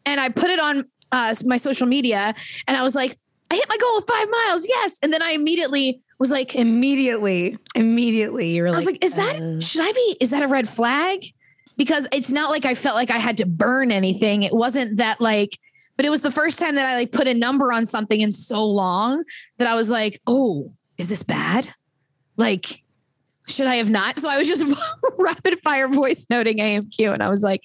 And 0.05 0.19
I 0.19 0.29
put 0.29 0.49
it 0.49 0.59
on 0.59 0.85
uh, 1.11 1.35
my 1.45 1.57
social 1.57 1.87
media, 1.87 2.33
and 2.67 2.77
I 2.77 2.83
was 2.83 2.95
like, 2.95 3.17
I 3.51 3.55
hit 3.55 3.65
my 3.69 3.77
goal 3.77 3.97
of 3.97 4.05
five 4.05 4.27
miles. 4.29 4.65
Yes. 4.67 4.99
And 5.01 5.13
then 5.13 5.21
I 5.21 5.31
immediately 5.31 6.01
was 6.19 6.31
like, 6.31 6.55
Immediately, 6.55 7.57
immediately, 7.75 8.55
you 8.55 8.63
were 8.63 8.69
I 8.69 8.71
like, 8.71 8.77
was 8.79 8.85
like, 8.87 9.05
is 9.05 9.13
that 9.13 9.39
uh, 9.39 9.61
should 9.61 9.81
I 9.83 9.91
be? 9.91 10.17
Is 10.19 10.31
that 10.31 10.43
a 10.43 10.47
red 10.47 10.67
flag? 10.67 11.23
Because 11.77 12.07
it's 12.11 12.31
not 12.31 12.49
like 12.49 12.65
I 12.65 12.73
felt 12.75 12.95
like 12.95 13.11
I 13.11 13.17
had 13.17 13.37
to 13.37 13.45
burn 13.45 13.91
anything. 13.91 14.43
It 14.43 14.53
wasn't 14.53 14.97
that 14.97 15.21
like, 15.21 15.57
but 15.95 16.05
it 16.05 16.09
was 16.09 16.21
the 16.21 16.31
first 16.31 16.59
time 16.59 16.75
that 16.75 16.85
I 16.85 16.95
like 16.95 17.11
put 17.11 17.27
a 17.27 17.33
number 17.33 17.71
on 17.71 17.85
something 17.85 18.19
in 18.19 18.31
so 18.31 18.65
long 18.65 19.23
that 19.57 19.67
I 19.67 19.75
was 19.75 19.89
like, 19.89 20.19
oh, 20.27 20.71
is 20.97 21.09
this 21.09 21.23
bad? 21.23 21.69
Like, 22.35 22.83
should 23.47 23.67
I 23.67 23.75
have 23.75 23.89
not? 23.89 24.19
So 24.19 24.29
I 24.29 24.37
was 24.37 24.47
just 24.47 24.65
rapid 25.17 25.59
fire 25.59 25.87
voice 25.87 26.25
noting 26.29 26.57
AMQ, 26.57 27.13
and 27.13 27.23
I 27.23 27.29
was 27.29 27.43
like, 27.43 27.63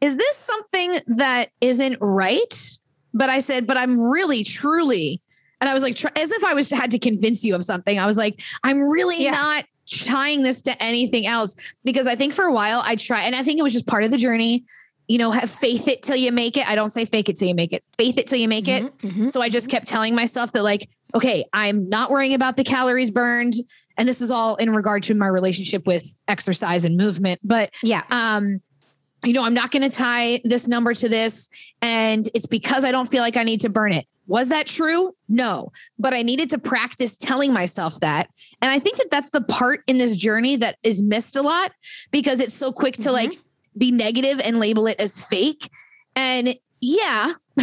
is 0.00 0.16
this 0.16 0.36
something 0.36 0.94
that 1.06 1.50
isn't 1.60 1.98
right? 2.00 2.78
But 3.14 3.30
I 3.30 3.38
said, 3.38 3.66
but 3.66 3.76
I'm 3.78 3.98
really 3.98 4.44
truly. 4.44 5.22
And 5.60 5.70
I 5.70 5.74
was 5.74 5.82
like, 5.82 5.98
as 6.18 6.32
if 6.32 6.44
I 6.44 6.52
was 6.52 6.68
had 6.70 6.90
to 6.90 6.98
convince 6.98 7.42
you 7.42 7.54
of 7.54 7.64
something. 7.64 7.98
I 7.98 8.04
was 8.04 8.18
like, 8.18 8.42
I'm 8.62 8.80
really 8.90 9.24
Yeah. 9.24 9.30
not 9.30 9.64
tying 9.90 10.42
this 10.42 10.62
to 10.62 10.82
anything 10.82 11.26
else 11.26 11.76
because 11.84 12.06
I 12.06 12.14
think 12.14 12.34
for 12.34 12.44
a 12.44 12.52
while 12.52 12.82
I 12.84 12.96
try, 12.96 13.22
and 13.22 13.34
I 13.34 13.42
think 13.42 13.58
it 13.58 13.62
was 13.62 13.72
just 13.72 13.86
part 13.86 14.04
of 14.04 14.10
the 14.10 14.18
journey. 14.18 14.64
You 15.08 15.18
know, 15.18 15.30
have 15.30 15.48
faith 15.48 15.86
it 15.86 16.02
till 16.02 16.16
you 16.16 16.32
make 16.32 16.56
it. 16.56 16.68
I 16.68 16.74
don't 16.74 16.90
say 16.90 17.04
fake 17.04 17.28
it 17.28 17.36
till 17.36 17.46
you 17.46 17.54
make 17.54 17.72
it. 17.72 17.84
Faith 17.96 18.18
it 18.18 18.26
till 18.26 18.40
you 18.40 18.48
make 18.48 18.66
it. 18.66 18.82
mhm, 18.82 19.12
mhm. 19.12 19.30
So 19.30 19.40
I 19.40 19.48
just 19.48 19.70
kept 19.70 19.86
telling 19.86 20.16
myself 20.16 20.52
that, 20.52 20.64
like, 20.64 20.88
okay, 21.14 21.44
I'm 21.52 21.88
not 21.88 22.10
worrying 22.10 22.34
about 22.34 22.56
the 22.56 22.64
calories 22.64 23.12
burned. 23.12 23.54
And 23.96 24.08
this 24.08 24.20
is 24.20 24.32
all 24.32 24.56
in 24.56 24.74
regard 24.74 25.04
to 25.04 25.14
my 25.14 25.28
relationship 25.28 25.86
with 25.86 26.18
exercise 26.26 26.84
and 26.84 26.96
movement. 26.96 27.40
But 27.44 27.72
yeah. 27.84 28.02
um, 28.10 28.60
you 29.24 29.32
know, 29.32 29.44
I'm 29.44 29.54
not 29.54 29.70
going 29.70 29.88
to 29.88 29.96
tie 29.96 30.40
this 30.44 30.66
number 30.68 30.92
to 30.94 31.08
this. 31.08 31.48
And 31.82 32.28
it's 32.34 32.46
because 32.46 32.84
I 32.84 32.90
don't 32.90 33.08
feel 33.08 33.22
like 33.22 33.36
I 33.36 33.44
need 33.44 33.60
to 33.62 33.68
burn 33.68 33.92
it. 33.92 34.06
Was 34.26 34.48
that 34.48 34.66
true? 34.66 35.12
No, 35.28 35.70
but 35.98 36.14
I 36.14 36.22
needed 36.22 36.50
to 36.50 36.58
practice 36.58 37.16
telling 37.16 37.52
myself 37.52 38.00
that. 38.00 38.28
And 38.60 38.70
I 38.70 38.78
think 38.78 38.96
that 38.98 39.10
that's 39.10 39.30
the 39.30 39.40
part 39.42 39.80
in 39.86 39.98
this 39.98 40.16
journey 40.16 40.56
that 40.56 40.76
is 40.82 41.02
missed 41.02 41.36
a 41.36 41.42
lot 41.42 41.72
because 42.10 42.40
it's 42.40 42.54
so 42.54 42.72
quick 42.72 42.96
to 42.98 43.08
Mhm. 43.10 43.12
like 43.12 43.38
be 43.78 43.90
negative 43.92 44.40
and 44.44 44.58
label 44.58 44.86
it 44.86 44.98
as 44.98 45.20
fake. 45.20 45.68
And 46.16 46.56
yeah, 46.80 47.34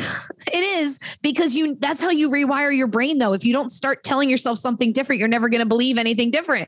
It 0.52 0.64
is 0.64 1.00
because 1.22 1.56
you 1.56 1.76
that's 1.80 2.02
how 2.02 2.10
you 2.10 2.30
rewire 2.30 2.76
your 2.76 2.88
brain 2.88 3.20
though. 3.20 3.34
If 3.34 3.46
you 3.46 3.54
don't 3.54 3.70
start 3.70 4.04
telling 4.04 4.30
yourself 4.30 4.58
something 4.58 4.92
different, 4.92 5.20
you're 5.20 5.28
never 5.28 5.50
going 5.50 5.60
to 5.60 5.66
believe 5.68 5.98
anything 5.98 6.32
different. 6.32 6.68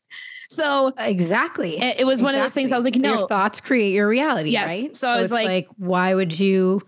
So 0.50 0.94
Exactly. 1.00 1.78
it, 1.80 2.02
it 2.02 2.06
was 2.06 2.22
one 2.22 2.36
of 2.36 2.42
those 2.42 2.54
things 2.54 2.72
I 2.72 2.76
was 2.78 2.86
like, 2.86 2.96
no, 2.98 3.18
Your 3.18 3.28
thoughts 3.28 3.60
create 3.62 3.94
your 3.94 4.08
reality, 4.08 4.52
Yes. 4.52 4.68
right? 4.70 4.96
So 4.98 5.10
I 5.10 5.18
was 5.18 5.26
it's 5.26 5.34
like- 5.34 5.68
why 5.78 6.14
would 6.14 6.40
you? 6.40 6.82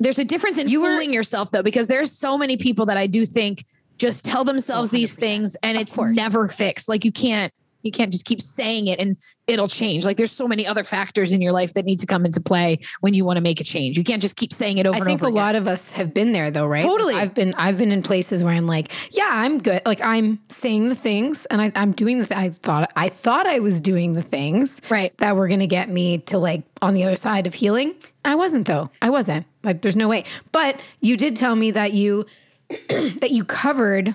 There's 0.00 0.18
a 0.18 0.24
difference 0.24 0.58
in 0.58 0.68
You 0.68 0.80
were- 0.80 0.88
fooling 0.88 1.12
yourself 1.12 1.50
though, 1.50 1.62
because 1.62 1.86
there's 1.86 2.12
so 2.12 2.36
many 2.38 2.56
people 2.56 2.86
that 2.86 2.96
I 2.96 3.06
do 3.06 3.24
think 3.26 3.64
just 3.98 4.24
tell 4.24 4.44
themselves 4.44 4.90
these 4.90 5.14
100%. 5.14 5.18
things 5.18 5.56
and 5.62 5.76
Of 5.76 5.82
it's 5.82 5.96
course. 5.96 6.14
never 6.16 6.46
fixed. 6.48 6.88
Like 6.88 7.04
you 7.04 7.12
can't 7.12 7.52
you 7.84 7.92
can't 7.92 8.10
just 8.10 8.24
keep 8.24 8.40
saying 8.40 8.88
it 8.88 8.98
and 8.98 9.16
it'll 9.46 9.68
change. 9.68 10.04
Like 10.04 10.16
there's 10.16 10.32
so 10.32 10.48
many 10.48 10.66
other 10.66 10.82
factors 10.82 11.32
in 11.32 11.40
your 11.40 11.52
life 11.52 11.74
that 11.74 11.84
need 11.84 12.00
to 12.00 12.06
come 12.06 12.24
into 12.26 12.40
play 12.40 12.80
when 13.02 13.14
you 13.14 13.24
want 13.24 13.36
to 13.36 13.40
make 13.40 13.60
a 13.60 13.64
change. 13.64 13.96
You 13.96 14.02
can't 14.02 14.20
just 14.20 14.34
keep 14.36 14.52
saying 14.52 14.78
it 14.78 14.84
over 14.86 14.96
and 14.96 15.02
over. 15.02 15.08
I 15.08 15.12
think 15.12 15.20
over 15.22 15.26
a 15.26 15.30
again. 15.30 15.42
lot 15.44 15.54
of 15.54 15.68
us 15.68 15.92
have 15.92 16.12
been 16.12 16.32
there 16.32 16.50
though, 16.50 16.66
right? 16.66 16.82
Like, 16.82 16.90
Totally. 16.90 17.14
I've 17.14 17.34
been 17.34 17.54
I've 17.54 17.78
been 17.78 17.92
in 17.92 18.02
places 18.02 18.42
where 18.42 18.52
I'm 18.52 18.66
like, 18.66 18.90
yeah, 19.16 19.30
I'm 19.32 19.58
good. 19.60 19.80
Like 19.86 20.00
I'm 20.02 20.40
saying 20.48 20.88
the 20.88 20.96
things 20.96 21.46
and 21.46 21.62
I, 21.62 21.72
I'm 21.76 21.92
doing 21.92 22.18
the. 22.18 22.26
Th- 22.26 22.38
I 22.38 22.50
thought 22.50 22.90
I 22.96 23.08
thought 23.08 23.46
I 23.46 23.60
was 23.60 23.80
doing 23.80 24.14
the 24.14 24.22
things 24.22 24.80
Right. 24.90 25.16
that 25.18 25.36
were 25.36 25.46
going 25.46 25.60
to 25.60 25.68
get 25.68 25.88
me 25.88 26.18
to 26.18 26.38
like 26.38 26.64
on 26.82 26.94
the 26.94 27.04
other 27.04 27.16
side 27.16 27.46
of 27.46 27.54
healing. 27.54 27.94
I 28.28 28.34
wasn't 28.34 28.66
though. 28.66 28.90
I 29.00 29.08
wasn't. 29.08 29.46
Like 29.64 29.80
there's 29.80 29.96
no 29.96 30.06
way. 30.06 30.24
But 30.52 30.82
you 31.00 31.16
did 31.16 31.34
tell 31.34 31.56
me 31.56 31.70
that 31.70 31.94
you 31.94 32.26
that 32.68 33.30
you 33.30 33.42
covered 33.42 34.14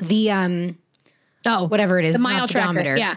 the 0.00 0.32
um 0.32 0.76
oh, 1.46 1.64
whatever 1.68 2.00
it 2.00 2.04
is 2.04 2.14
the 2.14 2.18
mile 2.18 2.48
tracker. 2.48 2.66
pedometer. 2.66 2.96
Yeah. 2.96 3.16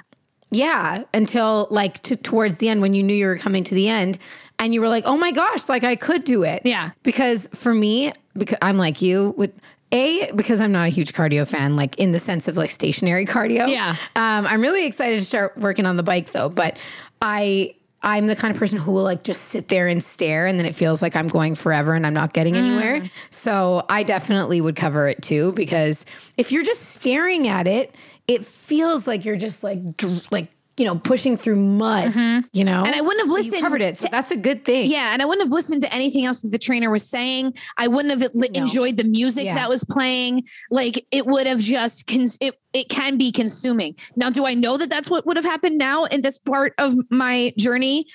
Yeah, 0.52 1.04
until 1.14 1.68
like 1.72 2.02
to, 2.04 2.16
towards 2.16 2.60
the 2.60 2.70
end 2.70 2.82
when 2.82 2.94
you 2.94 3.02
knew 3.02 3.16
you 3.16 3.26
were 3.26 3.38
coming 3.38 3.64
to 3.66 3.76
the 3.76 3.90
end 3.90 4.20
and 4.60 4.74
you 4.74 4.80
were 4.80 4.88
like, 4.88 5.04
"Oh 5.06 5.18
my 5.18 5.32
gosh, 5.32 5.68
like 5.68 5.84
I 5.84 5.96
could 5.96 6.24
do 6.24 6.44
it." 6.44 6.62
Yeah. 6.64 6.92
Because 7.02 7.50
for 7.54 7.74
me, 7.74 8.14
because 8.38 8.60
I'm 8.62 8.78
like 8.78 9.02
you 9.02 9.34
with 9.38 9.60
a 9.92 10.32
because 10.34 10.62
I'm 10.62 10.72
not 10.72 10.86
a 10.86 10.90
huge 10.90 11.14
cardio 11.14 11.48
fan 11.48 11.76
like 11.76 11.98
in 11.98 12.12
the 12.12 12.20
sense 12.20 12.48
of 12.48 12.58
like 12.58 12.70
stationary 12.70 13.26
cardio. 13.26 13.68
Yeah. 13.68 13.96
Um 14.16 14.46
I'm 14.46 14.62
really 14.62 14.86
excited 14.86 15.20
to 15.20 15.26
start 15.26 15.58
working 15.58 15.88
on 15.88 15.98
the 15.98 16.04
bike 16.04 16.32
though, 16.32 16.50
but 16.50 16.78
I 17.22 17.74
I'm 18.06 18.28
the 18.28 18.36
kind 18.36 18.54
of 18.54 18.60
person 18.60 18.78
who 18.78 18.92
will 18.92 19.04
like 19.04 19.24
just 19.24 19.46
sit 19.46 19.68
there 19.68 19.88
and 19.88 20.02
stare 20.02 20.46
and 20.46 20.60
then 20.60 20.68
it 20.68 20.76
feels 20.76 21.02
like 21.02 21.16
I'm 21.16 21.28
going 21.28 21.56
forever 21.56 21.96
and 21.96 22.06
I'm 22.06 22.14
not 22.14 22.34
getting 22.34 22.56
anywhere. 22.56 23.02
Mm. 23.02 23.10
So 23.32 23.84
I 23.90 24.04
definitely 24.04 24.62
would 24.62 24.76
cover 24.76 25.08
it 25.08 25.24
too 25.24 25.54
because 25.54 26.06
if 26.38 26.52
you're 26.52 26.64
just 26.64 26.92
staring 26.92 27.48
at 27.48 27.68
it, 27.68 27.96
it 28.28 28.46
feels 28.46 29.08
like 29.08 29.26
you're 29.26 29.38
just 29.38 29.64
like 29.64 29.98
dr- 29.98 30.32
like 30.32 30.50
you 30.78 30.84
know 30.86 30.98
pushing 30.98 31.38
through 31.38 31.56
mud, 31.56 32.14
you 32.52 32.64
know. 32.64 32.72
Mm-hmm. 32.84 32.86
And 32.86 32.96
I 32.96 33.02
wouldn't 33.02 33.22
have 33.22 33.30
So 33.30 33.38
you 33.38 33.44
listened 33.44 33.62
covered 33.62 33.82
it, 33.82 33.98
so 33.98 34.06
to- 34.08 34.12
that's 34.12 34.32
a 34.32 34.36
good 34.36 34.66
thing. 34.66 34.92
Yeah, 34.92 35.14
and 35.14 35.22
I 35.22 35.26
wouldn't 35.26 35.44
have 35.46 35.52
listened 35.52 35.82
to 35.84 35.94
anything 35.94 36.26
else 36.26 36.42
that 36.42 36.52
the 36.52 36.58
trainer 36.58 36.90
was 36.92 37.08
saying. 37.08 37.54
I 37.78 37.88
wouldn't 37.88 38.20
have 38.20 38.30
li- 38.34 38.50
No. 38.54 38.62
enjoyed 38.62 38.98
the 38.98 39.04
music 39.06 39.46
Yeah. 39.46 39.56
that 39.56 39.70
was 39.70 39.84
playing. 39.86 40.44
Like 40.72 41.06
it 41.12 41.26
would 41.26 41.48
have 41.48 41.60
just 41.60 42.08
cons- 42.08 42.38
it 42.42 42.60
it 42.74 42.90
can 42.90 43.18
be 43.18 43.32
consuming. 43.32 43.96
Now, 44.18 44.30
do 44.30 44.46
I 44.46 44.54
know 44.54 44.76
that 44.78 44.90
that's 44.90 45.10
what 45.10 45.26
would 45.26 45.38
have 45.38 45.46
happened 45.46 45.78
now 45.78 46.06
in 46.06 46.22
this 46.22 46.38
part 46.38 46.74
of 46.78 46.94
my 47.10 47.54
journey? 47.58 48.06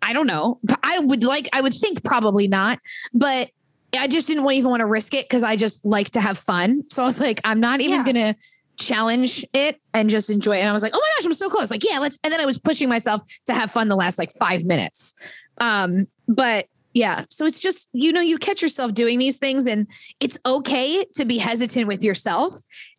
I 0.00 0.12
don't 0.14 0.26
know. 0.26 0.58
But 0.64 0.78
I 0.82 0.98
would 0.98 1.22
like 1.24 1.48
I 1.52 1.60
would 1.60 1.74
think 1.74 2.02
probably 2.02 2.48
not, 2.48 2.78
but 3.12 3.50
I 3.96 4.06
just 4.06 4.26
didn't 4.26 4.50
even 4.50 4.70
want 4.70 4.80
to 4.80 4.86
risk 4.86 5.12
it 5.12 5.28
because 5.28 5.42
I 5.42 5.54
just 5.56 5.84
like 5.84 6.08
to 6.12 6.20
have 6.22 6.38
fun. 6.38 6.84
So 6.90 7.02
I 7.02 7.06
was 7.06 7.20
like, 7.20 7.42
I'm 7.44 7.60
not 7.60 7.82
even 7.82 7.98
Yeah. 7.98 8.04
gonna 8.04 8.36
challenge 8.78 9.44
it 9.52 9.80
and 9.94 10.10
just 10.10 10.30
enjoy 10.30 10.56
it. 10.56 10.60
And 10.60 10.68
I 10.68 10.72
was 10.72 10.82
like, 10.82 10.92
oh 10.94 11.00
my 11.00 11.08
gosh, 11.16 11.26
I'm 11.26 11.34
so 11.34 11.48
close. 11.48 11.70
Like, 11.70 11.84
yeah, 11.84 11.98
let's. 11.98 12.18
And 12.24 12.32
then 12.32 12.40
I 12.40 12.46
was 12.46 12.58
pushing 12.58 12.88
myself 12.88 13.22
to 13.46 13.54
have 13.54 13.70
fun 13.70 13.88
the 13.88 13.96
last 13.96 14.18
like 14.18 14.32
five 14.32 14.64
minutes. 14.64 15.14
Um, 15.58 16.06
but 16.28 16.66
yeah, 16.94 17.24
so 17.28 17.46
it's 17.46 17.60
just, 17.60 17.88
you 17.92 18.12
know, 18.12 18.20
you 18.20 18.38
catch 18.38 18.60
yourself 18.60 18.94
doing 18.94 19.18
these 19.18 19.38
things 19.38 19.66
and 19.66 19.86
it's 20.20 20.38
okay 20.44 21.04
to 21.14 21.24
be 21.24 21.38
hesitant 21.38 21.86
with 21.86 22.04
yourself 22.04 22.54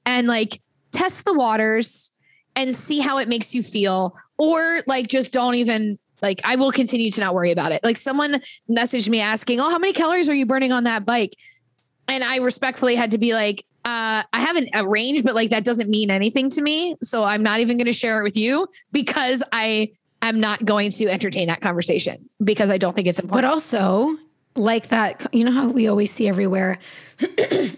and 0.06 0.28
like 0.28 0.62
test 0.92 1.26
the 1.26 1.34
waters 1.34 2.12
and 2.56 2.76
see 2.76 3.00
how 3.00 3.18
it 3.18 3.28
makes 3.28 3.54
you 3.54 3.62
feel. 3.62 4.16
Or 4.38 4.84
like 4.88 5.08
just 5.08 5.32
don't 5.32 5.56
even 5.56 6.00
like 6.22 6.42
I 6.44 6.56
will 6.56 6.72
continue 6.72 7.12
to 7.12 7.22
not 7.22 7.36
worry 7.36 7.52
about 7.52 7.72
it. 7.72 7.84
Like 7.84 7.98
someone 7.98 8.42
messaged 8.70 9.10
me 9.10 9.22
asking, 9.22 9.60
Oh, 9.60 9.70
how 9.70 9.78
many 9.78 9.94
calories 9.94 10.30
are 10.30 10.34
you 10.34 10.46
burning 10.46 10.72
on 10.72 10.86
that 10.86 11.06
bike? 11.06 11.36
And 12.08 12.24
I 12.24 12.38
respectfully 12.38 12.96
had 12.96 13.12
to 13.12 13.18
be 13.18 13.34
like, 13.34 13.64
uh, 13.86 14.24
I 14.32 14.40
haven't 14.40 14.70
a 14.74 14.88
range, 14.88 15.24
but 15.24 15.36
like 15.36 15.50
that 15.50 15.64
doesn't 15.64 15.90
mean 15.90 16.10
anything 16.10 16.50
to 16.52 16.62
me. 16.62 16.96
So 17.02 17.24
I'm 17.24 17.44
not 17.44 17.60
even 17.60 17.78
going 17.78 17.86
to 17.86 17.94
share 17.94 18.20
it 18.20 18.24
with 18.24 18.38
you 18.38 18.68
because 18.92 19.44
I 19.52 19.92
am 20.22 20.40
not 20.40 20.64
going 20.64 20.90
to 20.92 21.08
entertain 21.10 21.48
that 21.48 21.62
conversation 21.62 22.30
because 22.44 22.70
I 22.70 22.78
don't 22.78 22.96
think 22.96 23.08
it's 23.08 23.20
important. 23.20 23.44
But 23.44 23.50
also, 23.50 24.16
like 24.56 24.88
that, 24.88 25.26
you 25.34 25.44
know 25.44 25.52
how 25.52 25.68
we 25.68 25.88
always 25.88 26.12
see 26.12 26.28
everywhere. 26.28 26.80
oh, 27.22 27.28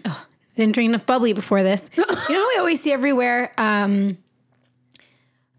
I 0.04 0.56
didn't 0.56 0.74
drink 0.74 0.90
enough 0.90 1.06
bubbly 1.06 1.32
before 1.32 1.62
this. 1.62 1.90
you 1.96 2.04
know 2.04 2.40
how 2.40 2.48
we 2.48 2.58
always 2.58 2.80
see 2.80 2.92
everywhere. 2.92 3.52
Um, 3.58 4.18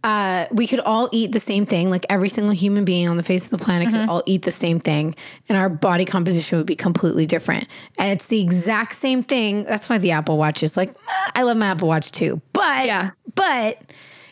uh, 0.08 0.46
we 0.54 0.68
could 0.68 0.80
all 0.80 1.10
eat 1.12 1.34
the 1.34 1.40
same 1.40 1.66
thing. 1.66 1.90
Like 1.90 2.06
every 2.10 2.30
single 2.30 2.54
human 2.56 2.86
being 2.86 3.10
on 3.10 3.18
the 3.18 3.24
face 3.24 3.44
of 3.44 3.50
the 3.52 3.58
planet 3.58 3.90
could 3.90 4.08
all 4.08 4.24
eat 4.26 4.44
the 4.44 4.54
same 4.54 4.80
thing, 4.80 5.14
and 5.50 5.58
our 5.58 5.68
body 5.70 6.06
composition 6.06 6.58
would 6.58 6.66
be 6.68 6.78
completely 6.78 7.26
different. 7.26 7.68
And 8.00 8.10
it's 8.10 8.28
the 8.28 8.42
exact 8.42 8.94
same 8.94 9.22
thing. 9.22 9.66
That's 9.66 9.90
why 9.90 9.98
the 9.98 10.12
Apple 10.12 10.38
Watch 10.38 10.64
is 10.64 10.78
like, 10.78 10.96
"Ah, 11.10 11.32
I 11.36 11.44
love 11.44 11.58
my 11.58 11.68
Apple 11.68 11.90
Watch 11.90 12.12
too. 12.12 12.42
But 12.54 12.86
Yeah. 12.86 13.12
but 13.36 13.82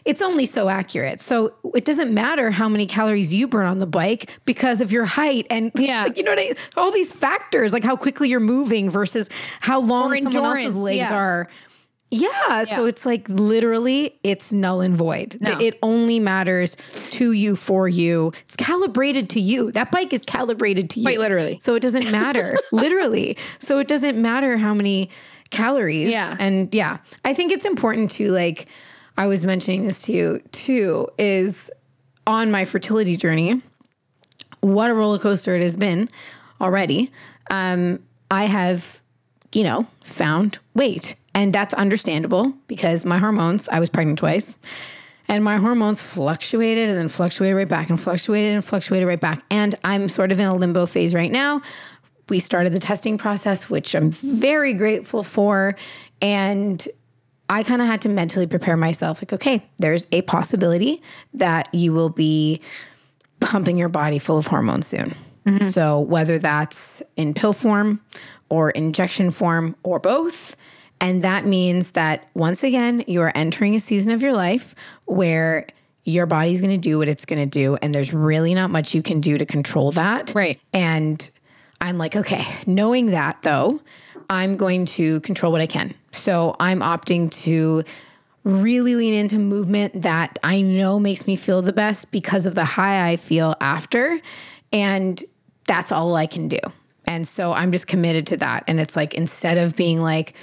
it's 0.06 0.22
only 0.22 0.46
so 0.46 0.70
accurate. 0.70 1.20
So 1.20 1.56
it 1.74 1.84
doesn't 1.84 2.14
matter 2.14 2.52
how 2.52 2.70
many 2.70 2.86
calories 2.86 3.34
you 3.34 3.48
burn 3.48 3.66
on 3.66 3.80
the 3.80 3.88
bike 3.88 4.30
because 4.46 4.80
of 4.80 4.92
your 4.92 5.04
height 5.04 5.48
and 5.50 5.72
Yeah. 5.76 6.04
like, 6.08 6.18
you 6.18 6.24
know 6.24 6.32
what 6.32 6.40
I 6.40 6.44
mean? 6.44 6.54
all 6.78 6.92
these 6.92 7.12
factors 7.12 7.74
like 7.74 7.84
how 7.84 7.96
quickly 7.98 8.30
you're 8.30 8.40
moving 8.40 8.90
versus 8.90 9.30
how 9.62 9.80
long 9.82 10.16
someone 10.22 10.58
else's 10.58 10.76
legs 10.76 10.98
yeah. 10.98 11.16
are. 11.16 11.50
Yeah, 12.16 12.64
so 12.64 12.86
it's 12.86 13.06
like 13.06 13.28
literally 13.30 14.18
it's 14.24 14.52
null 14.52 14.82
and 14.82 14.96
void. 14.96 15.38
No. 15.42 15.60
It 15.60 15.78
only 15.84 16.20
matters 16.20 16.76
to 17.12 17.32
you 17.32 17.56
for 17.56 17.88
you. 17.88 18.32
It's 18.42 18.56
calibrated 18.56 19.30
to 19.32 19.40
you. 19.40 19.72
That 19.72 19.92
bike 19.92 20.14
is 20.14 20.24
calibrated 20.24 20.90
to 20.92 21.00
you. 21.00 21.06
Quite 21.06 21.20
literally. 21.20 21.60
So 21.62 21.76
it 21.76 21.82
doesn't 21.82 22.12
matter. 22.12 22.58
literally. 22.72 23.38
So 23.60 23.80
it 23.80 23.88
doesn't 23.88 24.22
matter 24.22 24.58
how 24.58 24.74
many 24.74 25.10
calories. 25.52 26.12
Yeah. 26.12 26.36
And 26.40 26.74
yeah, 26.74 26.98
I 27.24 27.34
think 27.34 27.52
it's 27.52 27.66
important 27.66 28.12
to 28.12 28.32
like, 28.32 28.68
I 29.18 29.28
was 29.28 29.46
mentioning 29.46 29.86
this 29.86 30.00
to 30.04 30.14
you 30.14 30.42
too, 30.52 31.08
is 31.18 31.72
on 32.28 32.52
my 32.52 32.66
fertility 32.66 33.16
journey, 33.16 33.62
what 34.62 34.90
a 34.90 34.94
roller 34.94 35.20
coaster 35.20 35.56
it 35.56 35.62
has 35.62 35.78
been 35.78 36.10
already. 36.60 37.12
Um, 37.50 38.00
I 38.32 38.46
have, 38.46 39.02
you 39.54 39.64
know, 39.64 39.88
found 40.04 40.60
weight. 40.74 41.16
And 41.36 41.52
that's 41.54 41.74
understandable 41.74 42.54
because 42.68 43.06
my 43.06 43.20
hormones, 43.20 43.68
I 43.68 43.80
was 43.82 43.90
pregnant 43.90 44.18
twice, 44.18 44.56
and 45.28 45.44
my 45.44 45.58
hormones 45.58 46.02
fluctuated 46.02 46.90
and 46.90 46.98
then 46.98 47.10
fluctuated 47.10 47.58
right 47.58 47.68
back 47.68 47.90
and 47.90 48.00
fluctuated 48.00 48.56
and 48.56 48.64
fluctuated 48.64 49.08
right 49.08 49.20
back. 49.20 49.44
And 49.52 49.76
I'm 49.84 50.08
sort 50.08 50.32
of 50.32 50.40
in 50.40 50.48
a 50.48 50.56
limbo 50.56 50.86
phase 50.86 51.14
right 51.14 51.32
now. 51.32 51.62
We 52.30 52.40
started 52.40 52.72
the 52.72 52.80
testing 52.80 53.18
process, 53.18 53.70
which 53.70 53.94
I'm 53.96 54.12
very 54.12 54.74
grateful 54.74 55.24
for. 55.24 55.76
And 56.22 56.88
I 57.50 57.64
kind 57.64 57.82
of 57.82 57.88
had 57.88 58.02
to 58.02 58.10
mentally 58.10 58.48
prepare 58.48 58.78
myself 58.78 59.22
like, 59.22 59.34
okay, 59.34 59.64
there's 59.78 60.08
a 60.12 60.22
possibility 60.24 61.02
that 61.34 61.68
you 61.74 61.92
will 61.92 62.10
be 62.10 62.62
pumping 63.42 63.78
your 63.78 63.90
body 63.90 64.20
full 64.20 64.38
of 64.38 64.48
hormones 64.48 64.88
soon. 64.88 65.14
Mm-hmm. 65.46 65.66
So, 65.66 66.00
whether 66.00 66.40
that's 66.40 67.04
in 67.18 67.36
pill 67.36 67.54
form 67.54 68.02
or 68.50 68.72
injection 68.72 69.32
form 69.32 69.76
or 69.84 70.00
both. 70.00 70.56
And 71.02 71.22
that 71.24 71.46
means 71.46 71.92
that 71.92 72.28
once 72.34 72.64
again, 72.64 73.04
you 73.08 73.22
are 73.22 73.32
entering 73.36 73.76
a 73.76 73.80
season 73.80 74.12
of 74.12 74.22
your 74.22 74.34
life 74.34 74.76
where 75.06 75.68
your 76.04 76.26
body's 76.26 76.62
going 76.62 76.72
to 76.72 76.78
do 76.78 76.98
what 77.00 77.08
it's 77.08 77.26
going 77.26 77.40
to 77.40 77.46
do. 77.46 77.76
And 77.82 77.94
there's 77.94 78.14
really 78.14 78.54
not 78.54 78.70
much 78.70 78.94
you 78.94 79.02
can 79.02 79.20
do 79.20 79.38
to 79.38 79.46
control 79.46 79.92
that. 79.94 80.34
Right. 80.36 80.60
And 80.72 81.30
I'm 81.82 81.98
like, 81.98 82.16
okay, 82.16 82.46
knowing 82.66 83.08
that 83.08 83.42
though, 83.42 83.82
I'm 84.30 84.56
going 84.56 84.86
to 84.86 85.20
control 85.22 85.52
what 85.52 85.62
I 85.62 85.68
can. 85.68 85.94
So 86.12 86.56
I'm 86.60 86.80
opting 86.80 87.30
to 87.44 87.84
really 88.44 88.96
lean 88.96 89.14
into 89.14 89.40
movement 89.40 90.04
that 90.04 90.38
I 90.44 90.62
know 90.62 91.00
makes 91.00 91.28
me 91.28 91.36
feel 91.36 91.62
the 91.62 91.74
best 91.74 92.12
because 92.12 92.46
of 92.46 92.56
the 92.56 92.66
high 92.66 93.10
I 93.10 93.18
feel 93.18 93.56
after. 93.60 94.20
And 94.72 95.24
that's 95.66 95.92
all 95.92 96.16
I 96.16 96.28
can 96.28 96.48
do. 96.48 96.60
And 97.08 97.28
so 97.28 97.54
I'm 97.54 97.72
just 97.72 97.88
committed 97.88 98.28
to 98.28 98.38
that. 98.38 98.64
And 98.68 98.80
it's 98.80 98.96
like, 98.96 99.16
instead 99.16 99.58
of 99.58 99.76
being 99.76 100.02
like, 100.02 100.36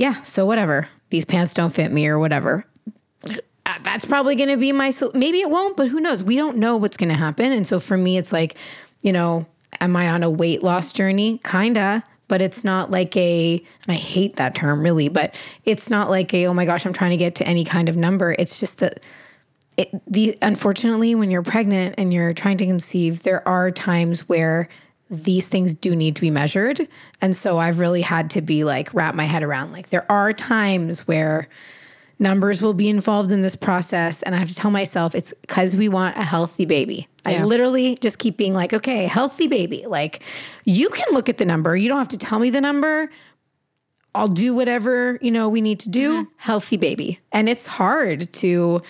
yeah, 0.00 0.22
so 0.22 0.46
whatever, 0.46 0.88
these 1.10 1.26
pants 1.26 1.52
don't 1.52 1.74
fit 1.74 1.92
me 1.92 2.08
or 2.08 2.18
whatever, 2.18 2.64
uh, 3.28 3.78
that's 3.82 4.06
probably 4.06 4.34
going 4.34 4.48
to 4.48 4.56
be 4.56 4.72
my 4.72 4.94
maybe 5.12 5.40
it 5.42 5.50
won't 5.50 5.76
but 5.76 5.88
who 5.88 6.00
knows? 6.00 6.22
We 6.22 6.36
don't 6.36 6.56
know 6.56 6.78
what's 6.78 6.96
going 6.96 7.10
to 7.10 7.16
happen. 7.16 7.52
And 7.52 7.66
so 7.66 7.78
for 7.78 7.98
me 7.98 8.16
it's 8.16 8.32
like 8.32 8.56
you 9.02 9.12
know 9.12 9.46
am 9.78 9.94
i 9.96 10.08
on 10.08 10.22
a 10.22 10.30
weight 10.30 10.62
loss 10.62 10.94
journey? 10.94 11.38
Kinda 11.44 12.02
but 12.28 12.40
it's 12.40 12.64
not 12.64 12.90
like 12.90 13.14
a 13.16 13.56
and 13.56 13.90
i 13.90 13.98
hate 13.98 14.36
that 14.36 14.54
term 14.54 14.80
really 14.82 15.08
but 15.08 15.38
it's 15.64 15.90
not 15.90 16.08
like 16.08 16.32
a 16.32 16.46
oh 16.46 16.54
my 16.54 16.64
gosh 16.64 16.86
i'm 16.86 16.92
trying 16.92 17.10
to 17.10 17.16
get 17.16 17.34
to 17.34 17.46
any 17.46 17.64
kind 17.64 17.90
of 17.90 17.96
number. 17.96 18.34
It's 18.38 18.58
just 18.58 18.78
that 18.78 19.04
it 19.76 19.90
the 20.06 20.38
unfortunately 20.40 21.14
when 21.14 21.30
you're 21.30 21.42
pregnant 21.42 21.96
and 21.98 22.14
you're 22.14 22.32
trying 22.32 22.56
to 22.56 22.66
conceive 22.66 23.22
there 23.22 23.46
are 23.46 23.70
times 23.70 24.28
where 24.30 24.70
these 25.10 25.48
things 25.48 25.74
do 25.74 25.96
need 25.96 26.14
to 26.16 26.20
be 26.20 26.30
measured. 26.30 26.86
And 27.20 27.34
so 27.34 27.58
I've 27.58 27.80
really 27.80 28.00
had 28.00 28.30
to 28.30 28.40
be 28.40 28.62
like, 28.64 28.94
wrap 28.94 29.14
my 29.14 29.24
head 29.24 29.42
around 29.42 29.72
like, 29.72 29.88
there 29.88 30.10
are 30.10 30.32
times 30.32 31.06
where 31.08 31.48
numbers 32.20 32.62
will 32.62 32.74
be 32.74 32.88
involved 32.88 33.32
in 33.32 33.42
this 33.42 33.56
process. 33.56 34.22
And 34.22 34.34
I 34.34 34.38
have 34.38 34.48
to 34.48 34.54
tell 34.54 34.70
myself 34.70 35.14
it's 35.14 35.32
because 35.40 35.74
we 35.74 35.88
want 35.88 36.16
a 36.16 36.22
healthy 36.22 36.64
baby. 36.64 37.08
I 37.24 37.42
literally 37.42 37.96
just 38.00 38.18
keep 38.18 38.36
being 38.36 38.54
like, 38.54 38.72
okay, 38.72 39.06
healthy 39.06 39.46
baby. 39.46 39.84
Like, 39.86 40.22
you 40.64 40.88
can 40.88 41.12
look 41.12 41.28
at 41.28 41.38
the 41.38 41.44
number, 41.44 41.76
you 41.76 41.88
don't 41.88 41.98
have 41.98 42.08
to 42.08 42.18
tell 42.18 42.38
me 42.38 42.50
the 42.50 42.60
number. 42.60 43.10
I'll 44.14 44.28
do 44.28 44.54
whatever, 44.54 45.18
you 45.20 45.30
know, 45.30 45.48
we 45.48 45.60
need 45.60 45.80
to 45.80 45.88
do. 45.88 46.22
Mm-hmm. 46.22 46.32
Healthy 46.38 46.76
baby. 46.78 47.20
And 47.30 47.48
it's 47.48 47.66
hard 47.66 48.32
to 48.34 48.82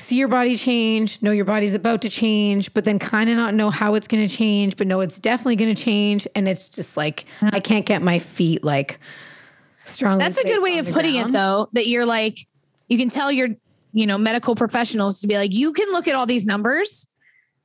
see 0.00 0.16
your 0.16 0.28
body 0.28 0.56
change, 0.56 1.20
know 1.20 1.30
your 1.30 1.44
body's 1.44 1.74
about 1.74 2.00
to 2.02 2.08
change, 2.08 2.72
but 2.72 2.84
then 2.84 2.98
kind 2.98 3.28
of 3.28 3.36
not 3.36 3.52
know 3.52 3.68
how 3.68 3.94
it's 3.94 4.08
going 4.08 4.26
to 4.26 4.34
change, 4.34 4.76
but 4.76 4.86
know 4.86 5.00
it's 5.00 5.18
definitely 5.18 5.56
going 5.56 5.74
to 5.74 5.80
change. 5.80 6.26
And 6.34 6.48
it's 6.48 6.70
just 6.70 6.96
like, 6.96 7.26
I 7.42 7.46
mm-hmm. 7.46 7.58
can't 7.58 7.86
get 7.86 8.00
my 8.00 8.18
feet 8.18 8.64
like 8.64 8.98
strong. 9.84 10.18
That's 10.18 10.38
a 10.38 10.44
good 10.44 10.62
way 10.62 10.78
of 10.78 10.90
putting 10.90 11.12
ground. 11.12 11.30
it 11.30 11.32
though, 11.38 11.68
that 11.74 11.86
you're 11.86 12.06
like, 12.06 12.38
you 12.88 12.96
can 12.96 13.10
tell 13.10 13.30
your, 13.30 13.48
you 13.92 14.06
know, 14.06 14.16
medical 14.16 14.54
professionals 14.54 15.20
to 15.20 15.26
be 15.26 15.36
like, 15.36 15.52
you 15.52 15.72
can 15.72 15.92
look 15.92 16.08
at 16.08 16.14
all 16.14 16.24
these 16.24 16.46
numbers. 16.46 17.06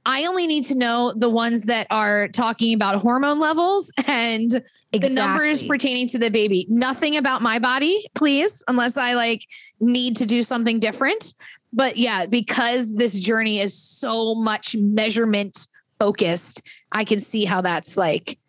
I 0.06 0.26
only 0.26 0.46
need 0.46 0.66
to 0.66 0.76
know 0.76 1.14
the 1.16 1.30
ones 1.30 1.64
that 1.64 1.88
are 1.90 2.28
talking 2.28 2.76
about 2.76 3.02
hormone 3.02 3.40
levels 3.40 3.92
and 4.06 4.62
the 4.92 5.10
numbers 5.10 5.64
pertaining 5.64 6.08
to 6.10 6.20
the 6.20 6.30
baby. 6.30 6.68
Nothing 6.70 7.18
about 7.18 7.42
my 7.42 7.60
body, 7.60 8.06
please, 8.14 8.64
unless 8.68 8.98
I 8.98 9.14
like 9.14 9.48
need 9.80 10.18
to 10.18 10.26
do 10.26 10.44
something 10.44 10.80
different. 10.80 11.34
But 11.76 11.98
yeah, 11.98 12.26
because 12.26 12.96
this 12.96 13.20
journey 13.20 13.60
is 13.60 13.78
so 13.78 14.34
much 14.34 14.78
measurement 14.78 15.68
focused, 16.00 16.62
I 16.94 17.04
can 17.04 17.20
see 17.20 17.44
how 17.44 17.62
that's 17.62 17.98
like, 17.98 18.40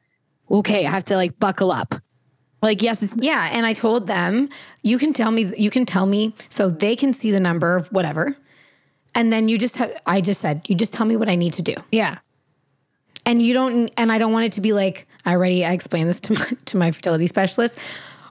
okay, 0.50 0.86
I 0.86 0.90
have 0.90 1.04
to 1.04 1.16
like 1.16 1.36
buckle 1.40 1.72
up. 1.72 1.96
Like, 2.62 2.82
yes, 2.82 3.02
it's 3.02 3.16
Yeah, 3.20 3.50
and 3.52 3.66
I 3.66 3.72
told 3.72 4.06
them, 4.06 4.48
you 4.82 4.96
can 4.96 5.12
tell 5.12 5.30
me, 5.30 5.52
you 5.58 5.70
can 5.70 5.84
tell 5.84 6.06
me, 6.06 6.34
so 6.48 6.70
they 6.70 6.96
can 6.96 7.12
see 7.12 7.30
the 7.30 7.40
number 7.40 7.76
of 7.76 7.88
whatever, 7.88 8.36
and 9.14 9.32
then 9.32 9.48
you 9.48 9.58
just 9.58 9.76
have. 9.76 9.92
I 10.06 10.20
just 10.20 10.40
said, 10.40 10.62
you 10.68 10.74
just 10.74 10.92
tell 10.92 11.04
me 11.04 11.16
what 11.16 11.28
I 11.28 11.34
need 11.34 11.52
to 11.54 11.62
do, 11.62 11.74
yeah. 11.92 12.18
and 13.26 13.42
you 13.42 13.54
don't, 13.54 13.90
and 13.96 14.10
I 14.10 14.18
don't 14.18 14.32
want 14.32 14.46
it 14.46 14.52
to 14.52 14.60
be 14.60 14.72
like 14.72 15.06
I 15.24 15.32
already. 15.32 15.64
I 15.64 15.72
explained 15.72 16.08
this 16.08 16.20
to 16.20 16.32
my 16.32 16.46
to 16.64 16.76
my 16.76 16.90
fertility 16.92 17.26
specialist. 17.26 17.78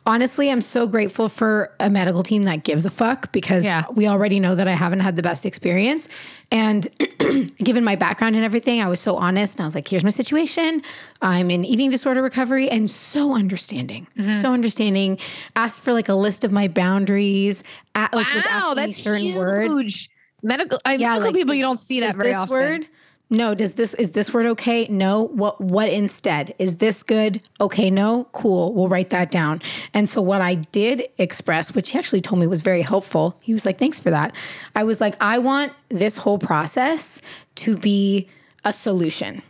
Honestly, 0.08 0.52
I'm 0.52 0.62
so 0.62 0.86
grateful 0.88 1.30
for 1.30 1.74
a 1.80 1.90
medical 1.90 2.22
team 2.22 2.44
that 2.44 2.64
gives 2.64 2.86
a 2.86 2.92
fuck 2.92 3.32
because 3.32 3.66
Yeah. 3.66 3.86
we 3.92 4.08
already 4.08 4.40
know 4.40 4.54
that 4.54 4.68
I 4.68 4.74
haven't 4.74 5.00
had 5.00 5.16
the 5.16 5.24
best 5.24 5.48
experience. 5.48 6.10
And 6.52 6.88
given 7.58 7.84
my 7.84 7.96
background 7.96 8.36
and 8.36 8.46
everything, 8.46 8.82
I 8.82 8.88
was 8.88 9.00
so 9.00 9.16
honest 9.16 9.56
and 9.56 9.62
I 9.62 9.66
was 9.66 9.74
like, 9.74 9.88
here's 9.88 10.04
my 10.04 10.12
situation. 10.12 10.84
I'm 11.24 11.50
in 11.50 11.66
eating 11.66 11.90
disorder 11.90 12.22
recovery 12.22 12.70
and 12.70 12.90
so 12.90 13.34
understanding, 13.36 14.06
Mm-hmm. 14.16 14.42
so 14.42 14.54
understanding. 14.54 15.18
Asked 15.56 15.84
for 15.84 15.92
like 15.92 16.08
a 16.08 16.14
list 16.16 16.46
of 16.46 16.52
my 16.52 16.68
boundaries. 16.68 17.64
At, 17.96 18.14
like 18.14 18.28
Wow, 18.46 18.74
that's 18.76 18.98
certain 18.98 19.24
huge. 19.24 19.38
words. 19.38 20.10
Medical, 20.44 20.80
I, 20.86 20.94
Yeah, 20.96 21.10
medical 21.14 21.30
like, 21.30 21.36
people, 21.36 21.56
you 21.56 21.64
don't 21.64 21.80
see 21.80 22.02
that 22.02 22.16
very 22.16 22.34
often. 22.34 22.56
word? 22.56 22.88
No. 23.30 23.56
Does 23.56 23.74
this 23.74 23.94
is 23.96 24.12
this 24.12 24.34
word 24.34 24.46
okay? 24.48 24.88
No. 24.88 25.24
What 25.24 25.60
what 25.60 25.90
instead? 25.90 26.54
Is 26.60 26.78
this 26.78 27.04
good? 27.04 27.42
Okay. 27.60 27.90
No. 27.90 28.26
Cool. 28.32 28.74
We'll 28.74 28.88
write 28.88 29.10
that 29.10 29.32
down. 29.32 29.62
And 29.94 30.08
so 30.08 30.22
what 30.22 30.42
I 30.42 30.56
did 30.56 31.08
express, 31.18 31.74
which 31.74 31.92
he 31.92 31.98
actually 32.00 32.22
told 32.22 32.40
me 32.40 32.48
was 32.48 32.62
very 32.62 32.82
helpful. 32.82 33.38
He 33.44 33.54
was 33.54 33.66
like, 33.66 33.78
"Thanks 33.78 34.00
for 34.00 34.10
that." 34.12 34.36
I 34.76 34.84
was 34.84 35.02
like, 35.02 35.16
"I 35.20 35.40
want 35.40 35.74
this 35.90 36.18
whole 36.18 36.38
process 36.38 37.22
to 37.56 37.78
be 37.78 38.30
a 38.64 38.72
solution." 38.72 39.42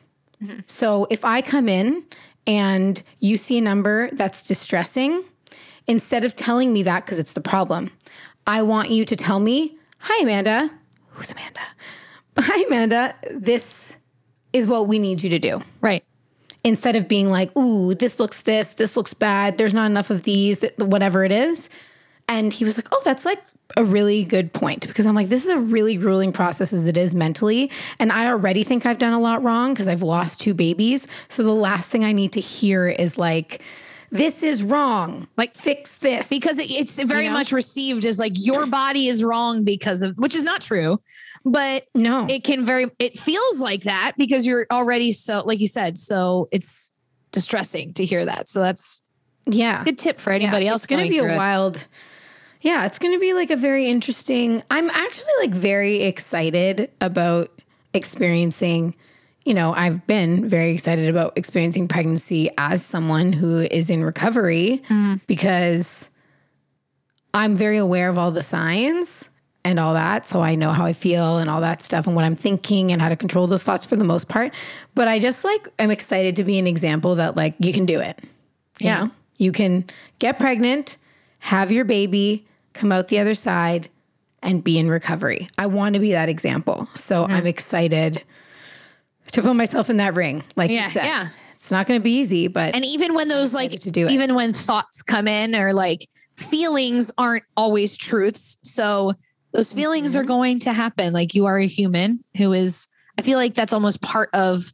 Mm-hmm. 0.44 0.60
So 0.66 1.08
if 1.10 1.26
I 1.26 1.42
come 1.42 1.70
in 1.70 2.04
and 2.48 3.02
you 3.20 3.38
see 3.38 3.58
a 3.58 3.62
number 3.62 4.10
that's 4.14 4.44
distressing, 4.44 5.24
instead 5.88 6.24
of 6.24 6.36
telling 6.36 6.72
me 6.74 6.84
that 6.84 7.06
because 7.06 7.20
it's 7.20 7.34
the 7.34 7.42
problem, 7.42 7.92
I 8.48 8.62
want 8.62 8.90
you 8.90 9.06
to 9.06 9.16
tell 9.16 9.40
me, 9.40 9.78
"Hi, 10.00 10.24
Amanda." 10.24 10.72
Who's 11.12 11.32
Amanda? 11.32 11.62
Hi, 12.38 12.64
Amanda. 12.68 13.16
This 13.32 13.98
is 14.54 14.68
what 14.68 14.88
we 14.88 15.00
need 15.00 15.24
you 15.24 15.30
to 15.32 15.40
do. 15.40 15.62
Right. 15.82 16.04
Instead 16.64 16.96
of 16.96 17.08
being 17.08 17.30
like, 17.30 17.56
ooh, 17.58 17.94
this 17.94 18.20
looks 18.20 18.42
this, 18.42 18.74
this 18.74 18.98
looks 18.98 19.14
bad, 19.14 19.58
there's 19.58 19.74
not 19.74 19.86
enough 19.86 20.10
of 20.10 20.24
these, 20.24 20.66
whatever 20.78 21.24
it 21.24 21.32
is. 21.32 21.70
And 22.28 22.52
he 22.52 22.66
was 22.66 22.78
like, 22.78 22.88
oh, 22.92 23.02
that's 23.06 23.24
like 23.24 23.42
a 23.78 23.84
really 23.84 24.24
good 24.24 24.52
point 24.52 24.88
because 24.88 25.06
I'm 25.06 25.16
like, 25.16 25.28
this 25.28 25.46
is 25.46 25.52
a 25.52 25.60
really 25.60 25.96
grueling 25.96 26.32
process 26.32 26.74
as 26.74 26.88
it 26.88 26.98
is 26.98 27.14
mentally. 27.14 27.72
And 28.00 28.12
I 28.12 28.28
already 28.28 28.64
think 28.64 28.86
I've 28.86 28.98
done 28.98 29.14
a 29.14 29.20
lot 29.20 29.44
wrong 29.44 29.74
because 29.74 29.88
I've 29.88 30.02
lost 30.02 30.40
two 30.40 30.54
babies. 30.54 31.08
So 31.28 31.44
the 31.44 31.52
last 31.52 31.92
thing 31.92 32.04
I 32.04 32.12
need 32.12 32.34
to 32.34 32.40
hear 32.40 32.88
is 32.88 33.18
like, 33.18 33.62
this 34.12 34.44
is 34.44 34.64
wrong. 34.64 35.28
Like, 35.38 35.56
fix 35.56 35.98
this. 35.98 36.30
Because 36.30 36.60
it, 36.60 36.70
it's 36.72 36.98
very 37.00 37.24
You 37.24 37.30
know? 37.30 37.36
much 37.38 37.52
received 37.52 38.06
as 38.06 38.20
like 38.20 38.34
your 38.36 38.68
body 38.68 39.08
is 39.08 39.24
wrong 39.24 39.64
because 39.64 40.02
of, 40.02 40.18
which 40.18 40.36
is 40.36 40.44
not 40.44 40.62
true, 40.62 41.00
but 41.44 41.88
no. 41.94 42.28
it 42.30 42.44
can 42.44 42.64
very, 42.64 42.90
it 43.00 43.18
feels 43.18 43.60
like 43.60 43.84
that 43.84 44.14
because 44.18 44.46
you're 44.46 44.68
already 44.72 45.12
so, 45.12 45.44
like 45.46 45.60
you 45.60 45.68
said, 45.68 45.98
so 45.98 46.48
it's 46.52 46.94
distressing 47.32 47.94
to 47.94 48.06
hear 48.06 48.26
that. 48.26 48.48
So 48.48 48.62
that's 48.62 49.04
yeah. 49.46 49.84
good 49.84 49.98
tip 50.00 50.20
for 50.20 50.32
anybody 50.32 50.66
Yeah, 50.66 50.72
else. 50.72 50.84
It's 50.84 50.88
going 50.88 51.04
to 51.04 51.10
be 51.10 51.20
a 51.20 51.34
it. 51.34 51.38
wild. 51.38 51.86
Yeah, 52.62 52.86
it's 52.86 52.98
going 52.98 53.14
to 53.14 53.20
be 53.20 53.34
like 53.34 53.52
a 53.52 53.56
very 53.56 53.88
interesting. 53.90 54.64
I'm 54.72 54.90
actually 54.90 55.34
like 55.42 55.52
very 55.52 56.02
excited 56.04 56.90
about 57.00 57.50
experiencing. 57.94 58.96
You 59.46 59.54
know, 59.54 59.74
I've 59.74 60.06
been 60.08 60.50
very 60.50 60.72
excited 60.72 61.08
about 61.08 61.38
experiencing 61.38 61.88
pregnancy 61.88 62.50
as 62.58 62.84
someone 62.84 63.32
who 63.32 63.60
is 63.60 63.90
in 63.90 64.04
recovery 64.04 64.82
Mm-hmm. 64.90 65.16
because 65.28 66.10
I'm 67.34 67.56
very 67.56 67.78
aware 67.78 68.10
of 68.10 68.18
all 68.18 68.32
the 68.32 68.42
signs 68.42 69.30
and 69.64 69.80
all 69.80 69.94
that. 69.94 70.26
So 70.26 70.42
I 70.42 70.56
know 70.56 70.72
how 70.72 70.86
I 70.86 70.94
feel 70.94 71.38
and 71.38 71.50
all 71.50 71.62
that 71.62 71.82
stuff 71.82 72.08
and 72.08 72.16
what 72.16 72.26
I'm 72.26 72.36
thinking 72.36 72.92
and 72.92 73.02
how 73.02 73.10
to 73.10 73.16
control 73.16 73.46
those 73.48 73.64
thoughts 73.64 73.86
for 73.86 73.96
the 73.96 74.04
most 74.04 74.28
part. 74.30 74.54
But 74.96 75.08
I 75.08 75.20
just 75.20 75.44
like, 75.44 75.68
I'm 75.78 75.92
excited 75.92 76.36
to 76.38 76.44
be 76.44 76.58
an 76.60 76.66
example 76.68 77.16
that 77.16 77.36
like 77.36 77.56
you 77.60 77.72
can 77.74 77.86
do 77.86 78.00
it. 78.00 78.20
You 78.80 78.88
Yeah. 78.88 79.00
know? 79.06 79.12
You 79.38 79.52
can 79.52 79.86
get 80.20 80.40
pregnant, 80.40 80.98
have 81.40 81.72
your 81.72 81.84
baby, 81.86 82.46
come 82.74 82.92
out 82.92 83.10
the 83.10 83.20
other 83.20 83.34
side, 83.36 83.90
and 84.42 84.64
be 84.64 84.80
in 84.80 84.90
recovery. 84.90 85.50
I 85.58 85.66
want 85.68 85.94
to 85.96 86.00
be 86.00 86.14
that 86.14 86.30
example. 86.30 86.88
So 86.96 87.24
Mm-hmm. 87.24 87.34
I'm 87.34 87.46
excited 87.48 88.24
to 89.32 89.42
put 89.42 89.56
myself 89.56 89.90
in 89.90 89.98
that 89.98 90.16
ring. 90.16 90.44
Like 90.56 90.70
Yeah, 90.72 90.86
you 90.86 90.90
said. 90.92 91.06
yeah. 91.06 91.30
It's 91.54 91.72
not 91.72 91.88
going 91.88 92.00
to 92.00 92.04
be 92.04 92.12
easy, 92.20 92.48
but 92.48 92.76
And 92.76 92.86
even 92.86 93.14
when 93.16 93.28
those 93.28 93.54
like, 93.54 93.72
to 93.72 93.92
do 93.92 94.08
it. 94.08 94.12
even 94.12 94.36
when 94.36 94.54
thoughts 94.54 95.02
come 95.02 95.28
in 95.28 95.56
or 95.56 95.74
like 95.74 96.06
feelings 96.38 97.12
aren't 97.18 97.44
always 97.58 97.98
truths. 97.98 98.60
So 98.62 99.14
those 99.52 99.74
feelings 99.74 100.10
Mm-hmm. 100.12 100.20
are 100.20 100.24
going 100.26 100.60
to 100.60 100.74
happen. 100.74 101.14
Like 101.14 101.34
you 101.34 101.46
are 101.46 101.58
a 101.58 101.66
human 101.66 102.24
who 102.38 102.54
is, 102.54 102.88
I 103.18 103.22
feel 103.24 103.38
like 103.38 103.54
that's 103.56 103.74
almost 103.74 104.02
part 104.02 104.30
of, 104.34 104.72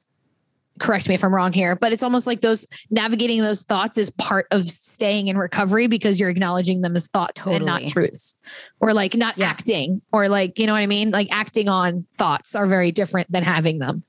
correct 0.80 1.08
me 1.08 1.14
if 1.16 1.24
I'm 1.24 1.34
wrong 1.34 1.54
here, 1.54 1.76
but 1.76 1.94
it's 1.94 2.02
almost 2.04 2.26
like 2.26 2.42
those 2.42 2.66
navigating 2.90 3.40
those 3.42 3.64
thoughts 3.64 3.98
is 4.00 4.10
part 4.10 4.48
of 4.52 4.64
staying 4.64 5.28
in 5.28 5.38
recovery 5.38 5.86
because 5.88 6.20
you're 6.20 6.30
acknowledging 6.32 6.82
them 6.82 6.96
as 6.96 7.08
thoughts 7.08 7.46
and 7.46 7.64
not 7.66 7.84
truths 7.88 8.36
or 8.80 8.92
like 8.94 9.16
not 9.16 9.38
Yeah. 9.38 9.48
acting 9.50 10.02
or 10.12 10.28
like, 10.28 10.58
you 10.58 10.66
know 10.66 10.74
what 10.74 10.80
I 10.80 10.88
mean? 10.88 11.12
Like 11.12 11.28
acting 11.32 11.70
on 11.70 12.06
thoughts 12.18 12.56
are 12.56 12.66
very 12.68 12.92
different 12.92 13.32
than 13.32 13.44
having 13.44 13.78
them. 13.80 14.04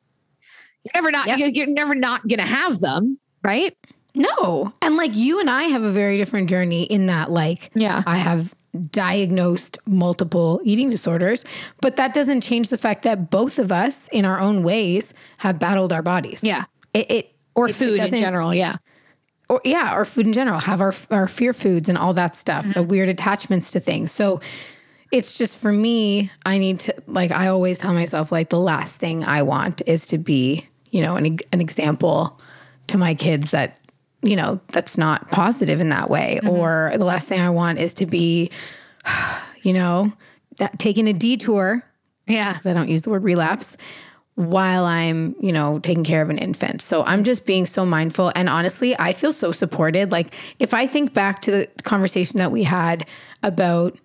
You're 0.85 0.93
never 0.95 1.11
not, 1.11 1.27
Yep. 1.27 1.39
you're, 1.39 1.49
you're 1.49 1.67
never 1.67 1.95
not 1.95 2.27
going 2.27 2.39
to 2.41 2.45
have 2.47 2.81
them. 2.81 3.19
Right. 3.45 3.77
No. 4.15 4.73
And 4.83 4.97
like 4.97 5.17
you 5.17 5.41
and 5.41 5.49
I 5.49 5.65
have 5.65 5.83
a 5.83 5.91
very 5.91 6.17
different 6.17 6.51
journey 6.51 6.85
in 6.85 7.07
that, 7.07 7.31
like, 7.31 7.71
Yeah. 7.75 8.03
I 8.07 8.19
have 8.19 8.55
diagnosed 8.91 9.79
multiple 9.87 10.61
eating 10.65 10.91
disorders, 10.91 11.45
but 11.81 11.97
that 11.97 12.15
doesn't 12.15 12.41
change 12.41 12.71
the 12.71 12.79
fact 12.79 13.03
that 13.03 13.31
both 13.31 13.59
of 13.59 13.71
us, 13.71 14.09
in 14.09 14.25
our 14.25 14.41
own 14.41 14.63
ways, 14.63 15.13
have 15.39 15.59
battled 15.59 15.93
our 15.93 16.03
bodies. 16.03 16.43
Yeah. 16.43 16.65
It, 16.95 17.11
it 17.11 17.35
or 17.55 17.67
it- 17.67 17.71
it 17.71 17.75
food 17.75 17.99
in 18.01 18.09
general. 18.19 18.55
Yeah. 18.55 18.77
or 19.49 19.61
yeah, 19.65 19.95
or 19.95 20.05
food 20.05 20.27
in 20.27 20.33
general, 20.33 20.59
have 20.61 20.81
our 20.81 20.95
our 21.11 21.29
fear 21.29 21.53
foods 21.53 21.89
and 21.89 21.99
all 21.99 22.15
that 22.15 22.35
stuff, 22.35 22.65
the 22.65 22.81
mm-hmm. 22.81 22.89
weird 22.89 23.09
attachments 23.11 23.71
to 23.73 23.81
things. 23.81 24.11
So 24.11 24.41
it's 25.11 25.37
just 25.37 25.59
for 25.59 25.71
me, 25.73 26.31
I 26.47 26.57
need 26.57 26.81
to 26.81 26.95
like 27.07 27.31
I 27.31 27.49
always 27.49 27.79
tell 27.79 27.93
myself 27.93 28.33
like 28.33 28.49
the 28.49 28.59
last 28.61 28.97
thing 28.99 29.25
I 29.25 29.43
want 29.43 29.83
is 29.87 30.07
to 30.07 30.19
be, 30.19 30.67
you 30.93 31.01
know, 31.01 31.17
an 31.17 31.39
an 31.53 31.61
example 31.61 32.41
to 32.87 32.99
my 32.99 33.15
kids 33.15 33.51
that 33.51 33.79
you 34.25 34.37
know, 34.37 34.61
that's 34.69 34.97
not 34.97 35.29
positive 35.33 35.81
in 35.81 35.89
that 35.89 36.09
way 36.09 36.39
mm-hmm. 36.41 36.57
or 36.57 36.93
the 36.95 37.05
last 37.05 37.29
thing 37.29 37.41
I 37.41 37.51
want 37.51 37.81
is 37.81 37.93
to 37.95 38.07
be 38.07 38.53
you 39.63 39.73
know, 39.73 40.13
that 40.59 40.79
taking 40.79 41.09
a 41.09 41.13
detour 41.13 41.85
Yeah. 42.29 42.59
I 42.65 42.73
don't 42.73 42.89
use 42.89 43.03
the 43.03 43.11
word 43.11 43.25
relapse 43.25 43.77
while 44.35 44.85
I'm, 44.85 45.37
you 45.41 45.53
know, 45.53 45.79
taking 45.79 46.05
care 46.05 46.23
of 46.23 46.31
an 46.31 46.39
infant. 46.39 46.81
So 46.81 47.05
I'm 47.05 47.23
just 47.23 47.45
being 47.45 47.67
so 47.67 47.85
mindful. 47.85 48.33
And 48.35 48.49
honestly, 48.49 48.97
I 48.99 49.13
feel 49.13 49.33
so 49.33 49.53
supported. 49.53 50.11
Like 50.11 50.35
if 50.59 50.73
I 50.73 50.87
think 50.87 51.13
back 51.13 51.41
to 51.41 51.51
the 51.51 51.69
conversation 51.83 52.39
that 52.39 52.51
we 52.51 52.63
had 52.63 53.07
about 53.43 53.99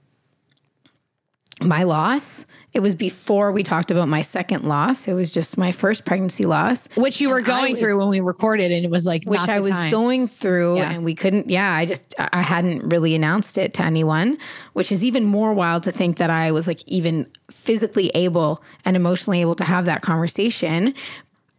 my 1.61 1.83
loss. 1.83 2.45
It 2.73 2.81
was 2.81 2.93
before 2.93 3.51
we 3.51 3.63
talked 3.63 3.89
about 3.89 4.07
my 4.07 4.21
second 4.21 4.65
loss. 4.65 5.07
It 5.07 5.13
was 5.13 5.33
just 5.33 5.57
my 5.57 5.71
first 5.71 6.05
pregnancy 6.05 6.45
loss, 6.45 6.87
Which 6.95 7.19
you 7.19 7.29
were 7.29 7.37
And 7.37 7.45
going 7.47 7.71
was- 7.71 7.79
through 7.79 7.97
when 7.97 8.09
we 8.09 8.19
recorded, 8.19 8.71
and 8.71 8.85
it 8.85 8.91
was 8.91 9.05
like 9.05 9.23
which 9.25 9.39
I 9.39 9.59
was 9.59 9.69
time. 9.69 9.89
going 9.89 10.27
through, 10.27 10.77
Yeah. 10.77 10.91
and 10.91 11.03
we 11.03 11.15
couldn't. 11.15 11.49
Yeah, 11.49 11.71
I 11.73 11.85
just 11.85 12.13
I 12.19 12.41
hadn't 12.41 12.83
really 12.89 13.15
announced 13.15 13.57
it 13.57 13.73
to 13.75 13.83
anyone, 13.83 14.37
which 14.73 14.91
is 14.91 15.03
even 15.03 15.25
more 15.25 15.53
wild 15.53 15.83
to 15.83 15.91
think 15.91 16.17
that 16.17 16.29
I 16.29 16.51
was 16.51 16.67
like 16.67 16.83
even 16.85 17.25
physically 17.49 18.11
able 18.13 18.61
and 18.85 18.95
emotionally 18.95 19.41
able 19.41 19.55
to 19.55 19.63
have 19.63 19.85
that 19.85 20.01
conversation. 20.03 20.93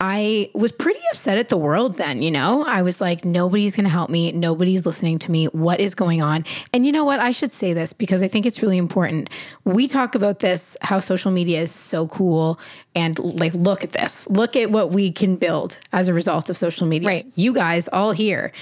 I 0.01 0.51
was 0.55 0.71
pretty 0.71 1.01
upset 1.11 1.39
at 1.39 1.49
the 1.49 1.57
world 1.57 1.97
then, 1.97 2.23
you 2.23 2.31
know? 2.31 2.65
I 2.65 2.83
was 2.83 3.01
like, 3.01 3.25
nobody's 3.25 3.75
gonna 3.75 3.89
help 3.89 4.11
me. 4.11 4.31
Nobody's 4.31 4.87
listening 4.87 5.19
to 5.21 5.31
me. 5.33 5.47
What 5.47 5.81
is 5.81 5.97
going 5.97 6.23
on? 6.23 6.45
And 6.73 6.87
you 6.87 6.93
know 6.93 7.03
what? 7.05 7.19
I 7.19 7.33
should 7.33 7.51
say 7.51 7.73
this 7.73 7.93
because 7.93 8.23
I 8.23 8.29
think 8.29 8.47
it's 8.47 8.63
really 8.63 8.79
important. 8.79 9.29
We 9.65 9.89
talk 9.89 10.15
about 10.15 10.39
this, 10.39 10.77
how 10.83 11.01
social 11.01 11.33
media 11.33 11.61
is 11.61 11.73
so 11.73 12.07
cool. 12.07 12.61
And 12.95 13.19
like, 13.19 13.55
look 13.55 13.83
at 13.83 13.91
this. 13.91 14.29
Look 14.29 14.55
at 14.55 14.71
what 14.71 14.91
we 14.91 15.11
can 15.11 15.35
build 15.35 15.81
as 15.93 16.09
a 16.09 16.15
result 16.15 16.49
of 16.49 16.57
social 16.57 16.87
media. 16.87 17.09
Right. 17.09 17.27
You 17.35 17.53
guys 17.53 17.89
all 17.93 18.13
here. 18.13 18.53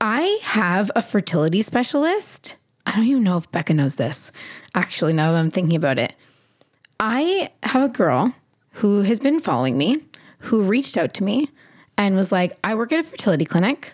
I 0.00 0.38
have 0.42 0.90
a 0.94 1.02
fertility 1.02 1.62
specialist. 1.62 2.56
I 2.86 2.92
don't 2.96 3.06
even 3.06 3.24
know 3.24 3.36
if 3.36 3.50
Becca 3.50 3.74
knows 3.74 3.96
this, 3.96 4.32
actually, 4.74 5.12
now 5.12 5.32
that 5.32 5.38
I'm 5.38 5.50
thinking 5.50 5.76
about 5.76 5.98
it. 5.98 6.14
I 6.98 7.50
have 7.62 7.82
a 7.82 7.88
girl 7.88 8.34
who 8.72 9.02
has 9.02 9.20
been 9.20 9.38
following 9.38 9.76
me, 9.78 9.98
who 10.42 10.62
reached 10.62 10.96
out 10.96 11.14
to 11.14 11.24
me 11.24 11.48
and 11.96 12.16
was 12.16 12.32
like, 12.32 12.52
I 12.64 12.74
work 12.74 12.92
at 12.92 13.00
a 13.00 13.02
fertility 13.02 13.44
clinic 13.44 13.92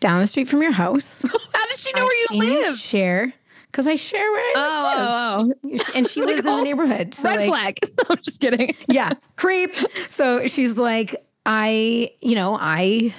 down 0.00 0.20
the 0.20 0.26
street 0.26 0.48
from 0.48 0.62
your 0.62 0.72
house. 0.72 1.22
How 1.54 1.66
did 1.66 1.78
she 1.78 1.92
know 1.94 2.04
where 2.04 2.16
you 2.34 2.40
live? 2.40 2.78
share? 2.78 3.32
Because 3.66 3.86
I 3.86 3.96
share 3.96 4.30
where 4.30 4.40
I 4.40 4.52
Oh, 4.56 5.52
oh, 5.66 5.68
oh. 5.72 5.78
And 5.94 6.06
she 6.06 6.22
lives 6.24 6.40
in 6.40 6.56
the 6.56 6.62
neighborhood. 6.62 7.14
So 7.14 7.28
Red 7.28 7.48
like, 7.48 7.48
flag. 7.48 7.78
I'm 8.10 8.18
just 8.22 8.40
kidding. 8.40 8.74
yeah, 8.88 9.12
creep. 9.36 9.70
So 10.08 10.46
she's 10.46 10.78
like, 10.78 11.16
I, 11.44 12.10
you 12.20 12.36
know, 12.36 12.56
I 12.58 13.12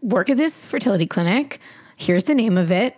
work 0.00 0.30
at 0.30 0.36
this 0.36 0.64
fertility 0.66 1.06
clinic. 1.06 1.58
Here's 1.96 2.24
the 2.24 2.34
name 2.34 2.56
of 2.56 2.70
it. 2.72 2.96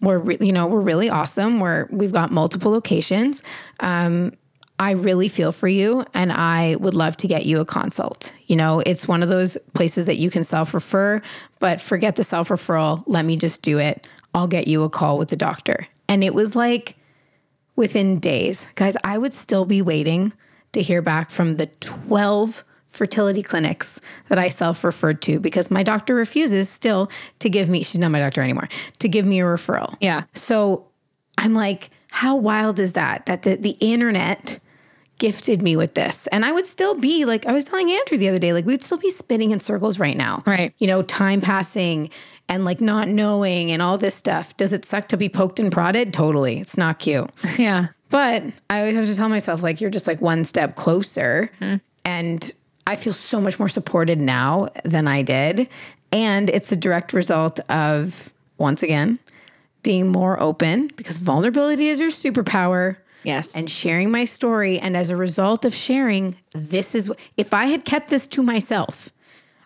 We're, 0.00 0.18
re- 0.18 0.38
you 0.40 0.52
know, 0.52 0.66
we're 0.66 0.80
really 0.80 1.08
awesome. 1.10 1.58
We're 1.58 1.88
we've 1.90 2.12
got 2.12 2.30
multiple 2.30 2.70
locations. 2.70 3.42
Um, 3.80 4.32
I 4.78 4.92
really 4.92 5.28
feel 5.28 5.52
for 5.52 5.68
you, 5.68 6.04
and 6.12 6.30
I 6.30 6.76
would 6.76 6.94
love 6.94 7.16
to 7.18 7.28
get 7.28 7.46
you 7.46 7.60
a 7.60 7.64
consult. 7.64 8.34
You 8.46 8.56
know, 8.56 8.80
it's 8.84 9.08
one 9.08 9.22
of 9.22 9.28
those 9.28 9.56
places 9.72 10.04
that 10.04 10.16
you 10.16 10.30
can 10.30 10.44
self 10.44 10.74
refer, 10.74 11.22
but 11.58 11.80
forget 11.80 12.16
the 12.16 12.24
self 12.24 12.48
referral. 12.48 13.02
Let 13.06 13.24
me 13.24 13.36
just 13.36 13.62
do 13.62 13.78
it. 13.78 14.06
I'll 14.34 14.46
get 14.46 14.68
you 14.68 14.82
a 14.82 14.90
call 14.90 15.16
with 15.16 15.28
the 15.28 15.36
doctor. 15.36 15.86
And 16.08 16.22
it 16.22 16.34
was 16.34 16.54
like 16.54 16.96
within 17.74 18.18
days. 18.20 18.68
Guys, 18.74 18.96
I 19.02 19.16
would 19.16 19.32
still 19.32 19.64
be 19.64 19.80
waiting 19.80 20.32
to 20.72 20.82
hear 20.82 21.00
back 21.00 21.30
from 21.30 21.56
the 21.56 21.66
12 21.66 22.62
fertility 22.86 23.42
clinics 23.42 24.00
that 24.28 24.38
I 24.38 24.48
self 24.48 24.84
referred 24.84 25.22
to 25.22 25.40
because 25.40 25.70
my 25.70 25.82
doctor 25.82 26.14
refuses 26.14 26.68
still 26.68 27.10
to 27.38 27.48
give 27.48 27.68
me, 27.68 27.82
she's 27.82 27.98
not 27.98 28.10
my 28.10 28.18
doctor 28.18 28.42
anymore, 28.42 28.68
to 28.98 29.08
give 29.08 29.24
me 29.24 29.40
a 29.40 29.44
referral. 29.44 29.96
Yeah. 30.00 30.24
So 30.34 30.86
I'm 31.38 31.54
like, 31.54 31.90
how 32.10 32.36
wild 32.36 32.78
is 32.78 32.94
that? 32.94 33.26
That 33.26 33.42
the, 33.42 33.56
the 33.56 33.76
internet 33.80 34.58
gifted 35.18 35.62
me 35.62 35.76
with 35.76 35.94
this. 35.94 36.26
And 36.28 36.44
I 36.44 36.52
would 36.52 36.66
still 36.66 36.94
be 36.94 37.24
like, 37.24 37.46
I 37.46 37.52
was 37.52 37.64
telling 37.64 37.90
Andrew 37.90 38.18
the 38.18 38.28
other 38.28 38.38
day, 38.38 38.52
like, 38.52 38.66
we'd 38.66 38.82
still 38.82 38.98
be 38.98 39.10
spinning 39.10 39.50
in 39.50 39.60
circles 39.60 39.98
right 39.98 40.16
now. 40.16 40.42
Right. 40.46 40.74
You 40.78 40.86
know, 40.86 41.02
time 41.02 41.40
passing 41.40 42.10
and 42.48 42.64
like 42.64 42.80
not 42.80 43.08
knowing 43.08 43.72
and 43.72 43.82
all 43.82 43.98
this 43.98 44.14
stuff. 44.14 44.56
Does 44.56 44.72
it 44.72 44.84
suck 44.84 45.08
to 45.08 45.16
be 45.16 45.28
poked 45.28 45.58
and 45.58 45.72
prodded? 45.72 46.12
Totally. 46.12 46.58
It's 46.58 46.76
not 46.76 46.98
cute. 46.98 47.30
Yeah. 47.58 47.88
But 48.08 48.44
I 48.70 48.80
always 48.80 48.94
have 48.94 49.06
to 49.06 49.16
tell 49.16 49.28
myself, 49.28 49.64
like, 49.64 49.80
you're 49.80 49.90
just 49.90 50.06
like 50.06 50.20
one 50.20 50.44
step 50.44 50.76
closer. 50.76 51.50
Mm-hmm. 51.60 51.76
And 52.04 52.54
I 52.86 52.94
feel 52.94 53.12
so 53.12 53.40
much 53.40 53.58
more 53.58 53.68
supported 53.68 54.20
now 54.20 54.68
than 54.84 55.08
I 55.08 55.22
did. 55.22 55.68
And 56.12 56.48
it's 56.50 56.70
a 56.70 56.76
direct 56.76 57.12
result 57.12 57.58
of, 57.68 58.32
once 58.58 58.84
again, 58.84 59.18
being 59.82 60.08
more 60.08 60.40
open 60.40 60.90
because 60.96 61.18
vulnerability 61.18 61.88
is 61.88 61.98
your 61.98 62.10
superpower 62.10 62.96
Yes. 63.26 63.56
and 63.56 63.68
sharing 63.68 64.12
my 64.12 64.24
story. 64.24 64.78
And 64.78 64.96
as 64.96 65.10
a 65.10 65.16
result 65.16 65.64
of 65.64 65.74
sharing, 65.74 66.36
this 66.52 66.94
is 66.94 67.12
if 67.36 67.52
I 67.52 67.66
had 67.66 67.84
kept 67.84 68.08
this 68.08 68.26
to 68.28 68.42
myself, 68.42 69.10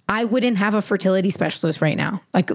I 0.08 0.24
wouldn't 0.24 0.56
have 0.56 0.74
a 0.74 0.80
fertility 0.80 1.28
specialist 1.28 1.82
right 1.82 1.96
now. 1.96 2.22
Like, 2.32 2.50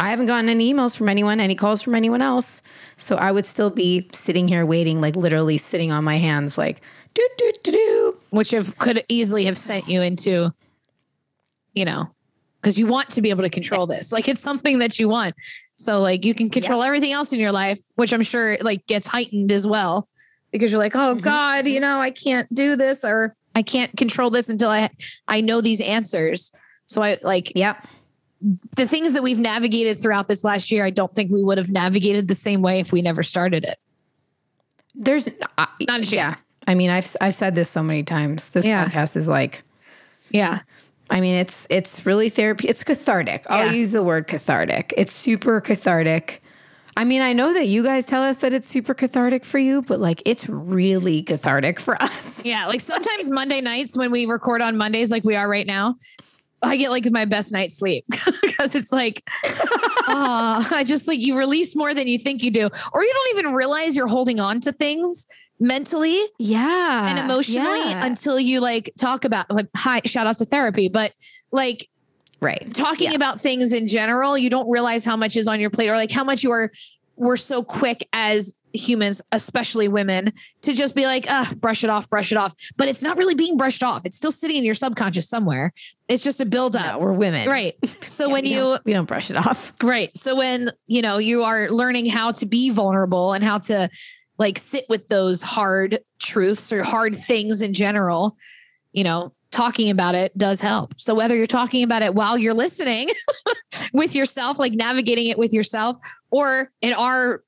I 0.00 0.08
haven't 0.08 0.24
gotten 0.24 0.48
any 0.48 0.72
emails 0.72 0.96
from 0.96 1.10
anyone, 1.10 1.38
any 1.38 1.54
calls 1.54 1.82
from 1.82 1.94
anyone 1.94 2.22
else. 2.22 2.62
So 2.96 3.16
I 3.16 3.30
would 3.30 3.44
still 3.44 3.68
be 3.68 4.08
sitting 4.12 4.48
here 4.48 4.64
waiting, 4.64 5.02
like 5.02 5.16
literally 5.16 5.58
sitting 5.58 5.92
on 5.92 6.02
my 6.02 6.16
hands, 6.16 6.56
like, 6.56 6.80
do, 7.12 7.28
do, 7.36 7.52
do, 7.64 7.72
do. 7.72 8.18
which 8.30 8.50
have 8.52 8.78
could 8.78 9.04
easily 9.08 9.44
have 9.44 9.58
sent 9.58 9.86
you 9.86 10.00
into, 10.00 10.52
you 11.74 11.84
know, 11.84 12.08
because 12.60 12.78
you 12.78 12.86
want 12.86 13.10
to 13.10 13.20
be 13.22 13.28
able 13.28 13.42
to 13.42 13.50
control 13.50 13.86
this. 13.86 14.12
Like 14.12 14.28
it's 14.28 14.40
something 14.40 14.78
that 14.78 14.98
you 14.98 15.10
want. 15.10 15.34
So 15.76 16.00
like 16.00 16.24
you 16.24 16.34
can 16.34 16.48
control 16.48 16.82
everything 16.82 17.12
else 17.12 17.34
in 17.34 17.38
your 17.38 17.52
life, 17.52 17.80
which 17.96 18.14
I'm 18.14 18.22
sure 18.22 18.56
like 18.62 18.86
gets 18.86 19.06
heightened 19.06 19.52
as 19.52 19.66
well 19.66 20.08
because 20.52 20.70
you're 20.70 20.80
like, 20.80 20.94
oh 20.96 21.14
God, 21.14 21.66
you 21.66 21.80
know, 21.80 22.00
I 22.00 22.10
can't 22.10 22.52
do 22.54 22.76
this 22.76 23.04
or 23.04 23.34
I 23.54 23.62
can't 23.62 23.94
control 23.96 24.30
this 24.30 24.48
until 24.48 24.70
I 24.70 24.90
I 25.26 25.40
know 25.40 25.60
these 25.60 25.80
answers. 25.80 26.52
So 26.86 27.02
I 27.02 27.18
like 27.22 27.52
Yep. 27.54 27.86
the 28.76 28.86
things 28.86 29.12
that 29.14 29.22
we've 29.22 29.38
navigated 29.40 29.98
throughout 29.98 30.28
this 30.28 30.44
last 30.44 30.70
year, 30.70 30.84
I 30.84 30.90
don't 30.90 31.14
think 31.14 31.30
we 31.30 31.42
would 31.44 31.58
have 31.58 31.70
navigated 31.70 32.28
the 32.28 32.34
same 32.34 32.62
way 32.62 32.80
if 32.80 32.92
we 32.92 33.02
never 33.02 33.22
started 33.22 33.64
it. 33.64 33.76
There's 34.94 35.28
uh, 35.58 35.66
Not 35.86 36.00
a 36.00 36.04
chance. 36.06 36.10
Yeah. 36.12 36.34
I 36.66 36.74
mean, 36.74 36.90
I've, 36.90 37.14
I've 37.20 37.34
said 37.34 37.54
this 37.54 37.70
so 37.70 37.82
many 37.82 38.02
times. 38.02 38.50
This 38.50 38.64
Yeah. 38.64 38.84
podcast 38.84 39.16
is 39.16 39.28
like, 39.28 39.62
Yeah. 40.30 40.60
I 41.10 41.20
mean, 41.22 41.36
it's 41.38 41.66
it's 41.70 42.04
really 42.04 42.28
therapy. 42.28 42.68
It's 42.68 42.84
cathartic. 42.84 43.44
I'll 43.48 43.72
use 43.74 43.92
the 43.92 44.02
word 44.02 44.26
cathartic. 44.28 44.92
It's 44.96 45.10
super 45.12 45.60
cathartic. 45.60 46.42
I 46.98 47.04
mean, 47.04 47.22
I 47.22 47.32
know 47.32 47.54
that 47.54 47.66
you 47.66 47.84
guys 47.84 48.04
tell 48.04 48.24
us 48.24 48.38
that 48.38 48.52
it's 48.52 48.66
super 48.66 48.92
cathartic 48.92 49.44
for 49.44 49.58
you, 49.58 49.82
but 49.82 50.00
like 50.00 50.20
it's 50.26 50.48
really 50.48 51.22
cathartic 51.22 51.78
for 51.78 51.94
us. 52.02 52.26
Yeah, 52.44 52.66
like 52.66 52.80
sometimes 52.80 53.28
Monday 53.28 53.60
nights 53.60 53.96
when 53.96 54.10
we 54.10 54.26
record 54.26 54.62
on 54.62 54.76
Mondays, 54.76 55.10
like 55.10 55.22
we 55.22 55.36
are 55.36 55.48
right 55.48 55.66
now, 55.66 55.96
I 56.62 56.76
get 56.76 56.90
like 56.90 57.08
my 57.10 57.24
best 57.24 57.52
night's 57.52 57.76
sleep 57.78 58.04
because 58.42 58.74
it's 58.74 58.90
like, 58.90 59.22
oh, 60.08 60.66
I 60.72 60.82
just 60.84 61.06
like 61.06 61.20
you 61.20 61.36
release 61.36 61.76
more 61.76 61.94
than 61.94 62.08
you 62.08 62.18
think 62.18 62.42
you 62.42 62.50
do, 62.50 62.68
or 62.92 63.04
you 63.04 63.12
don't 63.12 63.38
even 63.38 63.54
realize 63.54 63.94
you're 63.94 64.08
holding 64.08 64.40
on 64.40 64.60
to 64.60 64.72
things 64.72 65.26
mentally 65.60 66.20
Yeah. 66.38 67.10
and 67.10 67.18
emotionally 67.18 67.90
yeah. 67.90 68.04
until 68.06 68.40
you 68.40 68.60
like 68.60 68.90
talk 68.98 69.24
about 69.24 69.50
like 69.50 69.66
hi 69.76 70.00
shout 70.04 70.26
out 70.28 70.38
to 70.38 70.44
therapy 70.44 70.88
but 70.88 71.12
like 71.50 71.88
right. 72.40 72.72
talking 72.74 73.10
Yeah. 73.10 73.16
about 73.16 73.40
things 73.40 73.72
in 73.72 73.86
general, 73.88 74.36
you 74.38 74.50
don't 74.50 74.68
realize 74.70 75.04
how 75.04 75.16
much 75.16 75.36
is 75.36 75.48
on 75.48 75.60
your 75.60 75.70
plate 75.70 75.88
or 75.88 75.96
like 75.96 76.10
how 76.10 76.24
much 76.24 76.42
you 76.42 76.50
are 76.52 76.70
we're 77.16 77.36
so 77.36 77.64
quick 77.64 78.06
as 78.12 78.54
humans, 78.72 79.20
especially 79.32 79.88
women, 79.88 80.32
to 80.62 80.72
just 80.72 80.94
be 80.94 81.04
like, 81.04 81.26
ah, 81.28 81.52
brush 81.56 81.82
it 81.82 81.90
off, 81.90 82.08
brush 82.08 82.30
it 82.30 82.38
off. 82.38 82.54
But 82.76 82.86
it's 82.86 83.02
not 83.02 83.16
really 83.16 83.34
being 83.34 83.56
brushed 83.56 83.82
off. 83.82 84.02
It's 84.06 84.16
still 84.16 84.30
sitting 84.30 84.56
in 84.56 84.62
your 84.64 84.74
subconscious 84.74 85.28
somewhere. 85.28 85.72
It's 86.06 86.22
just 86.22 86.40
a 86.40 86.44
No, 86.44 86.50
buildup. 86.50 87.00
we're 87.00 87.12
women. 87.12 87.48
Right. 87.48 87.74
So 88.04 88.26
Yeah, 88.28 88.32
when 88.34 88.44
we 88.44 88.50
you 88.50 88.56
don't- 88.60 88.84
we 88.84 88.92
don't 88.92 89.06
brush 89.08 89.30
it 89.30 89.36
off. 89.36 89.72
Right. 89.82 90.14
So 90.14 90.36
when, 90.36 90.70
you 90.86 91.02
know, 91.02 91.18
you 91.18 91.42
are 91.42 91.68
learning 91.70 92.06
how 92.06 92.30
to 92.32 92.46
be 92.46 92.70
vulnerable 92.70 93.32
and 93.32 93.42
how 93.42 93.58
to 93.58 93.88
like 94.38 94.56
sit 94.58 94.84
with 94.88 95.08
those 95.08 95.42
hard 95.42 95.98
truths 96.20 96.72
or 96.72 96.84
hard 96.84 97.16
things 97.16 97.62
in 97.62 97.74
general, 97.74 98.36
you 98.92 99.02
know, 99.02 99.32
talking 99.50 99.90
about 99.90 100.14
it 100.14 100.36
does 100.36 100.60
help. 100.60 100.94
So 100.98 101.14
whether 101.14 101.36
you're 101.36 101.46
talking 101.46 101.82
about 101.82 102.02
it 102.02 102.14
while 102.14 102.36
you're 102.36 102.54
listening 102.54 103.08
with 103.92 104.14
yourself, 104.14 104.58
like 104.58 104.72
navigating 104.72 105.28
it 105.28 105.38
with 105.38 105.52
yourself, 105.52 105.96
or 106.30 106.70
in 106.80 106.92
our 106.94 107.42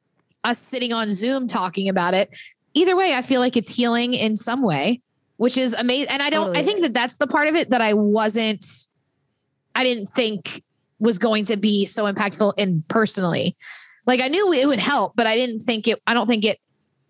us 0.44 0.58
sitting 0.58 0.92
on 0.92 1.10
Zoom 1.10 1.46
talking 1.46 1.88
about 1.88 2.14
it, 2.14 2.30
either 2.74 2.96
way, 2.96 3.14
I 3.14 3.22
feel 3.22 3.40
like 3.40 3.56
it's 3.56 3.68
healing 3.68 4.14
in 4.14 4.36
some 4.36 4.62
way, 4.62 5.02
which 5.36 5.58
is 5.58 5.74
amazing. 5.74 6.10
And 6.10 6.22
I 6.22 6.30
don't, 6.30 6.46
Totally 6.46 6.60
I 6.60 6.62
think 6.62 6.80
that 6.80 6.94
that's 6.94 7.18
the 7.18 7.26
part 7.26 7.48
of 7.48 7.54
it 7.54 7.70
that 7.70 7.82
I 7.82 7.94
wasn't, 7.94 8.64
I 9.74 9.84
didn't 9.84 10.06
think 10.06 10.62
was 10.98 11.18
going 11.18 11.44
to 11.46 11.56
be 11.56 11.84
so 11.84 12.10
impactful 12.10 12.54
in 12.56 12.82
personally. 12.88 13.56
Like 14.06 14.20
I 14.20 14.28
knew 14.28 14.52
it 14.52 14.66
would 14.66 14.80
help, 14.80 15.12
but 15.16 15.26
I 15.26 15.34
didn't 15.34 15.60
think 15.60 15.86
it, 15.88 16.00
I 16.06 16.14
don't 16.14 16.26
think 16.26 16.44
it, 16.44 16.58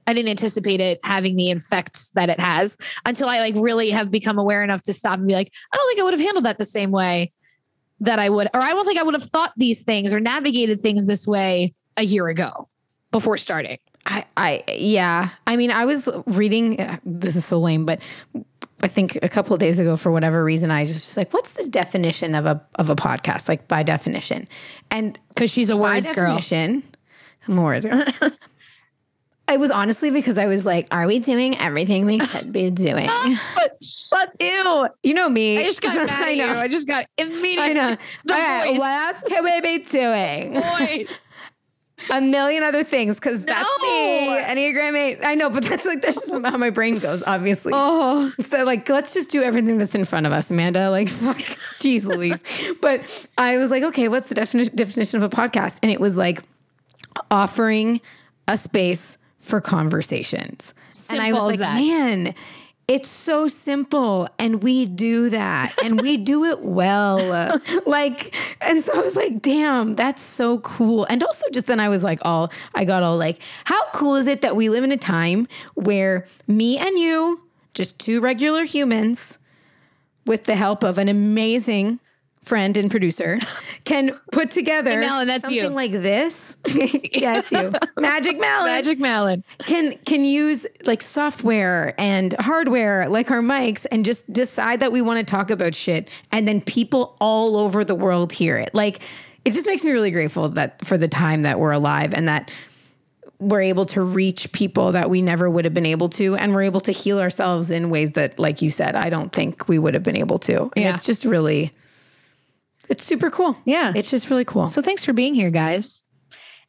I 0.07 0.13
didn't 0.13 0.29
anticipate 0.31 0.81
it 0.81 0.99
having 1.05 1.37
the 1.37 1.51
effects 1.51 2.11
that 2.11 2.29
it 2.29 2.41
has 2.41 2.77
until 3.07 3.29
I 3.29 3.39
like 3.39 3.55
really 3.57 3.91
have 3.91 4.11
become 4.11 4.39
aware 4.39 4.63
enough 4.65 4.83
to 4.83 4.93
stop 4.93 5.19
and 5.19 5.29
be 5.29 5.35
like, 5.35 5.53
I 5.73 5.77
don't 5.77 5.87
think 5.89 6.01
I 6.01 6.03
would 6.05 6.15
have 6.15 6.21
handled 6.21 6.45
that 6.47 6.59
the 6.59 6.65
same 6.65 6.91
way 6.91 7.33
that 8.01 8.19
I 8.19 8.29
would, 8.31 8.49
or 8.55 8.61
I 8.61 8.71
don't 8.71 8.87
think 8.87 8.99
I 8.99 9.03
would 9.03 9.15
have 9.15 9.25
thought 9.25 9.53
these 9.57 9.83
things 9.83 10.15
or 10.15 10.21
navigated 10.21 10.81
things 10.81 11.07
this 11.07 11.27
way 11.27 11.75
a 11.97 12.03
year 12.05 12.29
ago 12.29 12.69
before 13.11 13.37
starting. 13.37 13.79
I, 14.07 14.25
I, 14.37 14.65
yeah. 14.69 15.29
I 15.47 15.57
mean, 15.57 15.71
I 15.71 15.85
was 15.85 16.09
reading. 16.27 16.81
uh, 16.81 16.97
This 17.05 17.37
is 17.37 17.45
so 17.45 17.59
lame, 17.61 17.85
but 17.85 18.01
I 18.83 18.89
think 18.89 19.19
a 19.23 19.29
couple 19.29 19.53
of 19.53 19.61
days 19.61 19.79
ago, 19.79 19.99
for 19.99 20.11
whatever 20.11 20.43
reason, 20.43 20.71
I 20.71 20.81
was 20.81 20.93
just 20.95 21.15
like, 21.19 21.35
"What's 21.35 21.53
the 21.53 21.69
definition 21.69 22.35
of 22.35 22.47
a 22.47 22.65
of 22.77 22.89
a 22.89 22.97
podcast?" 22.97 23.47
Like 23.47 23.69
by 23.69 23.83
definition, 23.83 24.49
and 24.91 25.19
Cause 25.37 25.51
she's 25.53 25.69
a 25.69 25.75
by 25.75 25.81
words 25.97 26.11
girl. 26.13 26.37
definition, 26.39 26.83
I'm 27.47 27.59
a 27.59 27.63
words 27.63 27.85
girl. 27.85 28.03
it 29.53 29.61
was 29.61 29.71
honestly 29.71 30.11
because 30.11 30.39
I 30.39 30.47
was 30.47 30.65
like, 30.67 30.87
are 30.93 31.07
we 31.07 31.19
doing 31.19 31.59
everything 31.59 32.07
we 32.07 32.19
could 32.19 32.53
be 32.53 32.71
doing? 32.87 33.07
But, 33.55 33.73
but 34.11 34.33
ew. 34.41 34.89
You 35.03 35.15
know 35.15 35.29
me. 35.29 35.59
I 35.59 35.65
just 35.65 35.81
got 35.83 35.95
mad 36.07 36.09
I 36.11 36.31
at 36.31 36.37
you. 36.37 36.47
know. 36.47 36.55
I 36.55 36.69
just 36.69 36.87
got 36.87 37.07
immediately. 37.19 37.59
I 37.59 37.73
know. 37.73 37.91
The 38.25 38.33
voice. 38.71 38.79
what 38.79 38.91
else 39.07 39.25
can 39.29 39.45
we 39.45 39.61
be 39.61 39.79
doing? 39.85 40.55
Voice. 40.61 41.31
A 42.11 42.19
million 42.19 42.63
other 42.63 42.83
things 42.83 43.17
because 43.17 43.45
that's 43.45 43.83
me. 43.83 44.27
No. 44.27 44.43
Enneagram 44.49 44.97
eight. 44.97 45.19
I 45.23 45.35
know, 45.35 45.51
but 45.51 45.65
that's 45.65 45.85
like 45.85 46.01
that's 46.01 46.17
just 46.31 46.33
how 46.47 46.57
my 46.57 46.71
brain 46.71 46.99
goes. 46.99 47.23
Obviously. 47.27 47.73
Oh, 47.75 48.33
So 48.41 48.65
like, 48.65 48.89
let's 48.89 49.13
just 49.13 49.29
do 49.31 49.43
everything 49.43 49.77
that's 49.77 49.95
in 49.95 50.07
front 50.07 50.25
of 50.25 50.33
us, 50.33 50.51
Amanda. 50.51 50.89
Like, 50.89 51.09
fuck, 51.09 51.37
jeez, 51.37 52.07
Louise. 52.07 52.43
But 52.81 53.29
I 53.37 53.59
was 53.59 53.71
like, 53.71 53.83
okay, 53.83 54.09
what's 54.09 54.29
the 54.29 54.35
defini- 54.35 54.75
definition 54.75 55.23
of 55.23 55.31
a 55.31 55.37
podcast? 55.37 55.77
And 55.83 55.93
it 55.93 56.01
was 56.01 56.17
like 56.17 56.43
offering 57.31 58.01
a 58.49 58.57
space 58.57 59.19
for 59.41 59.61
conversations. 59.61 60.75
and 61.11 61.21
I 61.21 61.33
was 61.33 61.59
like, 61.59 61.59
man, 61.61 62.35
it's 62.87 63.09
so 63.09 63.47
simple, 63.47 64.29
and 64.39 64.65
we 64.65 64.85
do 64.85 65.31
that, 65.31 65.73
and 65.85 66.01
we 66.01 66.17
do 66.17 66.45
it 66.45 66.61
well. 66.63 67.61
like, 67.87 68.35
and 68.61 68.83
so 68.83 68.95
I 68.95 68.99
was 68.99 69.15
like, 69.15 69.41
damn, 69.43 69.95
that's 69.95 70.23
so 70.23 70.59
cool. 70.59 71.05
And 71.05 71.23
also, 71.23 71.47
just 71.53 71.69
then 71.69 71.79
I 71.79 71.89
was 71.89 72.03
like, 72.03 72.19
all 72.23 72.53
I 72.75 72.85
got 72.85 73.03
all 73.03 73.17
like, 73.17 73.41
how 73.65 73.81
cool 73.93 74.17
is 74.17 74.27
it 74.27 74.41
that 74.41 74.57
we 74.57 74.69
live 74.69 74.83
in 74.83 74.91
a 74.91 74.97
time 74.97 75.47
where 75.75 76.27
me 76.49 76.79
and 76.79 76.99
you, 76.99 77.45
just 77.75 77.99
two 77.99 78.21
regular 78.21 78.65
humans, 78.65 79.39
with 80.27 80.45
the 80.45 80.57
help 80.57 80.83
of 80.83 80.99
an 80.99 81.09
amazing 81.09 82.01
friend 82.43 82.77
and 82.77 82.91
producer, 82.91 83.39
can 83.85 84.13
put 84.33 84.51
together 84.51 84.91
Hey, 84.91 84.97
Melon, 84.97 85.29
that's 85.29 85.45
something 85.45 85.63
you. 85.63 85.69
like 85.69 85.93
this. 85.93 86.57
yeah, 86.67 87.39
it's 87.39 87.53
you, 87.53 87.73
Magic 87.99 88.39
Melon 88.41 88.67
Magic 88.67 88.99
Melon. 88.99 89.45
can 89.67 89.97
can 90.07 90.25
use 90.25 90.67
like 90.87 91.03
software 91.03 91.95
and 92.01 92.35
hardware 92.41 93.09
like 93.09 93.31
our 93.31 93.41
mics 93.43 93.87
and 93.93 94.05
just 94.05 94.33
decide 94.33 94.81
that 94.81 94.91
we 94.91 95.03
want 95.03 95.19
to 95.19 95.25
talk 95.31 95.51
about 95.51 95.75
shit 95.75 96.09
and 96.33 96.49
then 96.49 96.61
people 96.61 97.17
all 97.21 97.57
over 97.57 97.85
the 97.85 97.95
world 97.95 98.33
hear 98.33 98.57
it 98.57 98.75
like 98.75 99.01
it 99.45 99.53
just 99.53 99.67
makes 99.67 99.85
me 99.85 99.91
really 99.91 100.11
grateful 100.11 100.49
that 100.51 100.85
for 100.85 100.97
the 100.99 101.09
time 101.09 101.43
that 101.43 101.59
we're 101.61 101.73
alive 101.73 102.15
and 102.15 102.27
that 102.29 102.51
we're 103.39 103.63
able 103.63 103.87
to 103.87 104.03
reach 104.03 104.51
people 104.53 104.93
that 104.93 105.09
we 105.09 105.23
never 105.23 105.49
would 105.49 105.65
have 105.65 105.73
been 105.75 105.87
able 105.87 106.09
to 106.11 106.37
and 106.37 106.53
we're 106.55 106.63
able 106.63 106.81
to 106.81 106.93
heal 106.93 107.19
ourselves 107.19 107.71
in 107.71 107.89
ways 107.91 108.13
that 108.13 108.39
like 108.39 108.61
you 108.63 108.71
said 108.71 108.95
I 108.97 109.09
don't 109.11 109.33
think 109.33 109.69
we 109.69 109.79
would 109.79 109.95
have 109.95 110.03
been 110.03 110.17
able 110.17 110.39
to 110.41 110.63
and 110.63 110.73
Yeah. 110.77 110.95
it's 110.95 111.05
just 111.05 111.25
really 111.25 111.73
it's 112.91 113.03
super 113.05 113.31
cool 113.31 113.57
Yeah. 113.65 113.93
it's 113.97 114.11
just 114.11 114.29
really 114.29 114.45
cool 114.45 114.69
So 114.69 114.83
thanks 114.83 115.05
for 115.05 115.13
being 115.15 115.35
here, 115.35 115.51
guys. 115.51 116.05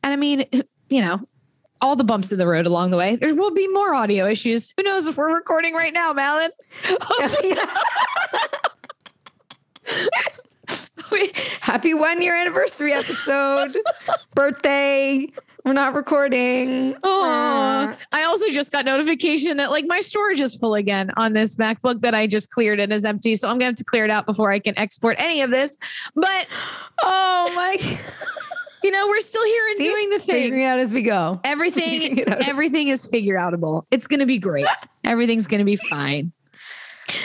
And 0.03 0.13
I 0.13 0.15
mean, 0.15 0.45
you 0.89 1.01
know, 1.01 1.19
all 1.81 1.95
the 1.95 2.03
bumps 2.03 2.31
in 2.31 2.37
the 2.37 2.47
road 2.47 2.67
along 2.67 2.91
the 2.91 2.97
way. 2.97 3.15
There 3.15 3.33
will 3.35 3.51
be 3.53 3.67
more 3.69 3.93
audio 3.95 4.27
issues. 4.27 4.71
Who 4.77 4.83
knows 4.83 5.07
if 5.07 5.17
we're 5.17 5.33
recording 5.33 5.73
right 5.73 5.91
now, 5.93 6.13
Malin? 6.13 6.51
Happy 11.61 11.93
one 11.93 12.21
year 12.21 12.35
anniversary 12.35 12.93
episode, 12.93 13.71
birthday. 14.33 15.27
We're 15.63 15.73
not 15.73 15.93
recording. 15.93 16.95
Aw. 17.03 17.95
I 18.11 18.23
also 18.23 18.49
just 18.49 18.71
got 18.71 18.83
notification 18.85 19.57
that 19.57 19.69
like 19.69 19.85
my 19.85 19.99
storage 20.01 20.39
is 20.39 20.55
full 20.55 20.73
again 20.73 21.11
on 21.17 21.33
this 21.33 21.55
MacBook 21.57 22.01
that 22.01 22.15
I 22.15 22.25
just 22.25 22.49
cleared 22.49 22.79
and 22.79 22.91
is 22.91 23.05
empty. 23.05 23.35
So 23.35 23.47
I'm 23.47 23.55
gonna 23.55 23.65
have 23.65 23.75
to 23.75 23.83
clear 23.83 24.03
it 24.03 24.09
out 24.09 24.25
before 24.25 24.51
I 24.51 24.57
can 24.59 24.77
export 24.79 25.17
any 25.19 25.41
of 25.41 25.51
this. 25.51 25.77
But 26.15 26.47
Oh 27.03 27.51
my! 27.55 27.77
you 28.83 28.89
know, 28.91 29.07
we're 29.07 29.19
still 29.19 29.45
here 29.45 29.67
and 29.69 29.77
See? 29.77 29.83
doing 29.87 30.09
the 30.09 30.19
thing. 30.19 30.35
Figuring 30.43 30.63
out 30.65 30.79
as 30.79 30.93
we 30.93 31.03
go. 31.03 31.39
Everything, 31.43 32.01
Figuring 32.01 32.17
it 32.17 32.29
out. 32.29 32.47
everything 32.47 32.87
is 32.87 33.05
figure 33.05 33.35
outable. 33.37 33.83
It's 33.91 34.07
gonna 34.07 34.25
be 34.25 34.39
great. 34.39 34.65
Everything's 35.03 35.45
gonna 35.47 35.65
be 35.65 35.75
fine. 35.75 36.31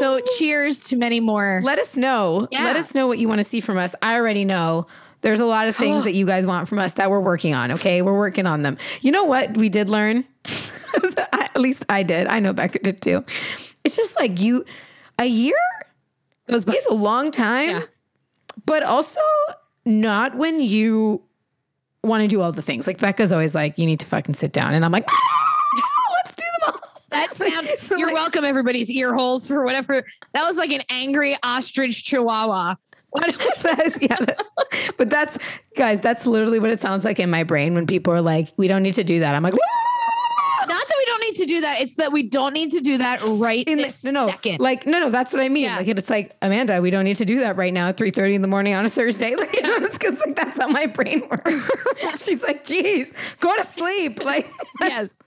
So 0.00 0.20
cheers 0.36 0.82
to 0.84 0.96
many 0.96 1.20
more. 1.20 1.60
let 1.62 1.78
us 1.78 1.96
know. 1.96 2.48
Yeah. 2.50 2.64
Let 2.64 2.74
us 2.76 2.94
know 2.96 3.06
what 3.06 3.18
you 3.18 3.28
want 3.28 3.38
to 3.38 3.44
see 3.44 3.60
from 3.60 3.78
us. 3.78 3.94
I 4.02 4.16
already 4.16 4.44
know. 4.44 4.86
There's 5.24 5.40
a 5.40 5.46
lot 5.46 5.66
of 5.68 5.74
things 5.74 6.04
that 6.04 6.12
you 6.14 6.26
guys 6.26 6.46
want 6.46 6.68
from 6.68 6.78
us 6.78 6.94
that 6.94 7.10
we're 7.10 7.18
working 7.20 7.54
on. 7.54 7.72
Okay, 7.72 8.02
we're 8.02 8.16
working 8.16 8.46
on 8.46 8.60
them. 8.62 8.76
You 9.00 9.10
know 9.10 9.24
what 9.24 9.56
we 9.56 9.68
did 9.70 9.88
learn? 9.90 10.24
At 11.32 11.56
least 11.60 11.86
I 11.88 12.02
did. 12.02 12.26
I 12.26 12.40
know 12.40 12.52
Becca 12.52 12.80
did 12.80 13.00
too. 13.00 13.24
It's 13.84 13.96
just 13.96 14.18
like 14.20 14.40
you, 14.40 14.64
a 15.18 15.24
year 15.24 15.56
Goes 16.48 16.64
by- 16.64 16.74
is 16.74 16.86
a 16.86 16.94
long 16.94 17.30
time, 17.30 17.70
Yeah. 17.70 17.82
but 18.66 18.82
also 18.82 19.20
not 19.86 20.36
when 20.36 20.60
you 20.60 21.22
want 22.02 22.20
to 22.22 22.28
do 22.28 22.40
all 22.42 22.52
the 22.52 22.60
things. 22.62 22.86
Like 22.86 22.98
Becca's 22.98 23.32
always 23.32 23.54
like, 23.54 23.78
you 23.78 23.86
need 23.86 24.00
to 24.00 24.06
fucking 24.06 24.34
sit 24.34 24.52
down, 24.52 24.74
and 24.74 24.84
I'm 24.84 24.92
like, 24.92 25.04
ah, 25.10 26.10
let's 26.22 26.34
do 26.34 26.44
them 26.60 26.74
all. 26.74 27.02
That 27.10 27.32
sound. 27.34 27.66
So, 27.78 27.96
you're 27.96 28.08
like- 28.08 28.14
welcome, 28.14 28.44
everybody's 28.44 28.90
ear 28.90 29.14
holes 29.14 29.46
for 29.48 29.64
whatever. 29.64 30.02
That 30.34 30.42
was 30.44 30.58
like 30.58 30.70
an 30.70 30.82
angry 30.90 31.36
ostrich 31.42 32.04
chihuahua. 32.04 32.74
That- 33.62 33.98
yeah, 34.00 34.90
but 34.98 35.08
that's 35.08 35.38
guys. 35.76 36.00
That's 36.00 36.26
literally 36.26 36.58
what 36.60 36.70
it 36.70 36.80
sounds 36.80 37.04
like 37.04 37.18
in 37.20 37.30
my 37.30 37.44
brain 37.44 37.74
when 37.74 37.86
people 37.86 38.12
are 38.12 38.20
like, 38.20 38.48
"We 38.56 38.68
don't 38.68 38.82
need 38.82 38.94
to 38.94 39.04
do 39.04 39.20
that." 39.20 39.34
I'm 39.34 39.42
like, 39.42 39.54
Not 40.66 40.88
that 40.88 40.94
we 40.98 41.04
don't 41.04 41.20
need 41.20 41.34
to 41.36 41.44
do 41.46 41.60
that. 41.62 41.80
It's 41.80 41.96
that 41.96 42.12
we 42.12 42.22
don't 42.24 42.52
need 42.54 42.70
to 42.72 42.80
do 42.80 42.98
that 42.98 43.20
right 43.22 43.66
in 43.68 43.78
this 43.78 44.02
the, 44.02 44.12
no, 44.12 44.26
no, 44.26 44.30
second. 44.32 44.60
like 44.60 44.86
no, 44.86 44.98
no. 44.98 45.10
That's 45.10 45.32
what 45.32 45.42
I 45.42 45.48
mean. 45.48 45.64
Yeah. 45.64 45.76
Like 45.76 45.88
it's 45.88 46.10
like 46.10 46.36
Amanda, 46.42 46.80
we 46.82 46.90
don't 46.90 47.04
need 47.04 47.16
to 47.18 47.24
do 47.24 47.40
that 47.40 47.56
right 47.56 47.72
now 47.72 47.88
at 47.88 47.96
three 47.96 48.10
thirty 48.10 48.34
in 48.34 48.42
the 48.42 48.48
morning 48.48 48.74
on 48.74 48.84
a 48.84 48.90
Thursday. 48.90 49.34
Like 49.44 49.50
it's 49.52 49.98
because 49.98 50.20
like 50.26 50.36
that's 50.36 50.58
how 50.60 50.68
my 50.68 50.86
brain 50.86 51.22
works. 51.30 52.24
She's 52.24 52.42
like, 52.42 52.64
"Geez, 52.64 53.12
go 53.40 53.54
to 53.56 53.64
sleep." 53.64 54.24
Like 54.24 54.50
yes. 54.80 55.18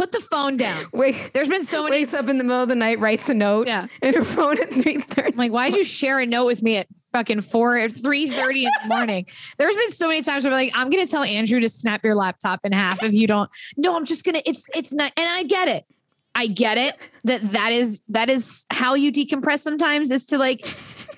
Put 0.00 0.12
the 0.12 0.20
phone 0.20 0.56
down. 0.56 0.86
Wait. 0.94 1.30
There's 1.34 1.48
been 1.48 1.62
so 1.62 1.82
many. 1.84 1.96
wakes 1.96 2.14
up 2.14 2.28
in 2.30 2.38
the 2.38 2.44
middle 2.44 2.62
of 2.62 2.70
the 2.70 2.74
night, 2.74 2.98
writes 3.00 3.28
a 3.28 3.34
note 3.34 3.66
Yeah. 3.66 3.86
in 4.02 4.14
her 4.14 4.24
phone 4.24 4.58
at 4.58 4.72
three 4.72 4.96
thirty. 4.96 5.32
I'm 5.32 5.36
like, 5.36 5.52
why'd 5.52 5.74
you 5.74 5.84
share 5.84 6.20
a 6.20 6.24
note 6.24 6.46
with 6.46 6.62
me 6.62 6.78
at 6.78 6.86
fucking 7.12 7.42
four, 7.42 7.76
at 7.76 7.92
three 7.92 8.26
thirty 8.26 8.64
in 8.64 8.70
the 8.82 8.88
morning? 8.94 9.26
There's 9.58 9.76
been 9.76 9.90
so 9.90 10.08
many 10.08 10.22
times 10.22 10.44
where 10.44 10.54
I'm 10.54 10.58
like, 10.58 10.72
I'm 10.74 10.88
gonna 10.88 11.06
tell 11.06 11.22
Andrew 11.22 11.60
to 11.60 11.68
snap 11.68 12.02
your 12.02 12.14
laptop 12.14 12.60
in 12.64 12.72
half 12.72 13.02
if 13.02 13.12
you 13.12 13.26
don't. 13.26 13.50
No, 13.76 13.94
I'm 13.94 14.06
just 14.06 14.24
gonna. 14.24 14.40
It's 14.46 14.70
it's 14.74 14.94
not, 14.94 15.12
and 15.18 15.28
I 15.30 15.42
get 15.42 15.68
it. 15.68 15.84
I 16.34 16.46
get 16.46 16.78
it 16.78 16.94
that 17.24 17.42
that 17.52 17.72
is 17.72 18.00
that 18.08 18.30
is 18.30 18.64
how 18.70 18.94
you 18.94 19.12
decompress 19.12 19.58
sometimes 19.58 20.10
is 20.10 20.24
to 20.28 20.38
like 20.38 20.64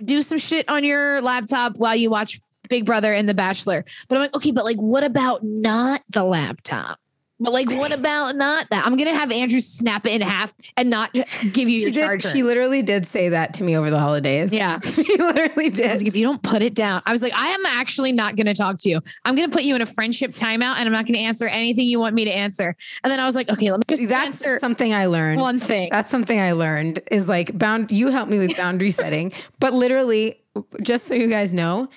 do 0.04 0.22
some 0.22 0.38
shit 0.38 0.68
on 0.68 0.82
your 0.82 1.20
laptop 1.22 1.76
while 1.76 1.94
you 1.94 2.10
watch 2.10 2.40
Big 2.68 2.84
Brother 2.86 3.12
and 3.12 3.28
The 3.28 3.34
Bachelor. 3.34 3.84
But 4.08 4.16
I'm 4.16 4.22
like, 4.22 4.34
okay, 4.34 4.50
but 4.50 4.64
like, 4.64 4.78
what 4.78 5.04
about 5.04 5.40
not 5.44 6.02
the 6.10 6.24
laptop? 6.24 6.98
But 7.42 7.52
like, 7.52 7.70
what 7.72 7.92
about 7.98 8.36
not 8.36 8.68
that? 8.70 8.86
I'm 8.86 8.96
gonna 8.96 9.14
have 9.14 9.30
Andrew 9.32 9.60
snap 9.60 10.06
it 10.06 10.12
in 10.12 10.20
half 10.22 10.54
and 10.76 10.88
not 10.90 11.12
give 11.12 11.68
you 11.68 11.78
your 11.80 11.88
She 11.88 11.94
did. 11.94 12.00
charger. 12.04 12.30
She 12.30 12.42
literally 12.42 12.82
did 12.82 13.06
say 13.06 13.28
that 13.30 13.54
to 13.54 13.64
me 13.64 13.76
over 13.76 13.90
the 13.90 13.98
holidays. 13.98 14.52
yeah. 14.54 14.80
she 14.84 15.02
literally 15.18 15.70
did. 15.70 15.98
like, 15.98 16.06
if 16.06 16.16
you 16.16 16.24
don't 16.24 16.42
put 16.42 16.62
it 16.62 16.74
down, 16.74 17.02
I 17.04 17.12
was 17.12 17.22
like, 17.22 17.32
I 17.34 17.48
am 17.48 17.66
actually 17.66 18.12
not 18.12 18.36
going 18.36 18.46
to 18.46 18.54
talk 18.54 18.78
to 18.80 18.88
you. 18.88 19.00
I'm 19.24 19.34
going 19.34 19.48
to 19.50 19.52
put 19.54 19.64
you 19.64 19.74
in 19.74 19.82
a 19.82 19.86
friendship 19.86 20.32
timeout 20.32 20.76
and 20.76 20.86
I'm 20.86 20.92
not 20.92 21.04
going 21.06 21.14
to 21.14 21.20
answer 21.20 21.46
anything 21.46 21.86
you 21.86 21.98
want 22.00 22.14
me 22.14 22.24
to 22.24 22.30
answer. 22.32 22.74
And 23.02 23.10
then 23.10 23.20
I 23.20 23.24
was 23.26 23.34
like, 23.34 23.50
okay, 23.50 23.70
let 23.70 23.78
me 23.80 23.84
just 23.88 24.00
See, 24.02 24.06
that's 24.06 24.60
something 24.60 24.94
I 24.94 25.06
learned. 25.06 25.40
one 25.40 25.58
thing. 25.58 25.88
That's 25.90 26.10
something 26.10 26.38
I 26.38 26.52
learned 26.52 27.00
is 27.10 27.28
like 27.28 27.56
bound 27.58 27.90
you 27.90 28.08
helped 28.08 28.30
me 28.30 28.38
with 28.38 28.56
boundary 28.56 28.90
setting, 28.90 29.32
but 29.58 29.72
literally 29.72 30.38
just 30.82 31.06
so 31.08 31.14
you 31.14 31.28
guys 31.28 31.52
know, 31.52 31.88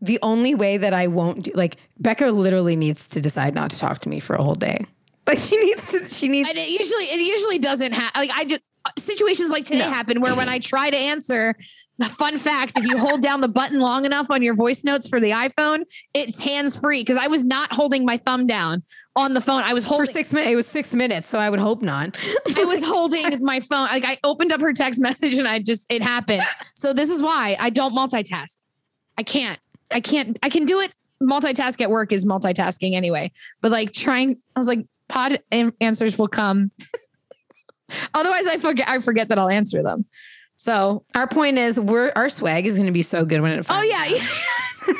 the 0.00 0.18
only 0.22 0.54
way 0.54 0.76
that 0.76 0.94
I 0.94 1.06
won't 1.06 1.44
do 1.44 1.52
like 1.54 1.76
Becca 1.98 2.26
literally 2.26 2.76
needs 2.76 3.08
to 3.10 3.20
decide 3.20 3.54
not 3.54 3.70
to 3.70 3.78
talk 3.78 4.00
to 4.00 4.08
me 4.08 4.20
for 4.20 4.34
a 4.34 4.42
whole 4.42 4.54
day. 4.54 4.78
Like 5.26 5.38
she 5.38 5.56
needs 5.58 5.92
to 5.92 6.02
she 6.04 6.26
needs 6.26 6.48
And 6.48 6.58
it 6.58 6.70
usually, 6.70 7.04
it 7.04 7.20
usually 7.20 7.60
doesn't 7.60 7.92
have 7.92 8.10
like 8.16 8.30
I 8.34 8.46
just 8.46 8.62
situations 8.98 9.50
like 9.50 9.64
today 9.64 9.82
happen 9.82 10.20
where 10.20 10.34
when 10.34 10.48
I 10.48 10.58
try 10.58 10.90
to 10.90 10.96
answer, 10.96 11.54
the 11.98 12.06
fun 12.06 12.38
fact, 12.38 12.78
if 12.78 12.86
you 12.86 12.98
hold 12.98 13.20
down 13.20 13.40
the 13.40 13.48
button 13.48 13.78
long 13.78 14.04
enough 14.04 14.30
on 14.30 14.42
your 14.42 14.54
voice 14.54 14.84
notes 14.84 15.06
for 15.06 15.20
the 15.20 15.30
iPhone, 15.30 15.84
it's 16.14 16.40
hands 16.40 16.76
free 16.76 17.02
because 17.02 17.18
I 17.18 17.26
was 17.26 17.44
not 17.44 17.72
holding 17.72 18.04
my 18.06 18.16
thumb 18.16 18.46
down 18.46 18.82
on 19.16 19.34
the 19.34 19.40
phone. 19.40 19.62
I 19.62 19.74
was 19.74 19.84
holding 19.84 20.06
for 20.06 20.12
six 20.12 20.32
minutes. 20.32 20.50
It 20.50 20.56
was 20.56 20.66
six 20.66 20.94
minutes, 20.94 21.28
so 21.28 21.38
I 21.38 21.50
would 21.50 21.60
hope 21.60 21.82
not. 21.82 22.16
I 22.56 22.64
was 22.64 22.82
holding 22.82 23.44
my 23.44 23.60
phone. 23.60 23.88
Like 23.88 24.06
I 24.06 24.18
opened 24.24 24.52
up 24.52 24.62
her 24.62 24.72
text 24.72 25.00
message 25.00 25.34
and 25.34 25.46
I 25.46 25.58
just 25.58 25.92
it 25.92 26.02
happened. 26.02 26.42
So 26.74 26.92
this 26.92 27.10
is 27.10 27.22
why 27.22 27.56
I 27.60 27.70
don't 27.70 27.94
multitask. 27.94 28.56
I 29.18 29.22
can't. 29.22 29.58
I 29.90 30.00
can't. 30.00 30.38
I 30.42 30.48
can 30.48 30.64
do 30.64 30.80
it. 30.80 30.92
Multitask 31.22 31.80
at 31.80 31.90
work 31.90 32.12
is 32.12 32.24
multitasking 32.24 32.94
anyway. 32.94 33.30
But 33.60 33.70
like 33.70 33.92
trying, 33.92 34.38
I 34.56 34.58
was 34.58 34.68
like, 34.68 34.86
pod 35.08 35.40
answers 35.50 36.18
will 36.18 36.28
come. 36.28 36.70
Otherwise, 38.14 38.46
I 38.46 38.56
forget. 38.58 38.88
I 38.88 38.98
forget 39.00 39.28
that 39.28 39.38
I'll 39.38 39.48
answer 39.48 39.82
them. 39.82 40.06
So, 40.60 41.04
Our 41.14 41.26
point 41.26 41.56
is 41.56 41.80
we're 41.80 42.12
our 42.14 42.28
swag 42.28 42.66
is 42.66 42.76
gonna 42.76 42.92
be 42.92 43.00
so 43.00 43.24
good 43.24 43.40
when 43.40 43.52
it 43.58 43.66
oh 43.70 43.80
yeah, 43.80 44.04
yeah. 44.04 44.18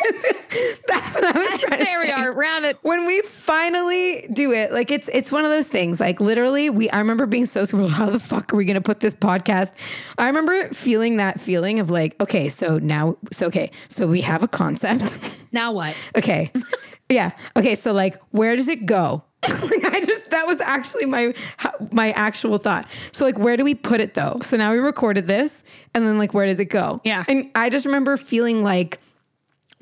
That's 0.88 1.16
what 1.20 1.36
I 1.36 1.38
was 1.38 1.48
trying 1.60 1.78
to 1.80 1.84
there 1.84 2.00
we 2.00 2.06
say. 2.06 2.12
are. 2.12 2.32
Round 2.32 2.64
it. 2.64 2.78
when 2.80 3.04
we 3.04 3.20
finally 3.20 4.26
do 4.32 4.52
it, 4.54 4.72
like 4.72 4.90
it's 4.90 5.10
it's 5.12 5.30
one 5.30 5.44
of 5.44 5.50
those 5.50 5.68
things. 5.68 6.00
Like 6.00 6.18
literally, 6.18 6.70
we 6.70 6.88
I 6.88 6.98
remember 7.00 7.26
being 7.26 7.44
so 7.44 7.64
surprised. 7.64 7.92
How 8.00 8.08
the 8.08 8.18
fuck 8.18 8.54
are 8.54 8.56
we 8.56 8.64
gonna 8.64 8.80
put 8.80 9.00
this 9.00 9.12
podcast? 9.12 9.74
I 10.16 10.28
remember 10.28 10.70
feeling 10.70 11.18
that 11.18 11.38
feeling 11.38 11.78
of 11.78 11.90
like, 11.90 12.18
okay, 12.22 12.48
so 12.48 12.78
now, 12.78 13.18
so 13.30 13.48
okay, 13.48 13.70
so 13.90 14.06
we 14.06 14.22
have 14.22 14.42
a 14.42 14.48
concept. 14.48 15.36
Now 15.52 15.72
what? 15.72 15.94
okay, 16.16 16.52
yeah, 17.10 17.32
okay, 17.54 17.74
so 17.74 17.92
like, 17.92 18.16
where 18.30 18.56
does 18.56 18.68
it 18.68 18.86
go? 18.86 19.24
I 19.44 20.02
just 20.04 20.30
that 20.30 20.46
was 20.46 20.60
actually 20.60 21.06
my 21.06 21.34
my 21.92 22.10
actual 22.12 22.58
thought. 22.58 22.88
So 23.12 23.24
like 23.24 23.38
where 23.38 23.56
do 23.56 23.64
we 23.64 23.74
put 23.74 24.00
it 24.00 24.14
though? 24.14 24.38
So 24.42 24.56
now 24.56 24.72
we 24.72 24.78
recorded 24.78 25.28
this 25.28 25.62
and 25.94 26.06
then 26.06 26.18
like 26.18 26.34
where 26.34 26.46
does 26.46 26.60
it 26.60 26.66
go? 26.66 27.00
Yeah. 27.04 27.24
And 27.28 27.50
I 27.54 27.70
just 27.70 27.86
remember 27.86 28.16
feeling 28.16 28.62
like 28.62 28.98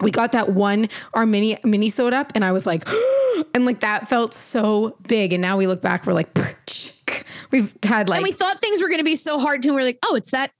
we 0.01 0.13
got 0.13 0.33
that 0.33 0.51
one 0.51 0.89
our 1.15 1.27
mini 1.27 1.59
mini 1.65 1.91
sewed 1.91 2.13
up 2.13 2.33
and 2.37 2.45
I 2.45 2.53
was 2.53 2.67
like 2.67 2.89
and 3.55 3.67
like 3.67 3.81
that 3.81 4.07
felt 4.07 4.33
so 4.33 4.97
big 5.09 5.33
and 5.33 5.43
now 5.43 5.57
we 5.57 5.67
look 5.67 5.83
back 5.83 6.07
we're 6.07 6.13
like 6.13 6.33
we've 7.51 7.75
had 7.83 8.09
like 8.09 8.19
and 8.19 8.25
we 8.25 8.33
thought 8.33 8.61
things 8.61 8.83
were 8.83 8.89
going 8.89 9.01
to 9.01 9.05
be 9.05 9.17
so 9.17 9.39
hard 9.39 9.63
too. 9.63 9.75
We're 9.75 9.83
like, 9.83 9.99
oh, 10.05 10.15
it's 10.15 10.31
that. 10.31 10.53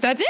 That's 0.00 0.20
it. 0.20 0.26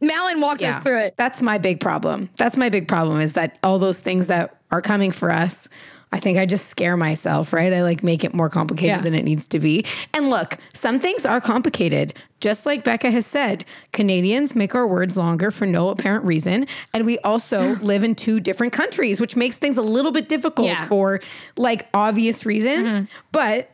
Malin 0.00 0.40
walked 0.40 0.62
us 0.62 0.82
through 0.82 0.98
it. 0.98 1.14
That's 1.16 1.42
my 1.42 1.58
big 1.58 1.78
problem. 1.78 2.28
That's 2.36 2.56
my 2.56 2.68
big 2.68 2.88
problem 2.88 3.20
is 3.20 3.34
that 3.34 3.58
all 3.62 3.78
those 3.78 4.00
things 4.00 4.26
that 4.26 4.60
are 4.72 4.82
coming 4.82 5.12
for 5.12 5.30
us, 5.30 5.68
I 6.14 6.20
think 6.20 6.36
I 6.38 6.44
just 6.44 6.66
scare 6.68 6.96
myself, 6.96 7.52
right? 7.54 7.72
I 7.72 7.82
like 7.82 8.02
make 8.02 8.22
it 8.22 8.34
more 8.34 8.50
complicated 8.50 8.96
Yeah. 8.96 9.00
than 9.00 9.14
it 9.14 9.22
needs 9.24 9.48
to 9.48 9.58
be. 9.58 9.84
And 10.12 10.28
look, 10.28 10.58
some 10.74 10.98
things 10.98 11.24
are 11.24 11.40
complicated. 11.40 12.12
Just 12.40 12.66
like 12.66 12.84
Becca 12.84 13.10
has 13.10 13.24
said, 13.26 13.64
Canadians 13.92 14.54
make 14.54 14.74
our 14.74 14.86
words 14.86 15.16
longer 15.16 15.50
for 15.50 15.64
no 15.66 15.88
apparent 15.88 16.24
reason. 16.26 16.66
And 16.92 17.06
we 17.06 17.18
also 17.20 17.60
live 17.82 18.04
in 18.04 18.14
two 18.14 18.40
different 18.40 18.72
countries, 18.74 19.20
which 19.20 19.36
makes 19.36 19.56
things 19.56 19.78
a 19.78 19.82
little 19.82 20.12
bit 20.12 20.28
difficult 20.28 20.66
Yeah. 20.68 20.76
Mm-hmm. 20.76 20.88
for 20.88 21.20
like 21.56 21.88
obvious 21.94 22.44
reasons. 22.44 23.08
But 23.32 23.70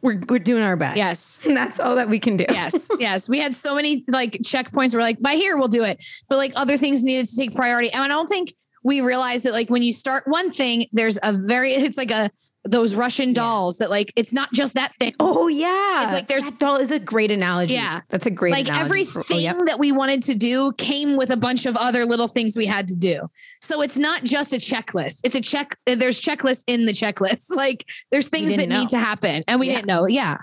we're, 0.00 0.20
we're 0.28 0.38
doing 0.38 0.62
our 0.62 0.76
best. 0.76 0.96
Yes. 0.96 1.40
And 1.44 1.56
that's 1.56 1.78
all 1.78 1.96
that 1.96 2.08
we 2.08 2.18
can 2.18 2.36
do. 2.36 2.46
yes, 2.48 2.90
yes. 2.98 3.28
We 3.28 3.38
had 3.38 3.54
so 3.54 3.74
many 3.74 4.02
like 4.08 4.32
checkpoints. 4.42 4.94
We're 4.94 5.00
like, 5.00 5.20
by 5.20 5.34
here 5.34 5.56
we'll 5.56 5.68
do 5.68 5.84
it, 5.84 6.02
but 6.28 6.36
like 6.38 6.52
other 6.56 6.76
things 6.78 7.04
needed 7.04 7.26
to 7.26 7.36
take 7.36 7.54
priority. 7.54 7.90
And 7.92 8.02
I 8.02 8.08
don't 8.08 8.28
think 8.28 8.54
we 8.86 9.00
realized 9.00 9.44
that 9.44 9.52
like 9.52 9.68
when 9.68 9.82
you 9.82 9.92
start 9.92 10.22
one 10.26 10.50
thing, 10.52 10.86
there's 10.92 11.18
a 11.22 11.32
very 11.32 11.72
it's 11.74 11.98
like 11.98 12.12
a 12.12 12.30
those 12.68 12.96
Russian 12.96 13.32
dolls 13.32 13.78
that 13.78 13.90
like 13.90 14.12
it's 14.16 14.32
not 14.32 14.52
just 14.52 14.74
that 14.74 14.92
thing. 14.98 15.12
Oh 15.20 15.46
yeah, 15.48 16.04
It's 16.04 16.12
like 16.12 16.26
there's- 16.28 16.44
that 16.44 16.58
doll 16.58 16.76
is 16.76 16.90
a 16.90 16.98
great 16.98 17.30
analogy. 17.30 17.74
Yeah. 17.74 18.00
that's 18.08 18.26
a 18.26 18.30
great 18.30 18.52
like 18.52 18.66
analogy 18.68 19.04
for- 19.04 19.20
everything 19.20 19.36
oh, 19.36 19.40
yep. 19.40 19.56
that 19.66 19.78
we 19.78 19.92
wanted 19.92 20.22
to 20.24 20.34
do 20.34 20.72
came 20.78 21.16
with 21.16 21.30
a 21.30 21.36
bunch 21.36 21.66
of 21.66 21.76
other 21.76 22.04
little 22.04 22.26
things 22.28 22.56
we 22.56 22.66
had 22.66 22.88
to 22.88 22.96
do. 22.96 23.28
So 23.60 23.82
it's 23.82 23.98
not 23.98 24.24
just 24.24 24.52
a 24.52 24.56
checklist. 24.56 25.20
It's 25.24 25.36
a 25.36 25.40
check. 25.40 25.76
There's 25.86 26.20
checklists 26.20 26.64
in 26.66 26.86
the 26.86 26.92
checklist. 26.92 27.46
Like 27.56 27.84
there's 28.10 28.28
things 28.28 28.54
that 28.54 28.68
know. 28.68 28.80
need 28.80 28.88
to 28.90 28.98
happen, 28.98 29.42
and 29.48 29.58
we 29.60 29.66
Yeah. 29.68 29.74
didn't 29.76 29.86
know. 29.86 30.06
Yeah. 30.06 30.36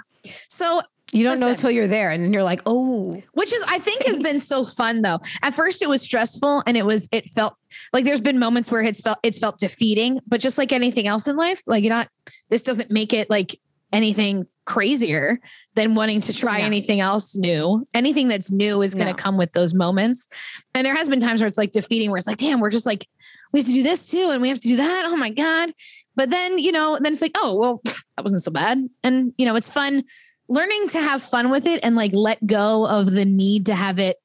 So 0.48 0.82
You 1.14 1.24
don't 1.24 1.40
know 1.40 1.48
Listen. 1.48 1.68
until 1.68 1.72
you're 1.72 1.88
there, 1.88 2.12
and 2.12 2.24
then 2.24 2.34
you're 2.34 2.44
like, 2.44 2.62
oh, 2.66 3.22
which 3.34 3.54
is 3.54 3.64
I 3.68 3.80
think 3.80 4.06
has 4.06 4.20
been 4.20 4.40
so 4.40 4.66
fun 4.66 5.02
though. 5.02 5.20
At 5.42 5.54
first 5.54 5.82
it 5.82 5.90
was 5.90 6.02
stressful 6.02 6.64
and 6.66 6.76
it 6.76 6.86
was 6.86 7.08
it 7.12 7.30
felt 7.30 7.56
like 7.94 8.04
there's 8.06 8.22
been 8.22 8.40
moments 8.40 8.72
where 8.72 8.82
it's 8.82 9.02
felt 9.02 9.20
it's 9.24 9.40
felt 9.40 9.58
defeating, 9.60 10.20
but 10.28 10.40
just 10.42 10.58
like 10.58 10.72
anything 10.72 11.08
else 11.08 11.28
in 11.28 11.36
life, 11.36 11.62
like 11.68 11.84
you're 11.84 11.94
not 11.94 12.10
this 12.50 12.64
doesn't 12.64 12.90
make 12.92 13.14
it 13.14 13.30
like 13.30 13.56
anything 13.92 14.48
crazier 14.66 15.40
than 15.76 15.94
wanting 15.94 16.20
to 16.22 16.34
try 16.34 16.60
No. 16.60 16.66
anything 16.66 17.00
else 17.00 17.36
new. 17.36 17.86
Anything 17.94 18.28
that's 18.28 18.50
new 18.50 18.82
is 18.82 18.96
going 18.96 19.06
to 19.08 19.12
No. 19.14 19.18
come 19.18 19.38
with 19.38 19.52
those 19.52 19.74
moments. 19.74 20.28
And 20.74 20.84
there 20.86 20.96
has 20.96 21.10
been 21.10 21.20
times 21.20 21.42
where 21.42 21.48
it's 21.48 21.58
like 21.60 21.72
defeating 21.72 22.10
where 22.10 22.18
it's 22.18 22.26
like, 22.26 22.38
damn, 22.38 22.60
we're 22.60 22.72
just 22.72 22.86
like 22.88 23.06
we 23.52 23.60
have 23.60 23.68
to 23.68 23.74
do 23.74 23.84
this 23.84 24.10
too 24.10 24.30
and 24.32 24.42
we 24.42 24.50
have 24.50 24.60
to 24.62 24.68
do 24.68 24.78
that. 24.78 25.06
Oh 25.06 25.16
my 25.16 25.30
god. 25.30 25.74
But 26.16 26.30
then, 26.32 26.58
you 26.60 26.72
know, 26.72 26.98
then 27.02 27.12
it's 27.14 27.22
like, 27.22 27.36
oh, 27.38 27.56
well, 27.56 27.82
that 27.86 28.24
wasn't 28.24 28.42
so 28.42 28.52
bad. 28.52 28.88
And 29.04 29.34
you 29.38 29.46
know, 29.46 29.56
it's 29.56 29.70
fun 29.70 30.04
learning 30.48 30.90
to 30.90 31.00
have 31.02 31.24
fun 31.24 31.50
with 31.50 31.66
it 31.66 31.80
and 31.84 31.96
like 31.96 32.14
let 32.14 32.46
go 32.46 32.86
of 32.88 33.12
the 33.12 33.26
need 33.26 33.66
to 33.68 33.76
have 33.76 34.00
it 34.00 34.18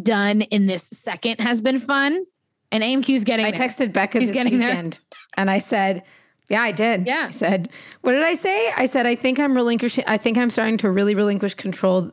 done 0.00 0.42
in 0.42 0.66
this 0.66 0.88
second 0.92 1.40
has 1.40 1.60
been 1.60 1.80
fun. 1.80 2.24
And 2.72 2.82
AMQ's 2.82 3.24
getting 3.24 3.46
I 3.46 3.52
there. 3.52 3.68
texted 3.68 3.92
Becca 3.92 4.18
He's 4.18 4.28
this 4.28 4.34
getting 4.34 4.58
there. 4.58 4.70
weekend, 4.70 4.98
and 5.36 5.48
I 5.48 5.58
said, 5.58 6.02
yeah, 6.50 6.62
I 6.62 6.72
did. 6.72 7.06
Yeah. 7.06 7.26
I 7.28 7.30
said, 7.30 7.68
what 8.00 8.12
did 8.12 8.22
I 8.24 8.34
say? 8.34 8.72
I 8.76 8.86
said, 8.86 9.06
I 9.06 9.14
think 9.14 9.38
I'm 9.38 9.54
relinquishing. 9.54 10.04
I 10.06 10.16
think 10.16 10.36
I'm 10.36 10.50
starting 10.50 10.76
to 10.78 10.90
really 10.90 11.14
relinquish 11.14 11.54
control 11.54 12.12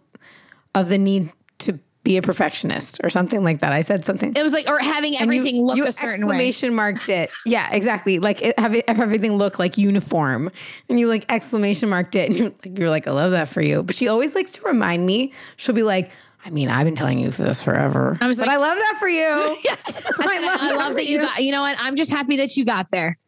of 0.76 0.90
the 0.90 0.98
need 0.98 1.32
to 1.60 1.80
be 2.04 2.18
a 2.18 2.22
perfectionist 2.22 3.00
or 3.04 3.10
something 3.10 3.44
like 3.44 3.60
that. 3.60 3.72
I 3.74 3.82
said 3.82 4.04
something. 4.04 4.34
it 4.36 4.42
was 4.42 4.54
like, 4.54 4.68
or 4.68 4.80
having 4.80 5.16
And 5.18 5.32
you- 5.32 5.40
everything 5.40 5.62
look 5.64 5.78
you 5.78 5.86
a 5.86 5.92
certain 5.92 6.26
way. 6.26 6.34
exclamation 6.36 6.74
marked 6.74 7.10
it. 7.10 7.30
Yeah, 7.46 7.70
exactly. 7.72 8.18
Like 8.20 8.42
it, 8.42 8.58
have, 8.60 8.74
it, 8.74 8.90
have 8.90 9.00
everything 9.00 9.34
look 9.34 9.60
like 9.60 9.78
uniform, 9.78 10.50
and 10.90 11.00
you 11.00 11.08
like 11.08 11.32
exclamation 11.32 11.90
marked 11.90 12.16
it, 12.16 12.30
and 12.30 12.38
you're 12.40 12.50
like, 12.50 12.80
you're 12.80 12.90
like, 12.90 13.08
I 13.08 13.12
love 13.12 13.32
that 13.32 13.48
for 13.50 13.62
you. 13.62 13.84
But 13.84 13.96
she 13.96 14.08
always 14.08 14.34
likes 14.34 14.52
to 14.54 14.62
remind 14.64 15.06
me. 15.06 15.32
She'll 15.58 15.76
be 15.76 15.84
like, 15.84 16.12
I 16.44 16.50
mean, 16.50 16.70
I've 16.70 16.86
been 16.86 16.96
telling 16.96 17.20
you 17.20 17.32
for 17.32 17.44
this 17.44 17.62
forever. 17.62 18.18
I 18.20 18.26
was 18.26 18.40
but 18.40 18.48
like- 18.48 18.56
I 18.56 18.60
love 18.60 18.76
that 18.78 18.96
for 19.00 19.08
you. 19.08 19.22
I, 19.28 19.62
said, 19.64 20.16
I 20.60 20.76
love 20.76 20.88
for 20.90 20.94
that 20.96 21.08
you 21.08 21.20
got, 21.20 21.44
you 21.44 21.52
know 21.52 21.62
what? 21.62 21.76
I'm 21.80 21.96
just 21.96 22.10
happy 22.12 22.38
that 22.38 22.58
you 22.58 22.66
got 22.66 22.90
there. 22.90 23.20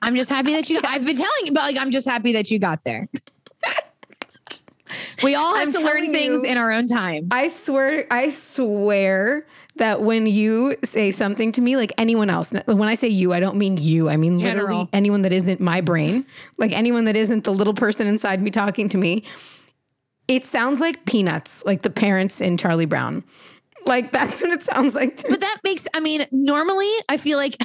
I'm 0.00 0.14
just 0.16 0.30
happy 0.30 0.52
that 0.52 0.70
you, 0.70 0.80
I've 0.86 1.04
been 1.04 1.16
telling 1.16 1.44
you, 1.44 1.52
but 1.52 1.60
like, 1.62 1.76
I'm 1.76 1.90
just 1.90 2.08
happy 2.08 2.32
that 2.32 2.50
you 2.50 2.58
got 2.58 2.82
there. 2.84 3.06
We 5.22 5.34
all 5.34 5.54
have 5.54 5.68
I'm 5.68 5.72
to 5.72 5.80
learn 5.80 6.12
things 6.12 6.42
you. 6.42 6.50
in 6.50 6.58
our 6.58 6.72
own 6.72 6.86
time. 6.86 7.28
I 7.30 7.48
swear, 7.48 8.06
I 8.10 8.30
swear 8.30 9.46
that 9.76 10.02
when 10.02 10.26
you 10.26 10.76
say 10.84 11.10
something 11.10 11.52
to 11.52 11.60
me, 11.60 11.76
like 11.76 11.92
anyone 11.98 12.30
else, 12.30 12.52
when 12.66 12.88
I 12.88 12.94
say 12.94 13.08
you, 13.08 13.32
I 13.32 13.40
don't 13.40 13.56
mean 13.56 13.76
you. 13.76 14.08
I 14.08 14.16
mean 14.16 14.38
literally 14.38 14.88
anyone 14.92 15.22
that 15.22 15.32
isn't 15.32 15.60
my 15.60 15.80
brain, 15.80 16.24
like 16.58 16.72
anyone 16.72 17.06
that 17.06 17.16
isn't 17.16 17.44
the 17.44 17.52
little 17.52 17.74
person 17.74 18.06
inside 18.06 18.40
me 18.40 18.50
talking 18.50 18.88
to 18.90 18.98
me. 18.98 19.24
It 20.28 20.44
sounds 20.44 20.80
like 20.80 21.04
peanuts, 21.04 21.62
like 21.66 21.82
the 21.82 21.90
parents 21.90 22.40
in 22.40 22.56
Charlie 22.56 22.86
Brown. 22.86 23.24
Like 23.84 24.12
that's 24.12 24.42
what 24.42 24.52
it 24.52 24.62
sounds 24.62 24.94
like. 24.94 25.20
But 25.28 25.40
that 25.40 25.60
makes, 25.64 25.88
I 25.94 26.00
mean, 26.00 26.24
normally 26.30 26.90
I 27.08 27.16
feel 27.16 27.36
like 27.36 27.56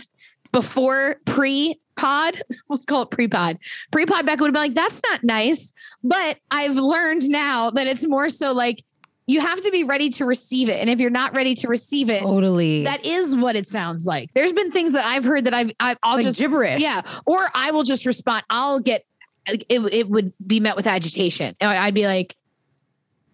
before 0.51 1.17
pre 1.25 1.79
pod, 1.99 2.41
let's 2.69 2.85
call 2.89 3.03
it 3.03 3.11
pre 3.11 3.27
pod, 3.27 3.57
pre 3.91 4.05
pod 4.05 4.25
Becca 4.25 4.41
would 4.41 4.47
have 4.49 4.53
been 4.53 4.61
like, 4.61 4.73
that's 4.73 5.01
not 5.09 5.23
nice. 5.23 5.73
But 6.03 6.37
I've 6.51 6.75
learned 6.75 7.27
now 7.29 7.69
that 7.71 7.87
it's 7.87 8.07
more 8.07 8.29
so 8.29 8.53
like 8.53 8.83
you 9.27 9.39
have 9.41 9.61
to 9.61 9.69
be 9.69 9.83
ready 9.83 10.09
to 10.09 10.25
receive 10.25 10.69
it. 10.69 10.79
And 10.79 10.89
if 10.89 10.99
you're 10.99 11.11
not 11.11 11.35
ready 11.35 11.53
to 11.55 11.67
receive 11.67 12.09
it, 12.09 12.21
Totally. 12.23 12.83
that 12.85 13.05
is 13.05 13.35
what 13.35 13.55
it 13.55 13.67
sounds 13.67 14.07
like. 14.07 14.33
There's 14.33 14.51
been 14.53 14.71
things 14.71 14.93
that 14.93 15.05
I've 15.05 15.23
heard 15.23 15.45
that 15.45 15.53
I've, 15.53 15.71
I, 15.79 15.95
I'll 16.01 16.15
like 16.15 16.25
just, 16.25 16.39
gibberish. 16.39 16.81
yeah, 16.81 17.01
or 17.27 17.47
I 17.53 17.69
will 17.69 17.83
just 17.83 18.07
respond. 18.07 18.43
I'll 18.49 18.79
get, 18.79 19.05
it, 19.47 19.65
it 19.69 20.09
would 20.09 20.33
be 20.47 20.59
met 20.59 20.75
with 20.75 20.87
agitation. 20.87 21.55
And 21.61 21.69
I'd 21.69 21.93
be 21.93 22.07
like, 22.07 22.35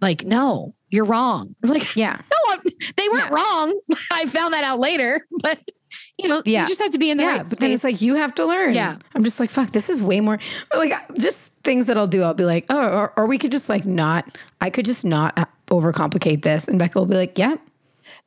like, 0.01 0.25
no, 0.25 0.75
you're 0.89 1.05
wrong. 1.05 1.55
I'm 1.63 1.69
like, 1.73 1.95
Yeah. 1.95 2.19
no, 2.29 2.53
I'm, 2.53 2.59
they 2.97 3.07
weren't 3.07 3.31
Yeah. 3.31 3.35
wrong. 3.37 3.79
I 4.11 4.25
found 4.25 4.53
that 4.53 4.65
out 4.65 4.79
later, 4.79 5.25
but 5.41 5.59
you 6.17 6.29
know, 6.29 6.41
Yeah. 6.45 6.61
you 6.63 6.67
just 6.67 6.81
have 6.81 6.91
to 6.91 6.97
be 6.97 7.09
in 7.11 7.17
the 7.17 7.23
Yeah, 7.23 7.37
right 7.37 7.49
but 7.49 7.59
then 7.59 7.71
it's 7.71 7.83
like 7.83 8.01
you 8.01 8.15
have 8.15 8.33
to 8.35 8.45
learn. 8.45 8.73
Yeah. 8.73 8.97
I'm 9.13 9.23
just 9.23 9.39
like, 9.39 9.49
fuck, 9.49 9.69
this 9.71 9.89
is 9.89 10.01
way 10.01 10.21
more 10.21 10.39
like 10.75 10.93
just 11.19 11.53
things 11.63 11.87
that 11.87 11.97
I'll 11.97 12.07
do. 12.07 12.23
I'll 12.23 12.33
be 12.33 12.45
like, 12.45 12.65
oh, 12.69 12.87
or, 12.87 13.13
or 13.17 13.25
we 13.25 13.37
could 13.37 13.51
just 13.51 13.67
like 13.69 13.85
not, 13.85 14.37
I 14.61 14.69
could 14.69 14.85
just 14.85 15.03
not 15.05 15.37
uh, 15.37 15.45
overcomplicate 15.67 16.41
this. 16.41 16.67
And 16.67 16.79
Becca 16.79 16.97
will 16.99 17.05
be 17.05 17.15
like, 17.15 17.37
yeah, 17.37 17.55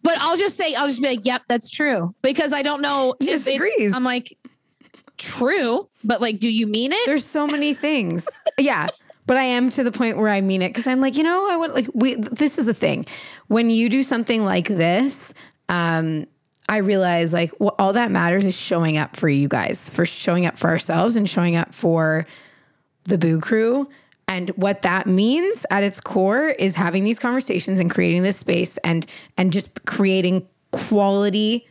but 0.03 0.19
I'll 0.19 0.37
just 0.37 0.57
say, 0.57 0.75
I'll 0.75 0.89
just 0.89 1.01
be 1.01 1.09
like, 1.09 1.25
yep, 1.25 1.43
that's 1.49 1.71
true. 1.71 2.15
Because 2.23 2.53
I 2.53 2.63
don't 2.63 2.83
know 2.83 3.15
Disagrees. 3.21 3.95
I'm 3.95 4.05
like, 4.05 4.37
true, 5.17 5.89
but 6.05 6.21
like, 6.21 6.39
do 6.39 6.51
you 6.51 6.67
mean 6.67 6.93
it? 6.93 7.07
there's 7.07 7.25
so 7.25 7.47
many 7.47 7.75
things. 7.75 8.29
yeah. 8.59 8.89
But 9.27 9.37
I 9.37 9.43
am 9.43 9.69
to 9.71 9.85
the 9.85 9.93
point 9.93 10.17
where 10.17 10.31
I 10.31 10.41
mean 10.41 10.63
it 10.63 10.71
because 10.71 10.87
I'm 10.87 11.03
like, 11.03 11.17
you 11.19 11.23
know, 11.23 11.49
I 11.51 11.57
want 11.57 11.75
like 11.75 11.87
we. 11.93 12.15
This 12.15 12.57
is 12.57 12.65
the 12.65 12.73
thing. 12.73 13.05
When 13.49 13.69
you 13.69 13.91
do 13.91 14.03
something 14.03 14.43
like 14.43 14.69
this, 14.69 15.35
um, 15.69 16.25
I 16.69 16.79
realize 16.79 17.33
like 17.33 17.53
well, 17.59 17.75
all 17.79 17.95
that 17.95 18.11
matters 18.11 18.45
is 18.47 18.57
showing 18.59 18.99
up 18.99 19.17
for 19.17 19.29
you 19.29 19.49
guys, 19.49 19.89
for 19.91 20.05
showing 20.05 20.47
up 20.47 20.59
for 20.59 20.69
ourselves 20.69 21.17
and 21.17 21.29
showing 21.29 21.57
up 21.57 21.73
for 21.75 22.27
the 23.05 23.19
Boo 23.19 23.41
Crew. 23.41 23.89
And 24.31 24.51
what 24.51 24.83
that 24.83 25.07
means 25.07 25.65
at 25.71 25.83
its 25.83 26.01
core 26.01 26.49
is 26.49 26.75
having 26.75 27.03
these 27.05 27.19
conversations 27.19 27.81
and 27.81 27.91
creating 27.91 28.23
this 28.23 28.37
space 28.37 28.77
and 28.79 29.07
and 29.39 29.53
just 29.53 29.87
creating 29.87 30.47
quality 30.71 31.67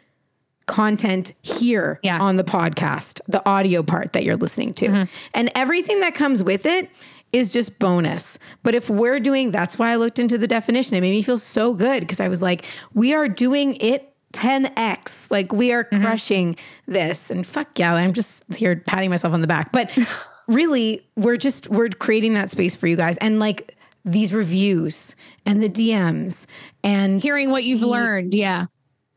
content 0.65 1.31
here 1.43 1.99
Yeah. 2.03 2.19
on 2.19 2.35
the 2.35 2.43
podcast, 2.43 3.21
the 3.27 3.47
audio 3.47 3.83
part 3.83 4.13
that 4.13 4.23
you're 4.23 4.35
listening 4.35 4.73
to. 4.75 4.87
Mm-hmm. 4.87 5.03
And 5.33 5.49
everything 5.55 6.01
that 6.01 6.13
comes 6.15 6.43
with 6.43 6.65
it 6.65 6.89
is 7.31 7.53
just 7.53 7.77
bonus. 7.79 8.37
But 8.63 8.73
if 8.75 8.89
we're 8.89 9.19
doing 9.19 9.51
that's 9.51 9.77
why 9.77 9.91
I 9.91 9.95
looked 9.95 10.17
into 10.19 10.37
the 10.37 10.47
definition. 10.47 10.97
It 10.97 11.01
made 11.01 11.11
me 11.11 11.21
feel 11.21 11.37
so 11.37 11.73
good 11.73 12.01
because 12.01 12.19
I 12.19 12.27
was 12.27 12.41
like, 12.41 12.65
we 12.93 13.13
are 13.13 13.27
doing 13.29 13.75
it 13.75 14.13
10x. 14.33 15.31
Like 15.31 15.51
we 15.51 15.71
are 15.71 15.85
mm-hmm. 15.85 16.03
crushing 16.03 16.55
this. 16.87 17.31
And 17.31 17.45
fuck 17.45 17.77
yeah, 17.79 17.95
I'm 17.95 18.13
just 18.13 18.43
here 18.53 18.75
patting 18.85 19.09
myself 19.09 19.33
on 19.33 19.41
the 19.41 19.47
back. 19.47 19.71
But 19.71 19.97
really, 20.47 21.07
we're 21.15 21.37
just 21.37 21.69
we're 21.69 21.89
creating 21.89 22.33
that 22.35 22.49
space 22.49 22.75
for 22.75 22.87
you 22.87 22.95
guys. 22.95 23.17
And 23.17 23.39
like 23.39 23.75
these 24.05 24.33
reviews 24.33 25.15
and 25.45 25.61
the 25.61 25.69
DMs 25.69 26.45
and 26.83 27.21
Hearing 27.21 27.51
what 27.51 27.63
you've 27.63 27.81
learned. 27.81 28.33
Yeah. 28.33 28.67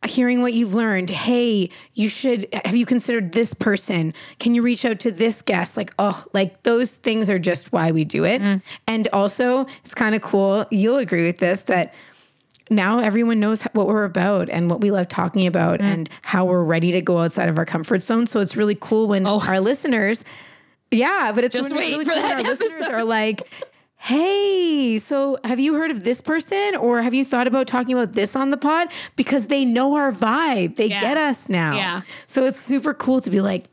hearing 0.07 0.43
what 0.43 0.55
you've 0.55 0.75
learned. 0.75 1.11
Hey, 1.11 1.71
you 1.95 2.09
should 2.09 2.47
have 2.65 2.75
you 2.75 2.87
considered 2.87 3.33
this 3.33 3.55
person? 3.55 4.15
Can 4.39 4.55
you 4.55 4.63
reach 4.63 4.85
out 4.85 4.99
to 5.01 5.13
this 5.13 5.43
guest? 5.43 5.77
Like, 5.77 5.93
oh, 5.99 6.25
like 6.33 6.63
those 6.63 6.97
things 6.97 7.31
are 7.31 7.39
just 7.39 7.73
why 7.73 7.93
we 7.93 8.05
do 8.05 8.25
it. 8.25 8.43
Mm. 8.43 8.63
And 8.89 9.09
also, 9.13 9.67
it's 9.85 9.95
kind 9.95 10.15
of 10.15 10.23
cool. 10.23 10.67
You'll 10.71 10.99
agree 10.99 11.27
with 11.27 11.39
this 11.39 11.63
that 11.63 11.95
now 12.71 13.01
everyone 13.01 13.41
knows 13.41 13.63
what 13.73 13.89
we're 13.89 14.05
about 14.05 14.49
and 14.49 14.71
what 14.71 14.81
we 14.81 14.91
love 14.91 15.09
talking 15.09 15.47
about 15.47 15.81
mm. 15.81 15.85
and 15.85 16.09
how 16.23 16.45
we're 16.45 16.65
ready 16.65 16.93
to 16.93 17.03
go 17.03 17.19
outside 17.19 17.49
of 17.49 17.59
our 17.59 17.67
comfort 17.67 18.03
zone. 18.03 18.27
So 18.27 18.41
it's 18.41 18.57
really 18.57 18.77
cool 18.81 19.09
when 19.09 19.27
oh. 19.27 19.41
our 19.41 19.61
listeners 19.61 20.25
Yeah, 20.93 21.33
but 21.35 21.45
it's 21.45 21.55
Just 21.55 21.73
wait 21.73 21.93
really 21.93 22.05
for 22.05 22.13
cool 22.13 22.23
when 22.23 22.31
that 22.31 22.39
our 22.39 22.43
listeners 22.43 22.89
are 22.89 23.05
like, 23.05 23.43
"Hey, 23.97 24.99
so 24.99 25.39
have 25.45 25.61
you 25.61 25.75
heard 25.75 25.91
of 25.93 26.03
this 26.03 26.21
person, 26.21 26.75
or 26.77 27.03
have 27.03 27.15
you 27.15 27.25
thought 27.25 27.47
about 27.47 27.67
talking 27.67 27.93
about 27.93 28.13
this 28.15 28.35
on 28.35 28.51
the 28.51 28.57
pod?" 28.57 28.89
Because 29.15 29.47
they 29.47 29.65
know 29.65 29.95
our 29.95 30.11
vibe, 30.11 30.77
they 30.77 30.87
Yeah. 30.87 31.01
get 31.01 31.17
us 31.17 31.49
now. 31.49 31.77
Yeah. 31.77 32.01
so 32.27 32.45
it's 32.45 32.59
super 32.59 32.95
cool 32.95 33.21
to 33.21 33.31
be 33.31 33.41
like, 33.41 33.67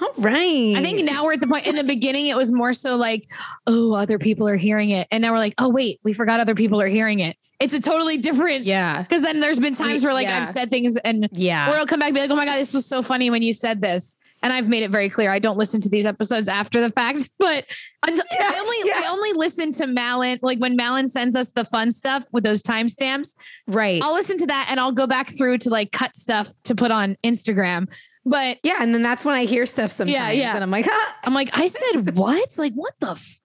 "All 0.00 0.12
right." 0.18 0.74
I 0.76 0.82
think 0.82 1.04
now 1.04 1.24
we're 1.24 1.34
at 1.34 1.40
the 1.40 1.46
point 1.46 1.66
in 1.66 1.74
the 1.76 1.84
beginning, 1.84 2.26
it 2.26 2.36
was 2.36 2.50
more 2.52 2.72
so 2.72 2.96
like, 2.96 3.28
oh, 3.66 3.94
other 3.94 4.18
people 4.18 4.46
are 4.48 4.56
hearing 4.56 4.90
it. 4.90 5.08
And 5.10 5.22
now 5.22 5.32
we're 5.32 5.38
like, 5.38 5.54
oh, 5.58 5.68
wait, 5.68 6.00
we 6.04 6.12
forgot 6.12 6.40
other 6.40 6.54
people 6.54 6.80
are 6.80 6.86
hearing 6.88 7.20
it. 7.20 7.36
It's 7.60 7.74
a 7.74 7.80
totally 7.80 8.18
different. 8.18 8.64
yeah, 8.64 9.02
Because 9.02 9.22
then 9.22 9.40
there's 9.40 9.58
been 9.58 9.74
times 9.74 10.04
where 10.04 10.14
like 10.14 10.26
Yeah. 10.28 10.38
I've 10.38 10.46
said 10.46 10.70
things 10.70 10.96
and 10.98 11.28
yeah, 11.32 11.70
or 11.72 11.76
I'll 11.76 11.86
come 11.86 11.98
back 11.98 12.08
and 12.08 12.14
be 12.14 12.20
like, 12.20 12.30
oh 12.30 12.36
my 12.36 12.44
God, 12.44 12.56
this 12.56 12.72
was 12.72 12.86
so 12.86 13.02
funny 13.02 13.30
when 13.30 13.42
you 13.42 13.52
said 13.52 13.80
this. 13.82 14.16
And 14.40 14.52
I've 14.52 14.68
made 14.68 14.84
it 14.84 14.92
very 14.92 15.08
clear. 15.08 15.32
I 15.32 15.40
don't 15.40 15.58
listen 15.58 15.80
to 15.80 15.88
these 15.88 16.06
episodes 16.06 16.46
after 16.46 16.80
the 16.80 16.90
fact, 16.90 17.28
but 17.40 17.64
until, 18.06 18.24
Yeah, 18.30 18.52
I 18.54 18.58
only 18.60 18.76
yeah. 18.84 19.00
I 19.04 19.10
only 19.10 19.32
listen 19.32 19.72
to 19.72 19.88
Malin, 19.88 20.38
like 20.42 20.60
when 20.60 20.76
Malin 20.76 21.08
sends 21.08 21.34
us 21.34 21.50
the 21.50 21.64
fun 21.64 21.90
stuff 21.90 22.22
with 22.32 22.44
those 22.44 22.62
timestamps. 22.62 23.34
right. 23.66 24.00
I'll 24.00 24.14
listen 24.14 24.38
to 24.38 24.46
that 24.46 24.68
and 24.70 24.78
I'll 24.78 24.92
go 24.92 25.08
back 25.08 25.26
through 25.36 25.58
to 25.58 25.70
like 25.70 25.90
cut 25.90 26.14
stuff 26.14 26.48
to 26.62 26.76
put 26.76 26.92
on 26.92 27.16
Instagram. 27.24 27.92
But 28.28 28.58
yeah, 28.62 28.76
and 28.80 28.94
then 28.94 29.02
that's 29.02 29.24
when 29.24 29.34
I 29.34 29.44
hear 29.44 29.64
stuff 29.66 29.90
sometimes, 29.90 30.36
yeah. 30.36 30.54
and 30.54 30.62
I'm 30.62 30.70
like, 30.70 30.86
huh. 30.88 31.12
I'm 31.24 31.34
like, 31.34 31.50
I 31.52 31.68
said 31.68 32.14
what? 32.16 32.48
Like, 32.58 32.72
what 32.74 32.92
the 33.00 33.12
f- 33.12 33.40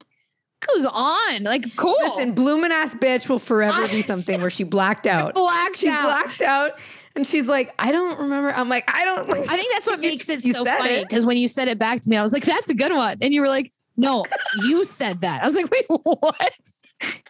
goes 0.68 0.86
on? 0.86 1.44
Like, 1.44 1.76
cool. 1.76 1.96
Listen, 2.02 2.34
bloomin' 2.34 2.72
ass 2.72 2.96
bitch 2.96 3.30
will 3.30 3.40
forever 3.40 3.88
be 3.88 4.02
something 4.02 4.42
where 4.42 4.50
she 4.50 4.64
blacked 4.64 5.08
out. 5.08 5.34
blacked 5.36 5.78
She 5.78 5.88
out. 5.90 6.04
blacked 6.04 6.42
out, 6.42 6.80
and 7.16 7.26
she's 7.26 7.48
like, 7.48 7.74
"I 7.80 7.92
don't 7.92 8.20
remember." 8.20 8.52
I'm 8.52 8.70
like, 8.70 8.84
"I 8.88 9.06
don't." 9.06 9.30
I 9.30 9.58
think 9.58 9.72
that's 9.74 9.88
what 9.88 10.00
makes 10.00 10.28
it 10.30 10.42
so 10.54 10.66
funny 10.66 11.02
because 11.02 11.26
when 11.26 11.38
you 11.38 11.48
said 11.48 11.68
it 11.68 11.80
back 11.80 12.02
to 12.02 12.10
me, 12.10 12.18
I 12.18 12.22
was 12.22 12.34
like, 12.34 12.44
"That's 12.46 12.70
a 12.70 12.74
good 12.76 12.92
one," 12.94 13.18
and 13.22 13.34
you 13.34 13.42
were 13.42 13.48
like, 13.50 13.72
"No, 13.98 14.24
you 14.66 14.84
said 14.84 15.22
that." 15.22 15.44
I 15.44 15.46
was 15.46 15.56
like, 15.56 15.70
"Wait, 15.72 15.86
what?" 15.88 16.52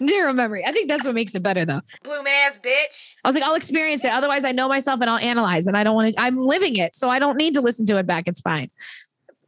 Zero 0.06 0.34
memory. 0.34 0.66
I 0.66 0.72
think 0.72 0.90
that's 0.90 1.06
what 1.06 1.16
makes 1.16 1.36
it 1.36 1.44
better, 1.44 1.66
though. 1.66 1.82
Bloomin' 2.04 2.34
ass 2.46 2.60
bitch. 2.64 3.16
I 3.24 3.28
was 3.28 3.36
like, 3.36 3.44
"I'll 3.44 3.56
experience 3.56 4.04
it. 4.06 4.12
Otherwise, 4.12 4.44
I 4.44 4.52
know 4.52 4.68
myself 4.68 5.02
and 5.02 5.10
I'll 5.10 5.20
analyze, 5.20 5.68
and 5.68 5.78
I 5.78 5.84
don't 5.84 5.96
want 5.96 6.14
to. 6.14 6.22
I'm 6.22 6.38
living 6.38 6.76
it, 6.78 6.96
so 6.96 7.10
I 7.10 7.20
don't 7.20 7.38
need 7.38 7.54
to 7.56 7.62
listen 7.62 7.86
to 7.88 7.98
it 7.98 8.06
back. 8.06 8.28
It's 8.28 8.42
fine." 8.42 8.70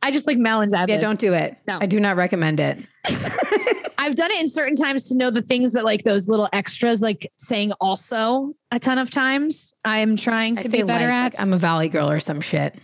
I 0.01 0.11
just 0.11 0.27
like 0.27 0.37
Melon's 0.37 0.73
ad 0.75 0.87
yeah, 0.87 0.99
don't 0.99 1.19
do 1.19 1.33
it. 1.33 1.57
No. 1.67 1.79
I 1.81 1.87
do 1.87 1.99
not 1.99 2.15
recommend 2.15 2.59
it. 2.59 2.77
I've 3.97 4.13
done 4.13 4.29
it 4.29 4.39
in 4.39 4.47
certain 4.47 4.75
times 4.75 5.09
to 5.09 5.17
know 5.17 5.31
the 5.31 5.41
things 5.41 5.73
that 5.73 5.83
like 5.83 6.03
those 6.03 6.27
little 6.27 6.47
extras, 6.53 7.01
like 7.01 7.31
saying 7.37 7.71
also 7.81 8.53
a 8.69 8.77
ton 8.77 8.99
of 8.99 9.09
times. 9.09 9.73
I'm 9.83 10.15
trying 10.15 10.57
to 10.57 10.63
say 10.63 10.69
be 10.69 10.83
better 10.83 11.05
like, 11.05 11.13
at. 11.13 11.33
like, 11.33 11.41
I'm 11.41 11.53
a 11.53 11.57
Valley 11.57 11.89
girl 11.89 12.11
or 12.11 12.19
some 12.19 12.39
shit. 12.39 12.75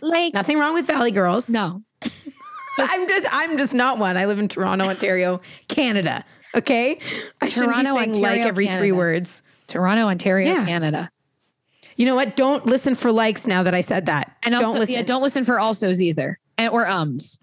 like 0.00 0.32
Nothing 0.32 0.60
wrong 0.60 0.74
with 0.74 0.86
Valley 0.86 1.10
girls. 1.10 1.50
no, 1.50 1.82
I'm 2.78 3.08
just 3.08 3.28
I'm 3.32 3.58
just 3.58 3.74
not 3.74 3.98
one. 3.98 4.16
I 4.16 4.26
live 4.26 4.38
in 4.38 4.46
Toronto, 4.46 4.84
Ontario, 4.84 5.40
Canada. 5.66 6.24
Okay, 6.54 6.98
I 7.40 7.48
Toronto, 7.48 7.78
be 7.78 7.84
saying 7.84 7.94
like 7.94 8.08
Ontario, 8.08 8.46
every 8.46 8.64
three 8.66 8.74
Canada. 8.74 8.94
words. 8.94 9.42
Toronto, 9.66 10.06
Ontario, 10.06 10.52
Yeah. 10.52 10.66
Canada. 10.66 11.10
You 11.96 12.06
know 12.06 12.14
what? 12.16 12.36
Don't 12.36 12.66
listen 12.66 12.94
for 12.94 13.12
likes 13.12 13.46
now 13.46 13.62
that 13.62 13.74
I 13.74 13.80
said 13.80 14.06
that. 14.06 14.36
And 14.42 14.54
also, 14.54 14.66
don't 14.68 14.78
listen. 14.80 14.94
yeah, 14.96 15.02
don't 15.02 15.22
listen 15.22 15.44
for 15.44 15.56
alsos 15.56 16.00
either, 16.00 16.38
and 16.58 16.70
or 16.72 16.86
ums. 16.86 17.38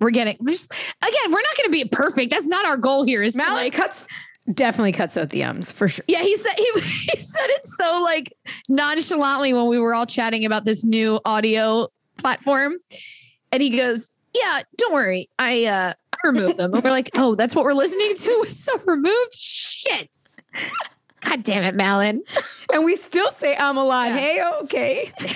We're 0.00 0.10
getting 0.10 0.36
just 0.46 0.72
again. 0.72 1.32
We're 1.32 1.40
not 1.40 1.56
going 1.56 1.66
to 1.66 1.70
be 1.70 1.84
perfect. 1.86 2.30
That's 2.30 2.48
not 2.48 2.64
our 2.66 2.76
goal 2.76 3.04
here. 3.04 3.22
Is 3.22 3.32
to 3.34 3.38
Malin 3.38 3.64
like, 3.64 3.72
cuts 3.72 4.06
definitely 4.52 4.92
cuts 4.92 5.16
out 5.16 5.30
the 5.30 5.42
ums 5.42 5.72
for 5.72 5.88
sure. 5.88 6.04
yeah, 6.06 6.20
he 6.20 6.36
said 6.36 6.52
he, 6.58 6.70
he 6.80 7.16
said 7.16 7.46
it 7.48 7.62
so 7.62 8.02
like 8.02 8.30
nonchalantly 8.68 9.54
when 9.54 9.68
we 9.68 9.78
were 9.78 9.94
all 9.94 10.04
chatting 10.06 10.44
about 10.44 10.64
this 10.66 10.84
new 10.84 11.18
audio 11.24 11.88
platform, 12.18 12.74
and 13.52 13.62
he 13.62 13.70
goes, 13.70 14.10
"Yeah, 14.34 14.60
don't 14.76 14.92
worry, 14.92 15.28
I 15.38 15.64
uh 15.64 15.92
I 16.24 16.28
removed 16.28 16.58
them." 16.58 16.74
And 16.74 16.82
we're 16.82 16.90
like, 16.90 17.10
"Oh, 17.14 17.34
that's 17.34 17.54
what 17.54 17.64
we're 17.64 17.74
listening 17.74 18.14
to 18.14 18.36
with 18.40 18.52
stuff 18.52 18.86
removed." 18.86 19.34
Shit. 19.34 20.10
God 21.22 21.42
damn 21.42 21.64
it, 21.64 21.74
Malin. 21.74 22.22
And 22.72 22.84
we 22.84 22.96
still 22.96 23.30
say 23.30 23.56
a 23.58 23.72
lot. 23.72 24.08
Yeah. 24.08 24.18
Hey, 24.18 24.44
okay. 24.62 25.04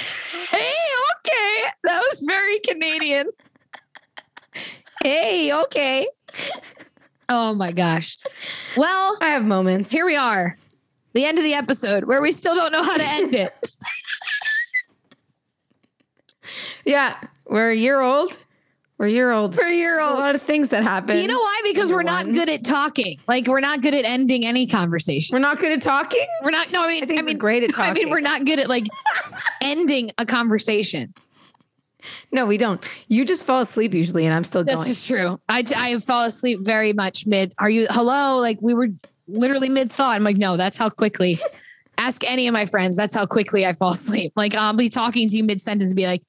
Hey, 0.51 0.72
okay. 1.18 1.62
That 1.84 2.03
was 2.11 2.22
very 2.26 2.59
Canadian. 2.61 3.26
Hey, 5.03 5.53
okay. 5.64 6.07
Oh 7.28 7.55
my 7.55 7.70
gosh. 7.70 8.16
Well, 8.78 9.18
I 9.20 9.26
have 9.26 9.45
moments. 9.45 9.91
here 9.91 10.07
we 10.07 10.16
are. 10.16 10.57
The 11.12 11.26
end 11.26 11.36
of 11.36 11.45
the 11.45 11.53
episode 11.53 12.05
where 12.05 12.22
we 12.22 12.32
still 12.32 12.55
don't 12.55 12.72
know 12.72 12.82
how 12.82 12.97
to 12.97 13.05
end 13.05 13.34
it. 13.34 13.51
Yeah, 16.84 17.20
we're 17.47 17.70
a 17.70 17.76
year 17.76 18.01
old. 18.01 18.34
We're 18.99 19.07
a 19.07 19.11
year 19.11 19.30
old. 19.30 19.55
For 19.55 19.64
a 19.64 19.72
year 19.72 20.01
old. 20.01 20.18
a 20.18 20.20
lot 20.20 20.34
of 20.34 20.42
things 20.42 20.70
that 20.70 20.82
happen. 20.82 21.18
You 21.18 21.28
know 21.28 21.38
why? 21.38 21.61
Because 21.64 21.92
we're 21.92 22.03
not 22.03 22.26
one. 22.26 22.34
good 22.34 22.51
at 22.51 22.64
talking. 22.64 23.20
Like 23.28 23.46
we're 23.46 23.61
not 23.61 23.80
good 23.80 23.94
at 23.94 24.05
ending 24.05 24.44
any 24.44 24.66
conversation. 24.66 25.34
We're 25.36 25.40
not 25.40 25.61
good 25.61 25.72
at 25.72 25.80
talking. 25.80 26.26
We're 26.42 26.51
not. 26.51 26.72
No, 26.72 26.82
I 26.82 26.88
mean, 26.88 27.05
I 27.05 27.07
think 27.07 27.20
I 27.20 27.22
we're 27.22 27.26
mean, 27.26 27.38
great 27.38 27.62
at 27.62 27.74
talking. 27.74 27.90
I 27.90 27.94
mean, 27.94 28.11
we're 28.11 28.18
not 28.20 28.44
good 28.44 28.59
at 28.59 28.68
like 28.68 28.86
ending 29.61 30.11
a 30.18 30.26
conversation. 30.26 31.14
No, 32.32 32.46
we 32.46 32.59
don't. 32.59 32.84
You 33.09 33.24
just 33.24 33.44
fall 33.44 33.61
asleep 33.61 33.94
usually, 33.94 34.24
and 34.26 34.34
I'm 34.34 34.44
still 34.44 34.64
This 34.64 34.74
going. 34.74 34.88
is 34.90 35.07
true. 35.07 35.40
I 35.49 35.62
I 35.76 35.99
fall 36.01 36.24
asleep 36.24 36.61
very 36.62 36.92
much 36.92 37.24
mid. 37.24 37.55
Are 37.59 37.70
you 37.70 37.86
hello? 37.90 38.40
Like 38.40 38.59
we 38.61 38.74
were 38.74 38.88
literally 39.28 39.68
mid 39.68 39.92
thought. 39.92 40.16
I'm 40.16 40.24
like, 40.24 40.36
no, 40.36 40.57
that's 40.57 40.76
how 40.76 40.90
quickly. 40.90 41.38
Ask 41.99 42.22
any 42.24 42.46
of 42.46 42.53
my 42.53 42.64
friends. 42.64 42.96
That's 42.96 43.14
how 43.14 43.26
quickly 43.26 43.66
I 43.66 43.72
fall 43.72 43.90
asleep. 43.90 44.32
Like 44.36 44.55
I'll 44.55 44.72
be 44.72 44.88
talking 44.88 45.28
to 45.28 45.36
you 45.36 45.42
mid 45.44 45.61
sentence 45.61 45.90
and 45.90 45.96
be 45.96 46.07
like, 46.07 46.22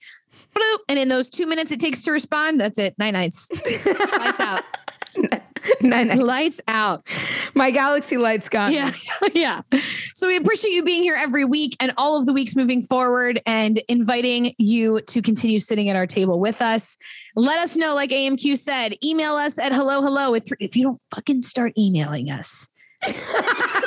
and 0.87 0.99
in 0.99 1.07
those 1.07 1.29
two 1.29 1.47
minutes 1.47 1.71
it 1.71 1.79
takes 1.79 2.03
to 2.03 2.11
respond, 2.11 2.59
that's 2.59 2.77
it. 2.79 2.95
Night 2.97 3.11
nights. 3.11 3.51
Lights 3.85 4.39
out. 4.39 4.63
Nine. 5.81 6.19
Lights 6.19 6.61
out. 6.67 7.07
My 7.53 7.71
galaxy 7.71 8.17
light's 8.17 8.49
gone. 8.49 8.71
Yeah. 8.71 8.91
yeah. 9.33 9.61
So 10.13 10.27
we 10.27 10.35
appreciate 10.35 10.71
you 10.71 10.83
being 10.83 11.03
here 11.03 11.15
every 11.15 11.45
week 11.45 11.75
and 11.79 11.93
all 11.97 12.17
of 12.17 12.25
the 12.25 12.33
weeks 12.33 12.55
moving 12.55 12.81
forward 12.81 13.41
and 13.45 13.81
inviting 13.87 14.53
you 14.57 15.01
to 15.01 15.21
continue 15.21 15.59
sitting 15.59 15.89
at 15.89 15.95
our 15.95 16.07
table 16.07 16.39
with 16.39 16.61
us. 16.61 16.97
Let 17.35 17.59
us 17.59 17.75
know, 17.75 17.95
like 17.95 18.11
AMQ 18.11 18.57
said, 18.57 18.93
email 19.03 19.33
us 19.33 19.59
at 19.59 19.71
hello, 19.73 20.01
hello. 20.01 20.33
If 20.33 20.75
you 20.75 20.83
don't 20.83 21.01
fucking 21.13 21.41
start 21.41 21.73
emailing 21.77 22.29
us. 22.29 22.69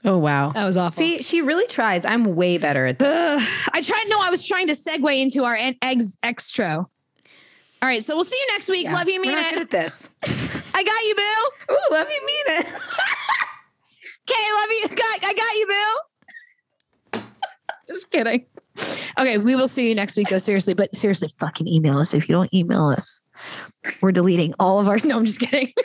Oh 0.06 0.18
wow. 0.18 0.50
That 0.50 0.64
was 0.64 0.76
awful. 0.76 1.02
See, 1.02 1.20
she 1.22 1.42
really 1.42 1.66
tries. 1.66 2.04
I'm 2.04 2.22
way 2.24 2.58
better 2.58 2.86
at 2.86 2.98
that. 3.00 3.38
Ugh. 3.40 3.68
I 3.72 3.82
tried. 3.82 4.04
No, 4.08 4.18
I 4.22 4.30
was 4.30 4.46
trying 4.46 4.68
to 4.68 4.74
segue 4.74 5.20
into 5.20 5.44
our 5.44 5.56
en- 5.56 5.76
eggs 5.82 6.16
extra. 6.22 6.76
All 6.76 6.88
right, 7.82 8.02
so 8.02 8.14
we'll 8.14 8.24
see 8.24 8.38
you 8.38 8.52
next 8.54 8.68
week. 8.70 8.84
Yeah, 8.84 8.94
Love 8.94 9.08
you, 9.08 9.20
mean 9.20 9.32
We're 9.32 9.36
not 9.40 9.50
good 9.50 9.58
it. 9.60 9.62
at 9.62 9.70
this. 9.70 10.10
I 10.74 10.82
got 10.82 11.00
you, 11.02 11.14
boo. 11.14 11.74
Ooh, 11.74 11.94
love 11.94 12.06
you, 12.08 12.26
mean 12.26 12.60
it. 12.60 12.66
Okay, 14.28 14.52
love 14.54 14.70
you. 14.70 14.88
Got, 14.96 15.24
I 15.24 15.34
got 15.34 15.54
you, 15.54 15.66
boo. 17.12 17.20
Just 17.88 18.10
kidding. 18.10 18.46
Okay, 19.18 19.38
we 19.38 19.54
will 19.54 19.68
see 19.68 19.88
you 19.88 19.94
next 19.94 20.16
week, 20.16 20.28
though. 20.30 20.38
Seriously, 20.38 20.74
but 20.74 20.94
seriously, 20.96 21.28
fucking 21.38 21.68
email 21.68 21.98
us. 21.98 22.14
If 22.14 22.28
you 22.28 22.34
don't 22.34 22.52
email 22.52 22.86
us, 22.88 23.20
we're 24.00 24.10
deleting 24.12 24.54
all 24.58 24.80
of 24.80 24.88
ours. 24.88 25.04
No, 25.06 25.18
I'm 25.18 25.26
just 25.26 25.40
kidding. 25.40 25.72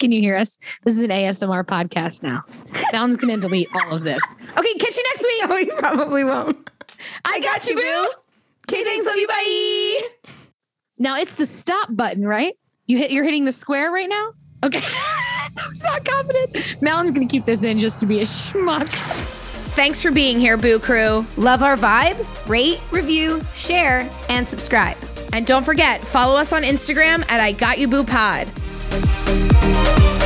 Can 0.00 0.12
you 0.12 0.20
hear 0.20 0.34
us? 0.34 0.56
This 0.82 0.96
is 0.96 1.02
an 1.02 1.10
ASMR 1.10 1.62
podcast 1.62 2.22
now. 2.22 2.42
Found's 2.90 3.16
gonna 3.16 3.36
delete 3.36 3.68
all 3.74 3.94
of 3.94 4.02
this. 4.02 4.22
Okay, 4.56 4.74
catch 4.74 4.96
you 4.96 5.04
next 5.04 5.22
week. 5.22 5.42
no, 5.48 5.56
you 5.58 5.78
probably 5.78 6.24
won't. 6.24 6.70
I 7.26 7.38
got 7.40 7.68
you, 7.68 7.76
boo. 7.76 8.08
Okay, 8.70 8.82
thanks. 8.82 9.06
Love 9.06 9.16
you. 9.16 9.28
Bye. 9.28 10.32
Now 10.98 11.18
it's 11.18 11.34
the 11.34 11.44
stop 11.44 11.94
button, 11.94 12.26
right? 12.26 12.54
You 12.86 12.96
hit. 12.96 13.10
You're 13.10 13.24
hitting 13.24 13.44
the 13.44 13.52
square 13.52 13.92
right 13.92 14.08
now. 14.08 14.32
Okay. 14.64 14.80
I'm 15.58 15.72
not 15.84 16.04
confident. 16.04 16.80
Melon's 16.80 17.10
gonna 17.10 17.28
keep 17.28 17.44
this 17.44 17.62
in 17.62 17.78
just 17.78 18.00
to 18.00 18.06
be 18.06 18.20
a 18.20 18.24
schmuck. 18.24 18.88
Thanks 19.72 20.02
for 20.02 20.10
being 20.10 20.40
here, 20.40 20.56
Boo 20.56 20.78
Crew. 20.78 21.26
Love 21.36 21.62
our 21.62 21.76
vibe? 21.76 22.48
Rate, 22.48 22.80
review, 22.90 23.42
share, 23.52 24.10
and 24.30 24.48
subscribe. 24.48 24.96
And 25.34 25.46
don't 25.46 25.64
forget, 25.64 26.00
follow 26.00 26.38
us 26.38 26.54
on 26.54 26.62
Instagram 26.62 27.20
at 27.30 27.40
I 27.40 27.52
Got 27.52 27.78
You 27.78 27.86
Boo 27.86 28.02
Pod. 28.02 28.48
Thank 28.90 30.14
you. 30.14 30.19